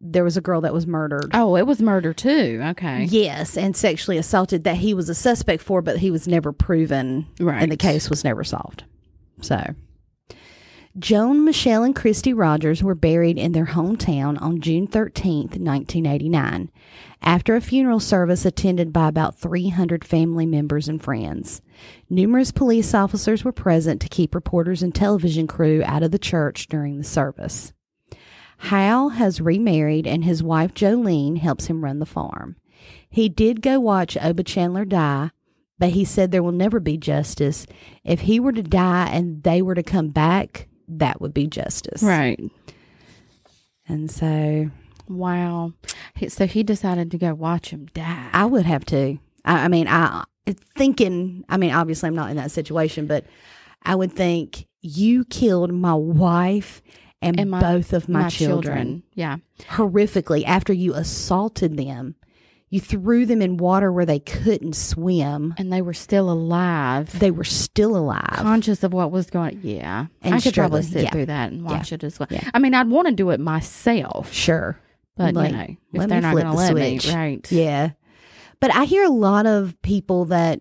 There 0.00 0.22
was 0.24 0.36
a 0.36 0.40
girl 0.40 0.60
that 0.60 0.72
was 0.74 0.86
murdered. 0.86 1.30
Oh, 1.34 1.56
it 1.56 1.66
was 1.66 1.80
murder 1.82 2.12
too. 2.12 2.60
Okay. 2.62 3.04
Yes, 3.04 3.56
and 3.56 3.76
sexually 3.76 4.16
assaulted 4.18 4.62
that 4.64 4.76
he 4.76 4.94
was 4.94 5.08
a 5.08 5.14
suspect 5.14 5.62
for, 5.62 5.82
but 5.82 5.98
he 5.98 6.10
was 6.12 6.28
never 6.28 6.52
proven 6.52 7.26
Right. 7.40 7.62
and 7.62 7.72
the 7.72 7.76
case 7.76 8.08
was 8.10 8.22
never 8.22 8.44
solved. 8.44 8.84
So, 9.40 9.74
Joan, 10.98 11.44
Michelle, 11.44 11.84
and 11.84 11.94
Christie 11.94 12.32
Rogers 12.32 12.82
were 12.82 12.94
buried 12.94 13.38
in 13.38 13.52
their 13.52 13.66
hometown 13.66 14.40
on 14.42 14.60
June 14.60 14.88
13th, 14.88 15.56
1989, 15.56 16.72
after 17.22 17.54
a 17.54 17.60
funeral 17.60 18.00
service 18.00 18.44
attended 18.44 18.92
by 18.92 19.06
about 19.06 19.38
300 19.38 20.04
family 20.04 20.44
members 20.44 20.88
and 20.88 21.00
friends. 21.00 21.62
Numerous 22.10 22.50
police 22.50 22.94
officers 22.94 23.44
were 23.44 23.52
present 23.52 24.00
to 24.00 24.08
keep 24.08 24.34
reporters 24.34 24.82
and 24.82 24.92
television 24.92 25.46
crew 25.46 25.82
out 25.84 26.02
of 26.02 26.10
the 26.10 26.18
church 26.18 26.66
during 26.66 26.98
the 26.98 27.04
service. 27.04 27.72
Hal 28.58 29.10
has 29.10 29.40
remarried, 29.40 30.06
and 30.06 30.24
his 30.24 30.42
wife 30.42 30.74
Jolene 30.74 31.38
helps 31.38 31.66
him 31.66 31.84
run 31.84 32.00
the 32.00 32.06
farm. 32.06 32.56
He 33.08 33.28
did 33.28 33.62
go 33.62 33.78
watch 33.78 34.16
Oba 34.20 34.42
Chandler 34.42 34.84
die, 34.84 35.30
but 35.78 35.90
he 35.90 36.04
said 36.04 36.32
there 36.32 36.42
will 36.42 36.50
never 36.50 36.80
be 36.80 36.96
justice. 36.96 37.66
If 38.02 38.20
he 38.20 38.40
were 38.40 38.52
to 38.52 38.64
die 38.64 39.10
and 39.12 39.44
they 39.44 39.62
were 39.62 39.76
to 39.76 39.84
come 39.84 40.08
back, 40.08 40.67
that 40.88 41.20
would 41.20 41.34
be 41.34 41.46
justice. 41.46 42.02
Right. 42.02 42.40
And 43.86 44.10
so 44.10 44.70
Wow. 45.08 45.72
So 46.28 46.46
he 46.46 46.62
decided 46.62 47.10
to 47.12 47.18
go 47.18 47.34
watch 47.34 47.70
him 47.70 47.86
die. 47.94 48.28
I 48.32 48.44
would 48.44 48.66
have 48.66 48.84
to. 48.86 49.18
I, 49.44 49.64
I 49.64 49.68
mean, 49.68 49.88
I 49.88 50.24
thinking. 50.76 51.44
I 51.48 51.56
mean, 51.56 51.72
obviously, 51.72 52.08
I'm 52.08 52.14
not 52.14 52.30
in 52.30 52.36
that 52.36 52.50
situation, 52.50 53.06
but 53.06 53.24
I 53.82 53.94
would 53.94 54.12
think 54.12 54.66
you 54.82 55.24
killed 55.24 55.72
my 55.72 55.94
wife 55.94 56.82
and, 57.22 57.40
And 57.40 57.50
my- 57.50 57.60
both 57.60 57.92
of 57.92 58.08
my, 58.08 58.28
children. 58.28 59.02
Yeah. 59.14 59.38
horrifically 59.70 60.44
after 60.44 60.72
you 60.72 60.94
assaulted 60.94 61.76
them. 61.76 62.14
You 62.70 62.80
threw 62.80 63.24
them 63.24 63.40
in 63.40 63.56
water 63.56 63.90
where 63.90 64.04
they 64.04 64.18
couldn't 64.18 64.74
swim. 64.76 65.54
And 65.56 65.72
they 65.72 65.80
were 65.80 65.94
still 65.94 66.30
alive. 66.30 67.18
They 67.18 67.30
were 67.30 67.44
still 67.44 67.96
alive. 67.96 68.24
conscious 68.36 68.82
of 68.84 68.92
what 68.92 69.10
was 69.10 69.30
going 69.30 69.60
yeah 69.62 70.06
And 70.22 70.34
i 70.34 70.40
could 70.40 70.54
probably 70.54 70.82
sit 70.82 71.04
yeah. 71.04 71.10
through 71.10 71.26
that 71.26 71.50
and 71.52 71.64
watch 71.64 71.92
it 71.92 72.04
as 72.04 72.18
well 72.18 72.28
Yeah. 72.30 72.48
i 72.52 72.58
mean 72.58 72.74
i'd 72.74 72.88
want 72.88 73.08
to 73.08 73.14
do 73.14 73.30
it 73.30 73.40
myself 73.40 74.32
sure. 74.32 74.78
but 75.16 75.34
Like, 75.34 75.50
you 75.52 75.56
know 75.92 76.02
if 76.02 76.08
they're 76.08 76.20
not 76.20 76.34
going 76.34 76.46
to 76.46 76.52
let 76.52 76.74
me 76.74 76.98
right 77.12 77.50
Yeah. 77.50 77.90
But 78.60 78.74
I 78.74 78.84
hear 78.86 79.04
a 79.04 79.08
lot 79.10 79.46
of 79.46 79.80
people 79.82 80.24
that 80.26 80.60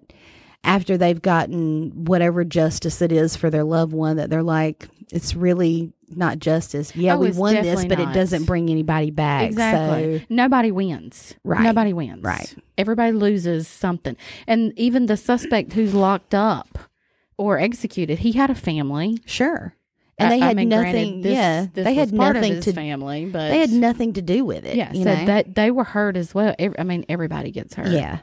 after 0.64 0.98
they've 0.98 1.22
gotten 1.22 2.06
whatever 2.06 2.44
justice 2.44 3.02
it 3.02 3.12
is 3.12 3.36
for 3.36 3.50
their 3.50 3.64
loved 3.64 3.94
one 3.94 4.18
that 4.18 4.30
they're 4.30 4.44
like, 4.44 4.88
it's 5.12 5.34
really 5.36 5.94
not 6.10 6.40
justice. 6.40 6.96
Yeah, 6.96 7.16
Oh, 7.16 7.20
we 7.20 7.32
won 7.32 7.54
this, 7.56 7.86
but 7.86 8.00
it 8.00 8.14
doesn't 8.14 8.46
bring 8.46 8.70
anybody 8.70 9.12
back. 9.12 9.44
exactly 9.50 10.20
So, 10.20 10.26
nobody 10.30 10.72
wins 10.72 11.36
Right. 11.44 11.64
nobody 11.64 11.92
wins 11.94 12.24
Right. 12.24 12.54
everybody 12.78 13.12
loses 13.12 13.68
something 13.68 14.16
and 14.48 14.72
even 14.78 15.08
the 15.08 15.18
suspect 15.18 15.74
who's 15.74 15.94
locked 15.94 16.34
up 16.34 16.80
or 17.38 17.60
executed 17.60 18.20
he 18.20 18.32
had 18.34 18.50
a 18.50 18.56
family 18.56 19.20
sure. 19.26 19.74
And 20.20 20.30
I- 20.34 20.38
they 20.38 20.42
I 20.42 20.48
had 20.48 20.56
mean, 20.58 20.70
nothing. 20.70 20.92
granted, 20.92 21.24
this- 21.24 21.34
yeah, 21.34 21.66
this 21.74 21.84
they 21.86 21.94
had 21.94 22.12
was 22.12 22.18
part 22.20 22.36
of 22.38 22.42
nothing 22.42 22.60
to. 22.62 22.74
family 22.74 23.26
but 23.26 23.50
They 23.50 23.60
had 23.60 23.72
nothing 23.72 24.14
to 24.14 24.22
do 24.22 24.46
with 24.46 24.66
it. 24.66 24.76
yeah 24.76 24.92
you 24.94 25.04
so 25.04 25.14
know? 25.14 25.26
that 25.26 25.56
they 25.56 25.70
were 25.72 25.84
hurt 25.84 26.16
as 26.18 26.34
well 26.34 26.56
Ev- 26.58 26.76
i 26.80 26.84
mean 26.84 27.06
everybody 27.10 27.52
gets 27.52 27.76
hurt 27.76 27.88
yeah, 27.92 28.20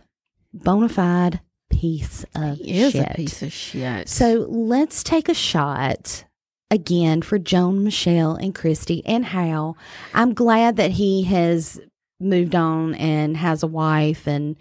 bona 0.53 0.89
fide 0.89 1.41
piece 1.71 2.25
of 2.35 2.57
he 2.59 2.91
shit. 2.91 3.11
a 3.11 3.15
piece 3.15 3.43
of 3.43 3.53
shit 3.53 4.09
So 4.09 4.47
let's 4.49 5.03
take 5.05 5.29
a 5.29 5.35
shot 5.35 6.25
again 6.75 7.23
for 7.23 7.39
Joan, 7.39 7.85
Michelle, 7.85 8.35
and 8.35 8.55
Christie 8.55 9.05
and 9.07 9.25
Hal. 9.25 9.77
I'm 10.13 10.35
glad 10.35 10.77
that 10.77 10.91
he 10.93 11.23
has 11.25 11.81
moved 12.21 12.55
on 12.55 12.95
and 12.97 13.37
has 13.37 13.63
a 13.63 13.67
wife 13.67 14.27
and, 14.27 14.57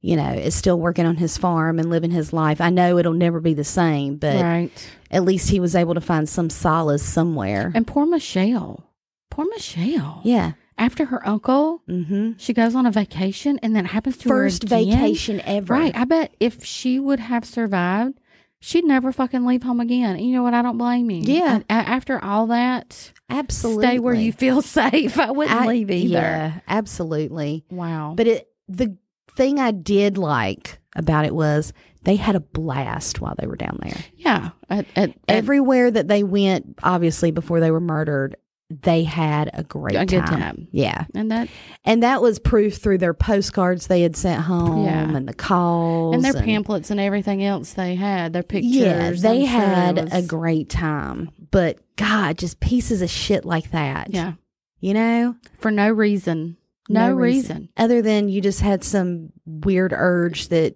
you 0.00 0.16
know, 0.16 0.30
is 0.32 0.54
still 0.54 0.78
working 0.78 1.06
on 1.06 1.16
his 1.16 1.36
farm 1.36 1.78
and 1.78 1.90
living 1.90 2.10
his 2.10 2.32
life. 2.32 2.60
I 2.60 2.70
know 2.70 2.98
it'll 2.98 3.12
never 3.12 3.40
be 3.40 3.54
the 3.54 3.64
same, 3.64 4.16
but 4.16 4.40
right 4.42 4.90
at 5.10 5.24
least 5.24 5.50
he 5.50 5.58
was 5.60 5.74
able 5.74 5.94
to 5.94 6.00
find 6.00 6.28
some 6.28 6.48
solace 6.48 7.02
somewhere. 7.02 7.72
and 7.74 7.84
poor 7.86 8.06
michelle 8.06 8.84
poor 9.28 9.44
michelle 9.50 10.20
yeah. 10.24 10.52
after 10.78 11.06
her 11.06 11.26
uncle 11.26 11.82
Mm-hmm. 11.88 12.32
she 12.38 12.52
goes 12.52 12.76
on 12.76 12.86
a 12.86 12.92
vacation 12.92 13.58
and 13.60 13.74
then 13.74 13.86
happens 13.86 14.16
to 14.18 14.28
First 14.28 14.68
her 14.68 14.76
again. 14.76 14.98
vacation 15.00 15.40
ever. 15.44 15.74
right 15.74 15.96
i 15.96 16.04
bet 16.04 16.32
if 16.38 16.64
she 16.64 17.00
would 17.00 17.18
have 17.18 17.44
survived 17.44 18.19
she'd 18.60 18.84
never 18.84 19.10
fucking 19.12 19.44
leave 19.46 19.62
home 19.62 19.80
again 19.80 20.16
and 20.16 20.24
you 20.24 20.32
know 20.32 20.42
what 20.42 20.54
i 20.54 20.62
don't 20.62 20.78
blame 20.78 21.10
you 21.10 21.22
Yeah. 21.22 21.60
A- 21.68 21.72
after 21.72 22.22
all 22.22 22.48
that 22.48 23.12
Absolutely. 23.28 23.84
stay 23.86 23.98
where 23.98 24.14
you 24.14 24.32
feel 24.32 24.60
safe 24.80 25.18
i 25.18 25.30
wouldn't 25.30 25.60
I- 25.60 25.66
leave 25.66 25.90
either 25.90 26.12
Yeah, 26.12 26.60
absolutely. 26.68 27.64
wow 27.70 28.14
But 28.16 28.26
it 28.26 28.48
the 28.68 28.96
thing 29.36 29.58
I 29.60 29.70
did 29.70 30.18
like 30.18 30.78
about 30.96 31.24
it 31.24 31.34
was 31.34 31.72
they 32.02 32.16
had 32.16 32.34
a 32.36 32.40
blast 32.40 33.20
while 33.20 33.34
they 33.38 33.46
were 33.46 33.56
down 33.56 33.78
there. 33.82 33.96
yeah 34.16 34.50
at, 34.68 34.86
at 34.96 35.14
Everywhere 35.28 35.90
that 35.90 36.08
they 36.08 36.22
went, 36.24 36.78
obviously 36.82 37.30
before 37.30 37.60
they 37.60 37.70
were 37.70 37.80
murdered, 37.80 38.36
they 38.70 39.02
had 39.02 39.50
a 39.52 39.64
great 39.64 39.96
A 39.96 40.06
time. 40.06 40.26
time. 40.40 40.68
Yeah. 40.70 41.04
and 41.14 41.30
that 41.30 41.48
And 41.84 42.02
that 42.04 42.22
was 42.22 42.38
proof 42.38 42.76
through 42.76 42.98
their 42.98 43.14
postcards 43.14 43.88
they 43.88 44.02
had 44.02 44.14
sent 44.16 44.42
home 44.42 44.84
Yeah. 44.84 45.16
and 45.16 45.26
the 45.28 45.34
calls 45.34 46.14
and 46.14 46.24
their 46.24 46.40
pamphlets 46.40 46.90
and 46.90 47.00
everything 47.00 47.42
else 47.44 47.72
they 47.72 47.96
had 47.96 48.32
their 48.32 48.44
pictures 48.44 48.72
Yeah, 48.72 49.10
they 49.10 49.40
I'm 49.40 49.46
sure 49.46 49.48
had 49.48 50.08
a 50.12 50.22
great 50.22 50.68
time. 50.70 51.30
But 51.50 51.78
God, 51.96 52.38
just 52.38 52.60
pieces 52.60 53.02
of 53.02 53.10
shit 53.10 53.44
like 53.44 53.72
that. 53.72 54.10
yeah 54.14 54.34
You 54.80 54.94
know? 54.94 55.34
for 55.58 55.70
no 55.72 55.90
reason 55.90 56.56
no, 56.88 57.12
reason. 57.12 57.68
other 57.76 58.02
than 58.02 58.28
you 58.28 58.40
just 58.40 58.60
had 58.60 58.82
some 58.84 59.30
weird 59.46 59.92
urge 59.94 60.48
that 60.48 60.74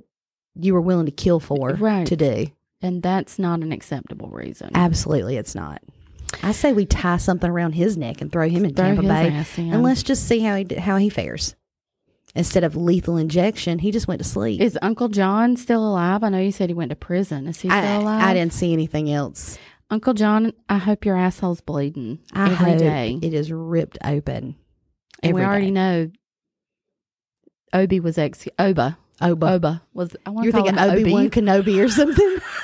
you 0.56 0.72
were 0.74 0.80
willing 0.80 1.06
to 1.06 1.12
kill 1.12 1.40
for 1.40 1.70
Right. 1.74 2.06
to 2.08 2.16
do. 2.16 2.46
and 2.82 3.02
that's 3.02 3.38
not 3.38 3.60
an 3.62 3.70
acceptable 3.72 4.28
reason 4.30 4.70
Absolutely, 4.74 5.36
it's 5.36 5.54
not. 5.54 5.80
I 6.42 6.52
say 6.52 6.72
we 6.72 6.86
tie 6.86 7.16
something 7.16 7.48
around 7.50 7.72
his 7.72 7.96
neck 7.96 8.20
and 8.20 8.30
throw 8.30 8.48
him 8.48 8.64
in 8.64 8.74
Throw 8.74 8.86
Tampa 8.86 9.02
Bay, 9.02 9.44
and 9.58 9.82
let's 9.82 10.02
just 10.02 10.26
see 10.28 10.40
how 10.40 10.56
he 10.56 10.66
how 10.76 10.96
he 10.96 11.08
fares. 11.08 11.54
Instead 12.36 12.64
of 12.64 12.74
lethal 12.74 13.16
injection, 13.16 13.78
he 13.78 13.92
just 13.92 14.08
went 14.08 14.20
to 14.20 14.26
sleep. 14.28 14.60
Is 14.60 14.76
Uncle 14.82 15.08
John 15.08 15.56
still 15.56 15.86
alive? 15.86 16.24
I 16.24 16.30
know 16.30 16.40
you 16.40 16.50
said 16.50 16.68
he 16.68 16.74
went 16.74 16.90
to 16.90 16.96
prison. 16.96 17.46
Is 17.46 17.60
he 17.60 17.68
still 17.68 17.78
I, 17.78 17.94
alive? 17.94 18.24
I 18.24 18.34
didn't 18.34 18.52
see 18.52 18.72
anything 18.72 19.10
else. 19.12 19.56
Uncle 19.88 20.14
John, 20.14 20.52
I 20.68 20.78
hope 20.78 21.04
your 21.04 21.16
asshole's 21.16 21.60
bleeding 21.60 22.18
I 22.32 22.50
every 22.50 22.56
hope 22.56 22.78
day. 22.78 23.18
it 23.22 23.34
is 23.34 23.52
ripped 23.52 23.98
open. 24.04 24.56
and 25.22 25.34
we 25.34 25.42
already 25.42 25.66
day. 25.66 25.72
know 25.72 26.10
Obi 27.72 28.00
was 28.00 28.18
ex 28.18 28.46
Oba. 28.58 28.98
Oba. 29.20 29.52
Oba 29.52 29.82
was. 29.92 30.16
I 30.26 30.30
want 30.30 30.44
You're 30.44 30.52
thinking 30.52 30.78
Obi 30.78 31.12
Wan 31.12 31.26
Obi. 31.26 31.30
Kenobi 31.40 31.84
or 31.84 31.88
something? 31.88 32.38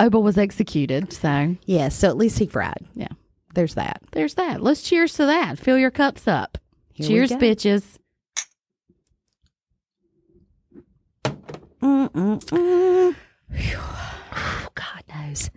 Oba 0.00 0.18
was 0.18 0.36
executed. 0.38 1.12
So 1.12 1.56
yeah. 1.66 1.88
So 1.90 2.08
at 2.08 2.16
least 2.16 2.38
he 2.40 2.46
fried. 2.46 2.84
Yeah. 2.94 3.08
There's 3.54 3.74
that. 3.74 4.00
there's 4.12 4.34
that. 4.34 4.62
Let's 4.62 4.82
cheers 4.82 5.14
to 5.14 5.26
that. 5.26 5.58
Fill 5.58 5.76
your 5.78 5.90
cups 5.90 6.26
up. 6.28 6.58
Here 6.92 7.06
cheers, 7.06 7.32
bitches. 7.32 7.96
Mm-mm-mm. 11.82 13.14
God 14.74 15.02
knows. 15.14 15.50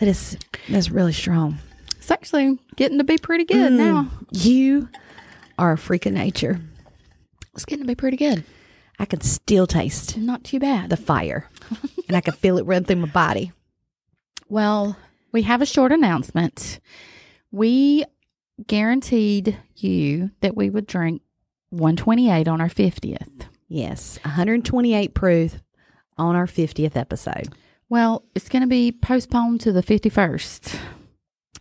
That 0.00 0.08
is 0.08 0.36
that's 0.68 0.90
really 0.90 1.12
strong. 1.12 1.58
It's 1.96 2.10
actually 2.10 2.58
getting 2.76 2.98
to 2.98 3.04
be 3.04 3.18
pretty 3.18 3.44
good 3.44 3.72
Mm. 3.72 3.76
now. 3.76 4.10
You 4.32 4.88
are 5.58 5.72
a 5.72 5.78
freak 5.78 6.06
of 6.06 6.12
nature. 6.12 6.60
It's 7.54 7.64
getting 7.64 7.84
to 7.84 7.88
be 7.88 7.94
pretty 7.94 8.16
good. 8.16 8.44
I 8.98 9.04
can 9.06 9.20
still 9.20 9.66
taste 9.66 10.16
Not 10.16 10.44
too 10.44 10.58
bad. 10.60 10.90
the 10.90 10.96
fire, 10.96 11.50
and 12.08 12.16
I 12.16 12.20
can 12.20 12.34
feel 12.34 12.58
it 12.58 12.66
run 12.66 12.84
through 12.84 12.96
my 12.96 13.08
body. 13.08 13.52
Well, 14.48 14.96
we 15.32 15.42
have 15.42 15.62
a 15.62 15.66
short 15.66 15.90
announcement. 15.92 16.80
We 17.50 18.04
guaranteed 18.66 19.58
you 19.76 20.30
that 20.40 20.56
we 20.56 20.70
would 20.70 20.86
drink 20.86 21.22
128 21.70 22.46
on 22.46 22.60
our 22.60 22.68
50th. 22.68 23.46
Yes, 23.68 24.18
128 24.22 25.14
proof 25.14 25.60
on 26.16 26.36
our 26.36 26.46
50th 26.46 26.94
episode 26.94 27.48
Well, 27.88 28.24
it's 28.36 28.48
going 28.48 28.62
to 28.62 28.68
be 28.68 28.92
postponed 28.92 29.60
to 29.62 29.72
the 29.72 29.82
51st. 29.82 30.78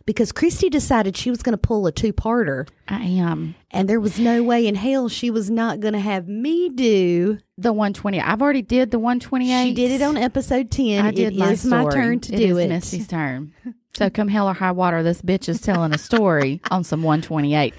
Because 0.05 0.31
Christy 0.31 0.69
decided 0.69 1.15
she 1.15 1.29
was 1.29 1.41
going 1.43 1.53
to 1.53 1.57
pull 1.57 1.87
a 1.87 1.91
two-parter, 1.91 2.67
I 2.87 3.03
am 3.03 3.55
and 3.71 3.87
there 3.89 3.99
was 3.99 4.19
no 4.19 4.43
way 4.43 4.67
in 4.67 4.75
hell 4.75 5.09
she 5.09 5.29
was 5.29 5.49
not 5.49 5.79
going 5.79 5.93
to 5.93 5.99
have 5.99 6.27
me 6.27 6.69
do. 6.69 7.39
the 7.57 7.71
120. 7.73 8.19
I've 8.21 8.41
already 8.41 8.61
did 8.61 8.91
the 8.91 8.99
128. 8.99 9.63
She 9.69 9.73
did 9.73 9.91
it 9.91 10.01
on 10.03 10.17
episode 10.17 10.69
10. 10.71 11.05
I 11.05 11.11
did 11.11 11.33
it 11.33 11.39
my 11.39 11.51
is 11.51 11.65
my 11.65 11.89
turn 11.89 12.19
to 12.21 12.33
It 12.33 12.37
do 12.37 12.57
is 12.57 12.65
it. 12.65 12.69
Missy's 12.69 13.07
turn. 13.07 13.53
So 13.95 14.09
come 14.09 14.27
hell 14.27 14.49
or 14.49 14.53
high 14.53 14.71
water, 14.71 15.03
this 15.03 15.21
bitch 15.21 15.47
is 15.47 15.61
telling 15.61 15.93
a 15.93 15.97
story 15.97 16.61
on 16.71 16.83
some 16.83 17.03
128. 17.03 17.73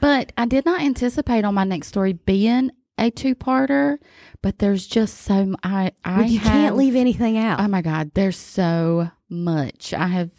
But 0.00 0.32
I 0.36 0.46
did 0.46 0.64
not 0.64 0.80
anticipate 0.82 1.44
on 1.44 1.54
my 1.54 1.64
next 1.64 1.88
story 1.88 2.12
being 2.14 2.70
a 2.98 3.10
two-parter. 3.10 3.98
But 4.42 4.58
there's 4.58 4.86
just 4.86 5.22
so 5.22 5.54
I 5.62 5.92
Well, 6.04 6.22
you 6.24 6.38
have- 6.38 6.52
can't 6.52 6.76
leave 6.76 6.94
anything 6.96 7.38
out. 7.38 7.60
Oh 7.60 7.68
my 7.68 7.80
God, 7.82 8.10
there's 8.14 8.36
so 8.36 9.10
much. 9.30 9.94
I 9.94 10.06
have 10.08 10.30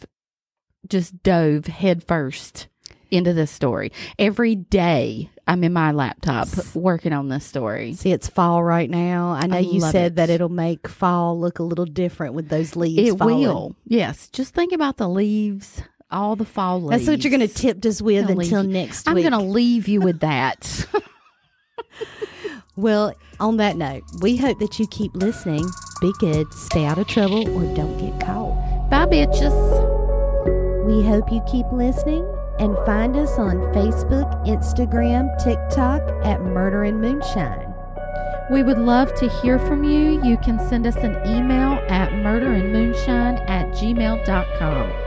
just 0.88 1.22
dove 1.22 1.66
headfirst 1.66 2.68
into 3.10 3.32
this 3.32 3.50
story. 3.50 3.92
Every 4.18 4.54
day 4.54 5.30
I'm 5.46 5.62
in 5.62 5.72
my 5.72 5.92
laptop 5.92 6.48
working 6.74 7.12
on 7.12 7.28
this 7.28 7.44
story. 7.44 7.94
See, 7.94 8.12
it's 8.12 8.28
fall 8.28 8.62
right 8.62 8.90
now. 8.90 9.30
I 9.30 9.46
know 9.46 9.56
I 9.56 9.60
you 9.60 9.80
said 9.80 10.12
it. 10.12 10.14
that 10.16 10.30
it'll 10.30 10.48
make 10.48 10.88
fall 10.88 11.38
look 11.38 11.58
a 11.58 11.62
little 11.62 11.86
different 11.86 12.34
with 12.34 12.48
those 12.48 12.74
leaves. 12.74 13.14
It 13.14 13.18
falling. 13.18 13.40
will. 13.40 13.76
Yes. 13.84 14.28
Just 14.28 14.54
think 14.54 14.72
about 14.72 14.96
the 14.96 15.08
leaves 15.08 15.82
all 16.08 16.36
the 16.36 16.44
fall 16.44 16.80
leaves. 16.80 17.04
That's 17.04 17.10
what 17.10 17.24
you're 17.24 17.36
going 17.36 17.48
to 17.48 17.52
tip 17.52 17.84
us 17.84 18.00
with 18.00 18.30
until 18.30 18.62
next 18.62 19.06
next 19.06 19.08
I'm 19.08 19.16
going 19.16 19.32
to 19.32 19.38
leave 19.38 19.88
you 19.88 20.00
with 20.00 20.20
that. 20.20 20.86
Well, 22.76 23.14
on 23.40 23.56
that 23.56 23.76
note, 23.76 24.02
we 24.20 24.36
hope 24.36 24.58
that 24.58 24.78
you 24.78 24.86
keep 24.86 25.14
listening. 25.14 25.66
Be 26.02 26.12
good, 26.18 26.52
stay 26.52 26.84
out 26.84 26.98
of 26.98 27.06
trouble, 27.06 27.48
or 27.48 27.74
don't 27.74 27.96
get 27.96 28.20
caught. 28.20 28.90
Bye, 28.90 29.06
bitches. 29.06 29.85
We 30.86 31.02
hope 31.02 31.32
you 31.32 31.42
keep 31.50 31.66
listening 31.72 32.24
and 32.60 32.76
find 32.86 33.16
us 33.16 33.40
on 33.40 33.56
Facebook, 33.74 34.30
Instagram, 34.46 35.36
TikTok 35.42 36.00
at 36.24 36.40
Murder 36.40 36.84
and 36.84 37.00
Moonshine. 37.00 37.74
We 38.52 38.62
would 38.62 38.78
love 38.78 39.12
to 39.16 39.28
hear 39.28 39.58
from 39.58 39.82
you. 39.82 40.22
You 40.22 40.36
can 40.36 40.60
send 40.68 40.86
us 40.86 40.94
an 40.98 41.16
email 41.26 41.72
at 41.88 42.12
murderandmoonshine 42.12 43.50
at 43.50 43.66
gmail.com. 43.72 45.05